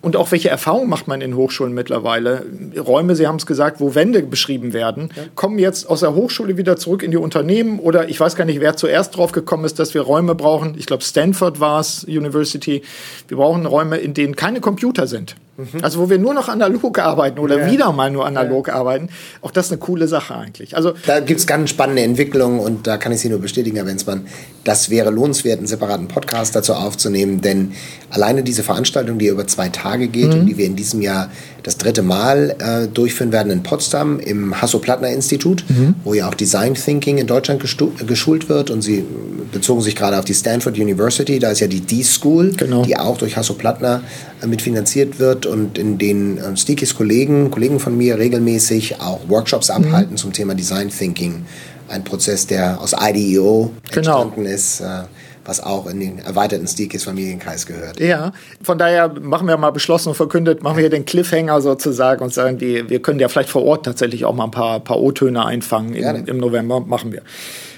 Und 0.00 0.16
auch 0.16 0.30
welche 0.30 0.48
Erfahrungen 0.48 0.88
macht 0.88 1.08
man 1.08 1.20
in 1.20 1.34
Hochschulen 1.34 1.74
mittlerweile? 1.74 2.44
Räume, 2.76 3.16
Sie 3.16 3.26
haben 3.26 3.36
es 3.36 3.46
gesagt, 3.46 3.80
wo 3.80 3.94
Wände 3.94 4.22
beschrieben 4.22 4.72
werden, 4.72 5.10
ja. 5.16 5.22
kommen 5.34 5.58
jetzt 5.58 5.88
aus 5.88 6.00
der 6.00 6.14
Hochschule 6.14 6.56
wieder 6.56 6.76
zurück 6.76 7.02
in 7.02 7.10
die 7.10 7.16
Unternehmen 7.16 7.78
oder 7.80 8.08
ich 8.08 8.20
weiß 8.20 8.36
gar 8.36 8.44
nicht, 8.44 8.60
wer 8.60 8.76
zuerst 8.76 9.16
drauf 9.16 9.32
gekommen 9.32 9.64
ist, 9.64 9.78
dass 9.78 9.94
wir 9.94 10.02
Räume 10.02 10.34
brauchen. 10.34 10.74
Ich 10.78 10.86
glaube, 10.86 11.02
Stanford 11.02 11.58
war 11.60 11.80
es, 11.80 12.04
University. 12.04 12.82
Wir 13.26 13.36
brauchen 13.36 13.66
Räume, 13.66 13.96
in 13.98 14.14
denen 14.14 14.36
keine 14.36 14.60
Computer 14.60 15.06
sind. 15.06 15.36
Mhm. 15.58 15.82
Also 15.82 15.98
wo 15.98 16.08
wir 16.08 16.18
nur 16.18 16.34
noch 16.34 16.48
analog 16.48 17.00
arbeiten 17.00 17.40
oder 17.40 17.58
ja. 17.58 17.70
wieder 17.70 17.92
mal 17.92 18.12
nur 18.12 18.24
analog 18.24 18.68
ja. 18.68 18.74
arbeiten. 18.74 19.08
Auch 19.42 19.50
das 19.50 19.66
ist 19.66 19.72
eine 19.72 19.80
coole 19.80 20.06
Sache 20.06 20.36
eigentlich. 20.36 20.76
Also 20.76 20.94
da 21.04 21.18
gibt 21.18 21.40
es 21.40 21.48
ganz 21.48 21.70
spannende 21.70 22.02
Entwicklungen 22.02 22.60
und 22.60 22.86
da 22.86 22.96
kann 22.96 23.10
ich 23.10 23.18
Sie 23.18 23.28
nur 23.28 23.40
bestätigen, 23.40 23.76
Herr 23.76 23.86
Wenzmann, 23.86 24.28
das 24.62 24.88
wäre 24.88 25.10
lohnenswert, 25.10 25.58
einen 25.58 25.66
separaten 25.66 26.06
Podcast 26.06 26.54
dazu 26.54 26.74
aufzunehmen, 26.74 27.40
denn 27.40 27.72
alleine 28.10 28.44
diese 28.44 28.62
Veranstaltung, 28.62 29.18
die 29.18 29.26
über 29.26 29.48
zwei 29.48 29.68
Tage 29.68 30.06
geht 30.06 30.32
mhm. 30.32 30.40
und 30.40 30.46
die 30.46 30.58
wir 30.58 30.66
in 30.66 30.76
diesem 30.76 31.02
Jahr 31.02 31.28
das 31.68 31.76
dritte 31.76 32.00
Mal 32.00 32.56
äh, 32.60 32.88
durchführen 32.88 33.30
werden 33.30 33.52
in 33.52 33.62
Potsdam 33.62 34.18
im 34.20 34.58
Hasso-Plattner-Institut, 34.58 35.64
mhm. 35.68 35.96
wo 36.02 36.14
ja 36.14 36.26
auch 36.26 36.32
Design 36.32 36.72
Thinking 36.72 37.18
in 37.18 37.26
Deutschland 37.26 37.60
geschult 37.60 38.48
wird 38.48 38.70
und 38.70 38.80
Sie 38.80 39.04
bezogen 39.52 39.82
sich 39.82 39.94
gerade 39.94 40.18
auf 40.18 40.24
die 40.24 40.32
Stanford 40.32 40.78
University, 40.78 41.38
da 41.38 41.50
ist 41.50 41.60
ja 41.60 41.66
die 41.66 41.80
D-School, 41.80 42.54
genau. 42.56 42.84
die 42.84 42.96
auch 42.96 43.18
durch 43.18 43.36
Hasso-Plattner 43.36 44.00
äh, 44.42 44.46
mitfinanziert 44.46 45.18
wird 45.18 45.44
und 45.44 45.76
in 45.76 45.98
denen 45.98 46.38
äh, 46.38 46.56
Stikis 46.56 46.94
Kollegen, 46.94 47.50
Kollegen 47.50 47.80
von 47.80 47.98
mir 47.98 48.18
regelmäßig 48.18 49.02
auch 49.02 49.20
Workshops 49.28 49.68
mhm. 49.68 49.84
abhalten 49.84 50.16
zum 50.16 50.32
Thema 50.32 50.54
Design 50.54 50.88
Thinking. 50.88 51.44
Ein 51.88 52.02
Prozess, 52.02 52.46
der 52.46 52.80
aus 52.80 52.94
IDEO 52.98 53.72
genau. 53.90 54.22
entstanden 54.22 54.46
ist. 54.46 54.80
Äh, 54.80 55.02
was 55.48 55.60
auch 55.60 55.86
in 55.86 55.98
den 55.98 56.18
erweiterten 56.18 56.66
Stikis 56.66 57.04
Familienkreis 57.04 57.64
gehört. 57.64 57.98
Ja, 58.00 58.32
von 58.62 58.76
daher 58.76 59.08
machen 59.08 59.48
wir 59.48 59.56
mal 59.56 59.70
beschlossen 59.70 60.10
und 60.10 60.14
verkündet, 60.14 60.62
machen 60.62 60.76
wir 60.76 60.82
hier 60.82 60.90
den 60.90 61.06
Cliffhanger 61.06 61.62
sozusagen 61.62 62.22
und 62.22 62.34
sagen, 62.34 62.58
die, 62.58 62.88
wir 62.90 63.00
können 63.00 63.18
ja 63.18 63.28
vielleicht 63.28 63.48
vor 63.48 63.64
Ort 63.64 63.86
tatsächlich 63.86 64.26
auch 64.26 64.34
mal 64.34 64.44
ein 64.44 64.50
paar, 64.50 64.80
paar 64.80 65.00
O-Töne 65.00 65.42
einfangen 65.46 65.94
in, 65.94 66.26
im 66.26 66.36
November, 66.36 66.80
machen 66.80 67.12
wir. 67.12 67.22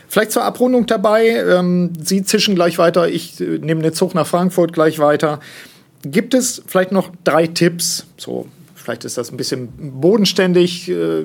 Vielleicht 0.09 0.33
zur 0.33 0.42
Abrundung 0.42 0.87
dabei, 0.87 1.28
ähm, 1.28 1.92
Sie 2.02 2.24
zischen 2.24 2.56
gleich 2.56 2.76
weiter, 2.78 3.09
ich 3.09 3.40
äh, 3.40 3.59
nehme 3.59 3.83
den 3.83 3.92
Zug 3.92 4.16
nach 4.16 4.26
Frankfurt 4.26 4.72
gleich 4.72 4.98
weiter. 4.98 5.38
Gibt 6.02 6.35
es 6.35 6.62
vielleicht 6.66 6.90
noch 6.90 7.12
drei 7.22 7.46
Tipps, 7.46 8.06
so 8.16 8.48
vielleicht 8.83 9.05
ist 9.05 9.19
das 9.19 9.31
ein 9.31 9.37
bisschen 9.37 9.69
bodenständig, 10.01 10.88
äh, 10.90 11.25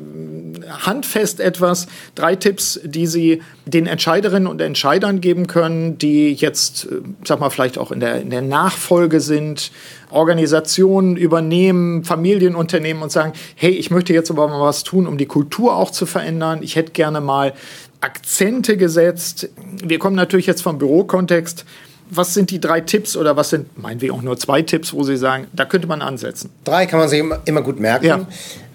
handfest 0.69 1.39
etwas. 1.39 1.87
Drei 2.15 2.35
Tipps, 2.35 2.79
die 2.83 3.07
Sie 3.07 3.41
den 3.65 3.87
Entscheiderinnen 3.87 4.47
und 4.47 4.61
Entscheidern 4.61 5.21
geben 5.21 5.47
können, 5.47 5.97
die 5.97 6.33
jetzt, 6.33 6.85
äh, 6.85 7.01
sag 7.23 7.39
mal, 7.39 7.49
vielleicht 7.49 7.77
auch 7.77 7.91
in 7.91 7.99
der, 7.99 8.21
in 8.21 8.29
der 8.29 8.41
Nachfolge 8.41 9.19
sind, 9.19 9.71
Organisationen 10.11 11.17
übernehmen, 11.17 12.03
Familienunternehmen 12.03 13.01
und 13.01 13.11
sagen, 13.11 13.33
hey, 13.55 13.71
ich 13.71 13.91
möchte 13.91 14.13
jetzt 14.13 14.29
aber 14.29 14.47
mal 14.47 14.61
was 14.61 14.83
tun, 14.83 15.07
um 15.07 15.17
die 15.17 15.25
Kultur 15.25 15.75
auch 15.75 15.91
zu 15.91 16.05
verändern. 16.05 16.59
Ich 16.61 16.75
hätte 16.75 16.91
gerne 16.91 17.21
mal 17.21 17.53
Akzente 18.01 18.77
gesetzt. 18.77 19.49
Wir 19.83 19.99
kommen 19.99 20.15
natürlich 20.15 20.45
jetzt 20.45 20.61
vom 20.61 20.77
Bürokontext 20.77 21.65
was 22.09 22.33
sind 22.33 22.51
die 22.51 22.59
drei 22.59 22.81
Tipps 22.81 23.17
oder 23.17 23.35
was 23.35 23.49
sind, 23.49 23.77
meinen 23.81 24.01
wir 24.01 24.13
auch 24.13 24.21
nur 24.21 24.37
zwei 24.37 24.61
Tipps, 24.61 24.93
wo 24.93 25.03
Sie 25.03 25.17
sagen, 25.17 25.47
da 25.53 25.65
könnte 25.65 25.87
man 25.87 26.01
ansetzen? 26.01 26.51
Drei 26.63 26.85
kann 26.85 26.99
man 26.99 27.09
sich 27.09 27.23
immer, 27.45 27.61
gut 27.61 27.79
merken. 27.79 28.05
Ja. 28.05 28.27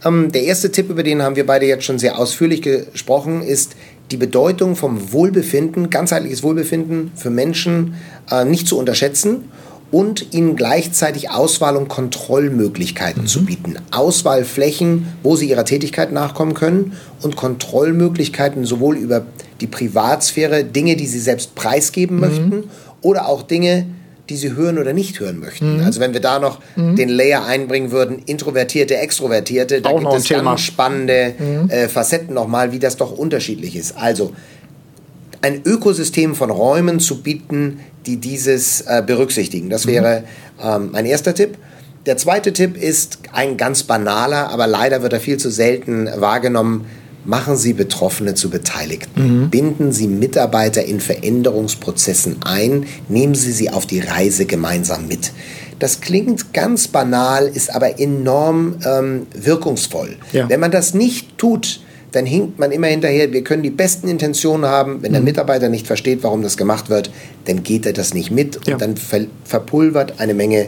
Ähm, 0.05 0.33
der 0.33 0.45
erste 0.45 0.73
Tipp, 0.73 0.91
über 0.91 1.03
den 1.03 1.23
haben 1.23 1.37
wir 1.37 1.47
beide 1.47 1.67
jetzt 1.67 1.85
schon 1.85 1.99
sehr 1.99 2.19
ausführlich 2.19 2.63
gesprochen, 2.63 3.43
ist 3.43 3.77
die 4.11 4.17
Bedeutung 4.17 4.75
vom 4.75 5.13
Wohlbefinden, 5.13 5.91
ganzheitliches 5.91 6.43
Wohlbefinden 6.43 7.13
für 7.15 7.31
Menschen 7.31 7.95
äh, 8.31 8.45
nicht 8.45 8.67
zu 8.67 8.77
unterschätzen 8.77 9.45
und 9.93 10.33
ihnen 10.35 10.57
gleichzeitig 10.57 11.31
Auswahl- 11.31 11.77
und 11.77 11.89
Kontrollmöglichkeiten 11.89 13.23
mhm. 13.23 13.27
zu 13.27 13.45
bieten. 13.45 13.77
Auswahlflächen, 13.91 15.07
wo 15.23 15.37
sie 15.37 15.49
ihrer 15.49 15.65
Tätigkeit 15.65 16.13
nachkommen 16.13 16.55
können 16.55 16.93
und 17.23 17.37
Kontrollmöglichkeiten 17.37 18.65
sowohl 18.65 18.97
über 18.97 19.27
die 19.61 19.67
Privatsphäre, 19.67 20.65
Dinge, 20.65 20.97
die 20.97 21.07
sie 21.07 21.19
selbst 21.19 21.55
preisgeben 21.55 22.17
mhm. 22.17 22.21
möchten 22.21 22.65
oder 23.03 23.29
auch 23.29 23.43
Dinge, 23.43 23.87
die 24.29 24.37
sie 24.37 24.55
hören 24.55 24.79
oder 24.79 24.93
nicht 24.93 25.19
hören 25.19 25.41
möchten. 25.41 25.79
Mhm. 25.79 25.85
Also 25.85 26.01
wenn 26.01 26.13
wir 26.13 26.21
da 26.21 26.39
noch 26.39 26.61
mhm. 26.77 26.97
den 26.97 27.09
Layer 27.09 27.45
einbringen 27.45 27.91
würden, 27.91 28.23
Introvertierte, 28.27 28.97
Extrovertierte, 28.97 29.83
da 29.83 29.91
auch 29.91 30.01
gibt 30.01 30.13
es 30.15 30.25
Thema. 30.25 30.51
ganz 30.51 30.61
spannende 30.61 31.35
mhm. 31.39 31.69
äh, 31.69 31.89
Facetten 31.89 32.35
nochmal, 32.35 32.73
wie 32.73 32.79
das 32.79 32.97
doch 32.97 33.11
unterschiedlich 33.11 33.75
ist. 33.75 33.97
Also 33.97 34.33
ein 35.43 35.63
Ökosystem 35.65 36.35
von 36.35 36.51
Räumen 36.51 37.01
zu 37.01 37.23
bieten, 37.23 37.81
die 38.07 38.19
dieses 38.19 38.83
äh, 38.83 39.03
berücksichtigen. 39.05 39.69
Das 39.69 39.85
mhm. 39.87 39.91
wäre 39.91 40.25
ähm, 40.63 40.91
mein 40.93 41.07
erster 41.07 41.35
Tipp. 41.35 41.59
Der 42.07 42.17
zweite 42.17 42.53
Tipp 42.53 42.81
ist 42.81 43.19
ein 43.33 43.57
ganz 43.57 43.83
banaler, 43.83 44.51
aber 44.51 44.67
leider 44.67 45.03
wird 45.03 45.13
er 45.13 45.21
viel 45.21 45.37
zu 45.37 45.51
selten 45.51 46.09
wahrgenommen. 46.17 46.87
Machen 47.25 47.57
Sie 47.57 47.75
Betroffene 47.75 48.35
zu 48.35 48.51
Beteiligten. 48.51 49.43
Mhm. 49.43 49.51
Binden 49.51 49.93
Sie 49.93 50.09
Mitarbeiter 50.09 50.85
in 50.85 51.01
Veränderungsprozessen 51.01 52.37
ein. 52.45 52.87
Nehmen 53.09 53.35
Sie 53.35 53.53
sie 53.53 53.71
auf 53.71 53.87
die 53.87 54.01
Reise 54.01 54.47
gemeinsam 54.47 55.07
mit. 55.07 55.33
Das 55.79 56.01
klingt 56.01 56.53
ganz 56.53 56.89
banal, 56.89 57.47
ist 57.47 57.75
aber 57.75 57.99
enorm 57.99 58.77
ähm, 58.85 59.27
wirkungsvoll. 59.35 60.17
Ja. 60.33 60.49
Wenn 60.49 60.61
man 60.61 60.71
das 60.71 60.95
nicht 60.95 61.39
tut, 61.39 61.81
dann 62.13 62.27
hinkt 62.27 62.59
man 62.59 62.73
immer 62.73 62.89
hinterher. 62.89 63.33
Wir 63.33 63.45
können 63.45 63.63
die 63.63 63.71
besten 63.71 64.09
Intentionen 64.09 64.67
haben. 64.67 65.03
Wenn 65.03 65.13
der 65.13 65.21
mhm. 65.21 65.27
Mitarbeiter 65.27 65.69
nicht 65.69 65.87
versteht, 65.87 66.23
warum 66.23 66.43
das 66.43 66.57
gemacht 66.57 66.91
wird, 66.91 67.11
dann 67.47 67.63
geht 67.63 67.87
er 67.87 67.93
das 67.93 68.15
nicht 68.15 68.31
mit 68.31 68.67
ja. 68.67 68.75
und 68.75 68.83
dann 68.83 68.97
ver 68.97 69.27
verpulvert 69.45 70.15
eine 70.19 70.35
Menge 70.35 70.67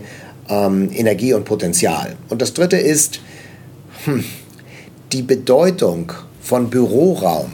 ähm, 0.48 0.90
Energie 0.92 1.34
und 1.34 1.44
Potenzial. 1.44 2.16
Und 2.28 2.42
das 2.42 2.54
Dritte 2.54 2.76
ist 2.76 3.20
hm, 4.04 4.24
die 5.12 5.22
Bedeutung 5.22 6.12
von 6.42 6.70
Büroraum 6.70 7.52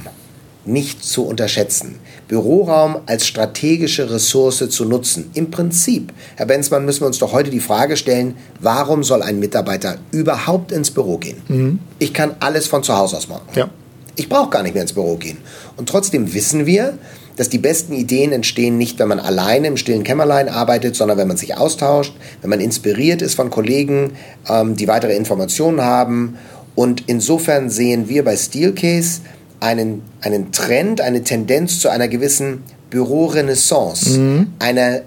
nicht 0.64 1.04
zu 1.04 1.24
unterschätzen. 1.24 1.96
Büroraum 2.28 2.98
als 3.06 3.26
strategische 3.26 4.10
Ressource 4.10 4.68
zu 4.68 4.84
nutzen. 4.84 5.30
Im 5.32 5.50
Prinzip, 5.50 6.12
Herr 6.36 6.46
Benzmann, 6.46 6.84
müssen 6.84 7.00
wir 7.00 7.06
uns 7.06 7.18
doch 7.18 7.32
heute 7.32 7.50
die 7.50 7.60
Frage 7.60 7.96
stellen, 7.96 8.36
warum 8.60 9.02
soll 9.02 9.22
ein 9.22 9.38
Mitarbeiter 9.38 9.96
überhaupt 10.10 10.70
ins 10.72 10.90
Büro 10.90 11.16
gehen? 11.16 11.40
Mhm. 11.48 11.78
Ich 11.98 12.12
kann 12.12 12.36
alles 12.40 12.66
von 12.66 12.82
zu 12.82 12.96
Hause 12.96 13.16
aus 13.16 13.28
machen. 13.28 13.46
Ja. 13.54 13.70
Ich 14.16 14.28
brauche 14.28 14.50
gar 14.50 14.62
nicht 14.62 14.74
mehr 14.74 14.82
ins 14.82 14.92
Büro 14.92 15.16
gehen. 15.16 15.38
Und 15.76 15.88
trotzdem 15.88 16.34
wissen 16.34 16.66
wir, 16.66 16.98
dass 17.36 17.48
die 17.48 17.58
besten 17.58 17.92
Ideen 17.92 18.32
entstehen 18.32 18.76
nicht, 18.76 18.98
wenn 18.98 19.06
man 19.06 19.20
alleine 19.20 19.68
im 19.68 19.76
stillen 19.76 20.02
Kämmerlein 20.02 20.48
arbeitet, 20.48 20.96
sondern 20.96 21.18
wenn 21.18 21.28
man 21.28 21.36
sich 21.36 21.56
austauscht, 21.56 22.12
wenn 22.40 22.50
man 22.50 22.60
inspiriert 22.60 23.22
ist 23.22 23.36
von 23.36 23.48
Kollegen, 23.48 24.14
ähm, 24.48 24.74
die 24.74 24.88
weitere 24.88 25.14
Informationen 25.14 25.80
haben. 25.80 26.36
Und 26.78 27.02
insofern 27.08 27.70
sehen 27.70 28.08
wir 28.08 28.22
bei 28.22 28.36
Steelcase 28.36 29.22
einen, 29.58 30.02
einen 30.20 30.52
Trend, 30.52 31.00
eine 31.00 31.24
Tendenz 31.24 31.80
zu 31.80 31.88
einer 31.88 32.06
gewissen 32.06 32.62
Bürorenaissance, 32.88 34.16
mhm. 34.16 34.52
einer 34.60 35.00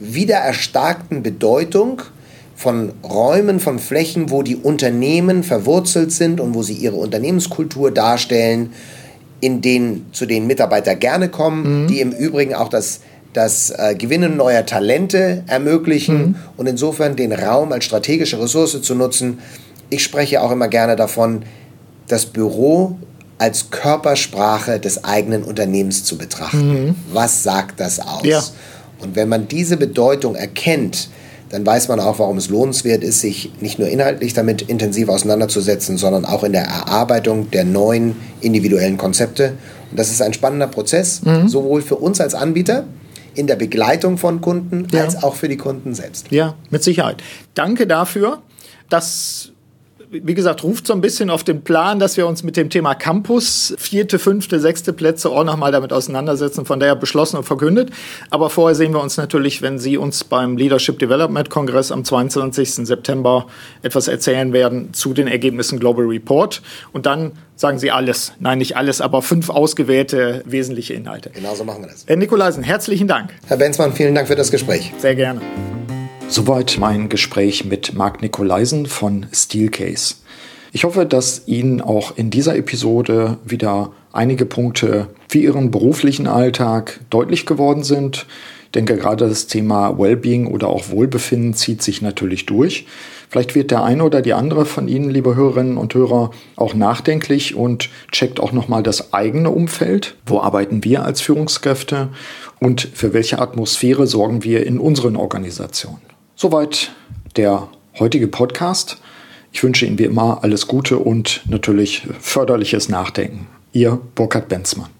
wiedererstarkten 0.00 1.22
Bedeutung 1.22 2.02
von 2.56 2.94
Räumen, 3.04 3.60
von 3.60 3.78
Flächen, 3.78 4.30
wo 4.30 4.42
die 4.42 4.56
Unternehmen 4.56 5.44
verwurzelt 5.44 6.10
sind 6.10 6.40
und 6.40 6.52
wo 6.52 6.64
sie 6.64 6.74
ihre 6.74 6.96
Unternehmenskultur 6.96 7.92
darstellen, 7.92 8.72
in 9.40 9.60
denen, 9.60 10.06
zu 10.10 10.26
denen 10.26 10.48
Mitarbeiter 10.48 10.96
gerne 10.96 11.28
kommen, 11.28 11.84
mhm. 11.84 11.86
die 11.86 12.00
im 12.00 12.10
Übrigen 12.10 12.54
auch 12.56 12.68
das, 12.68 13.02
das 13.34 13.70
äh, 13.70 13.94
Gewinnen 13.94 14.36
neuer 14.36 14.66
Talente 14.66 15.44
ermöglichen 15.46 16.16
mhm. 16.16 16.34
und 16.56 16.66
insofern 16.66 17.14
den 17.14 17.32
Raum 17.32 17.70
als 17.70 17.84
strategische 17.84 18.42
Ressource 18.42 18.82
zu 18.82 18.96
nutzen. 18.96 19.38
Ich 19.92 20.02
spreche 20.02 20.40
auch 20.40 20.50
immer 20.50 20.68
gerne 20.68 20.96
davon, 20.96 21.42
das 22.08 22.24
Büro 22.24 22.96
als 23.36 23.70
Körpersprache 23.70 24.80
des 24.80 25.04
eigenen 25.04 25.42
Unternehmens 25.42 26.04
zu 26.04 26.16
betrachten. 26.16 26.86
Mhm. 26.86 26.94
Was 27.12 27.42
sagt 27.42 27.78
das 27.78 28.00
aus? 28.00 28.24
Ja. 28.24 28.42
Und 29.00 29.16
wenn 29.16 29.28
man 29.28 29.48
diese 29.48 29.76
Bedeutung 29.76 30.34
erkennt, 30.34 31.10
dann 31.50 31.66
weiß 31.66 31.88
man 31.88 32.00
auch, 32.00 32.18
warum 32.18 32.38
es 32.38 32.48
lohnenswert 32.48 33.04
ist, 33.04 33.20
sich 33.20 33.52
nicht 33.60 33.78
nur 33.78 33.88
inhaltlich 33.88 34.32
damit 34.32 34.62
intensiv 34.62 35.10
auseinanderzusetzen, 35.10 35.98
sondern 35.98 36.24
auch 36.24 36.44
in 36.44 36.52
der 36.52 36.64
Erarbeitung 36.64 37.50
der 37.50 37.64
neuen 37.64 38.16
individuellen 38.40 38.96
Konzepte. 38.96 39.52
Und 39.90 39.98
das 39.98 40.10
ist 40.10 40.22
ein 40.22 40.32
spannender 40.32 40.68
Prozess, 40.68 41.20
mhm. 41.22 41.48
sowohl 41.48 41.82
für 41.82 41.96
uns 41.96 42.18
als 42.18 42.34
Anbieter, 42.34 42.84
in 43.34 43.46
der 43.46 43.56
Begleitung 43.56 44.16
von 44.16 44.40
Kunden, 44.40 44.86
ja. 44.90 45.02
als 45.02 45.22
auch 45.22 45.34
für 45.34 45.48
die 45.48 45.58
Kunden 45.58 45.94
selbst. 45.94 46.30
Ja, 46.30 46.54
mit 46.70 46.82
Sicherheit. 46.82 47.22
Danke 47.54 47.86
dafür. 47.86 48.40
dass 48.88 49.51
wie 50.12 50.34
gesagt, 50.34 50.62
ruft 50.62 50.86
so 50.86 50.92
ein 50.92 51.00
bisschen 51.00 51.30
auf 51.30 51.42
den 51.42 51.62
Plan, 51.62 51.98
dass 51.98 52.16
wir 52.16 52.26
uns 52.26 52.42
mit 52.42 52.56
dem 52.56 52.68
Thema 52.68 52.94
Campus, 52.94 53.74
vierte, 53.78 54.18
fünfte, 54.18 54.60
sechste 54.60 54.92
Plätze 54.92 55.30
auch 55.30 55.44
nochmal 55.44 55.72
damit 55.72 55.92
auseinandersetzen, 55.92 56.66
von 56.66 56.78
daher 56.80 56.96
beschlossen 56.96 57.38
und 57.38 57.44
verkündet. 57.44 57.90
Aber 58.30 58.50
vorher 58.50 58.74
sehen 58.74 58.92
wir 58.92 59.00
uns 59.00 59.16
natürlich, 59.16 59.62
wenn 59.62 59.78
Sie 59.78 59.96
uns 59.96 60.24
beim 60.24 60.56
Leadership 60.58 60.98
Development 60.98 61.48
Kongress 61.48 61.90
am 61.90 62.04
22. 62.04 62.86
September 62.86 63.46
etwas 63.82 64.06
erzählen 64.06 64.52
werden 64.52 64.92
zu 64.92 65.14
den 65.14 65.28
Ergebnissen 65.28 65.80
Global 65.80 66.04
Report. 66.04 66.60
Und 66.92 67.06
dann 67.06 67.32
sagen 67.56 67.78
Sie 67.78 67.90
alles. 67.90 68.34
Nein, 68.38 68.58
nicht 68.58 68.76
alles, 68.76 69.00
aber 69.00 69.22
fünf 69.22 69.48
ausgewählte 69.48 70.42
wesentliche 70.44 70.92
Inhalte. 70.92 71.30
Genauso 71.30 71.64
machen 71.64 71.82
wir 71.82 71.88
das. 71.88 72.04
Herr 72.06 72.16
Nikolaisen, 72.16 72.62
herzlichen 72.62 73.08
Dank. 73.08 73.30
Herr 73.46 73.56
Benzmann, 73.56 73.94
vielen 73.94 74.14
Dank 74.14 74.28
für 74.28 74.36
das 74.36 74.50
Gespräch. 74.50 74.92
Sehr 74.98 75.14
gerne. 75.14 75.40
Soweit 76.32 76.78
mein 76.80 77.10
Gespräch 77.10 77.66
mit 77.66 77.92
Marc 77.92 78.22
Nikolaisen 78.22 78.86
von 78.86 79.26
Steelcase. 79.34 80.14
Ich 80.72 80.84
hoffe, 80.84 81.04
dass 81.04 81.46
Ihnen 81.46 81.82
auch 81.82 82.16
in 82.16 82.30
dieser 82.30 82.56
Episode 82.56 83.36
wieder 83.44 83.92
einige 84.14 84.46
Punkte 84.46 85.08
für 85.28 85.40
Ihren 85.40 85.70
beruflichen 85.70 86.26
Alltag 86.26 87.00
deutlich 87.10 87.44
geworden 87.44 87.82
sind. 87.84 88.24
Ich 88.64 88.70
denke, 88.70 88.96
gerade 88.96 89.28
das 89.28 89.46
Thema 89.46 89.98
Wellbeing 89.98 90.46
oder 90.46 90.68
auch 90.68 90.88
Wohlbefinden 90.88 91.52
zieht 91.52 91.82
sich 91.82 92.00
natürlich 92.00 92.46
durch. 92.46 92.86
Vielleicht 93.28 93.54
wird 93.54 93.70
der 93.70 93.84
eine 93.84 94.02
oder 94.02 94.22
die 94.22 94.32
andere 94.32 94.64
von 94.64 94.88
Ihnen, 94.88 95.10
liebe 95.10 95.34
Hörerinnen 95.34 95.76
und 95.76 95.92
Hörer, 95.92 96.30
auch 96.56 96.72
nachdenklich 96.72 97.56
und 97.56 97.90
checkt 98.10 98.40
auch 98.40 98.52
nochmal 98.52 98.82
das 98.82 99.12
eigene 99.12 99.50
Umfeld. 99.50 100.16
Wo 100.24 100.40
arbeiten 100.40 100.82
wir 100.82 101.04
als 101.04 101.20
Führungskräfte 101.20 102.08
und 102.58 102.88
für 102.94 103.12
welche 103.12 103.38
Atmosphäre 103.38 104.06
sorgen 104.06 104.44
wir 104.44 104.64
in 104.64 104.78
unseren 104.78 105.16
Organisationen? 105.16 106.11
Soweit 106.42 106.90
der 107.36 107.68
heutige 108.00 108.26
Podcast. 108.26 109.00
Ich 109.52 109.62
wünsche 109.62 109.86
Ihnen 109.86 110.00
wie 110.00 110.06
immer 110.06 110.42
alles 110.42 110.66
Gute 110.66 110.98
und 110.98 111.40
natürlich 111.46 112.08
förderliches 112.18 112.88
Nachdenken. 112.88 113.46
Ihr 113.70 114.00
Burkhard 114.16 114.48
Benzmann. 114.48 114.90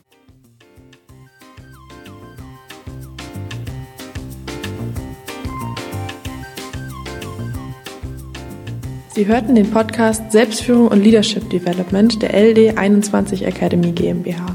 Sie 9.17 9.27
hörten 9.27 9.57
den 9.57 9.69
Podcast 9.69 10.31
Selbstführung 10.31 10.87
und 10.87 11.03
Leadership 11.03 11.51
Development 11.51 12.23
der 12.23 12.41
LD 12.41 12.79
21 12.79 13.45
Academy 13.45 13.91
GmbH. 13.91 14.55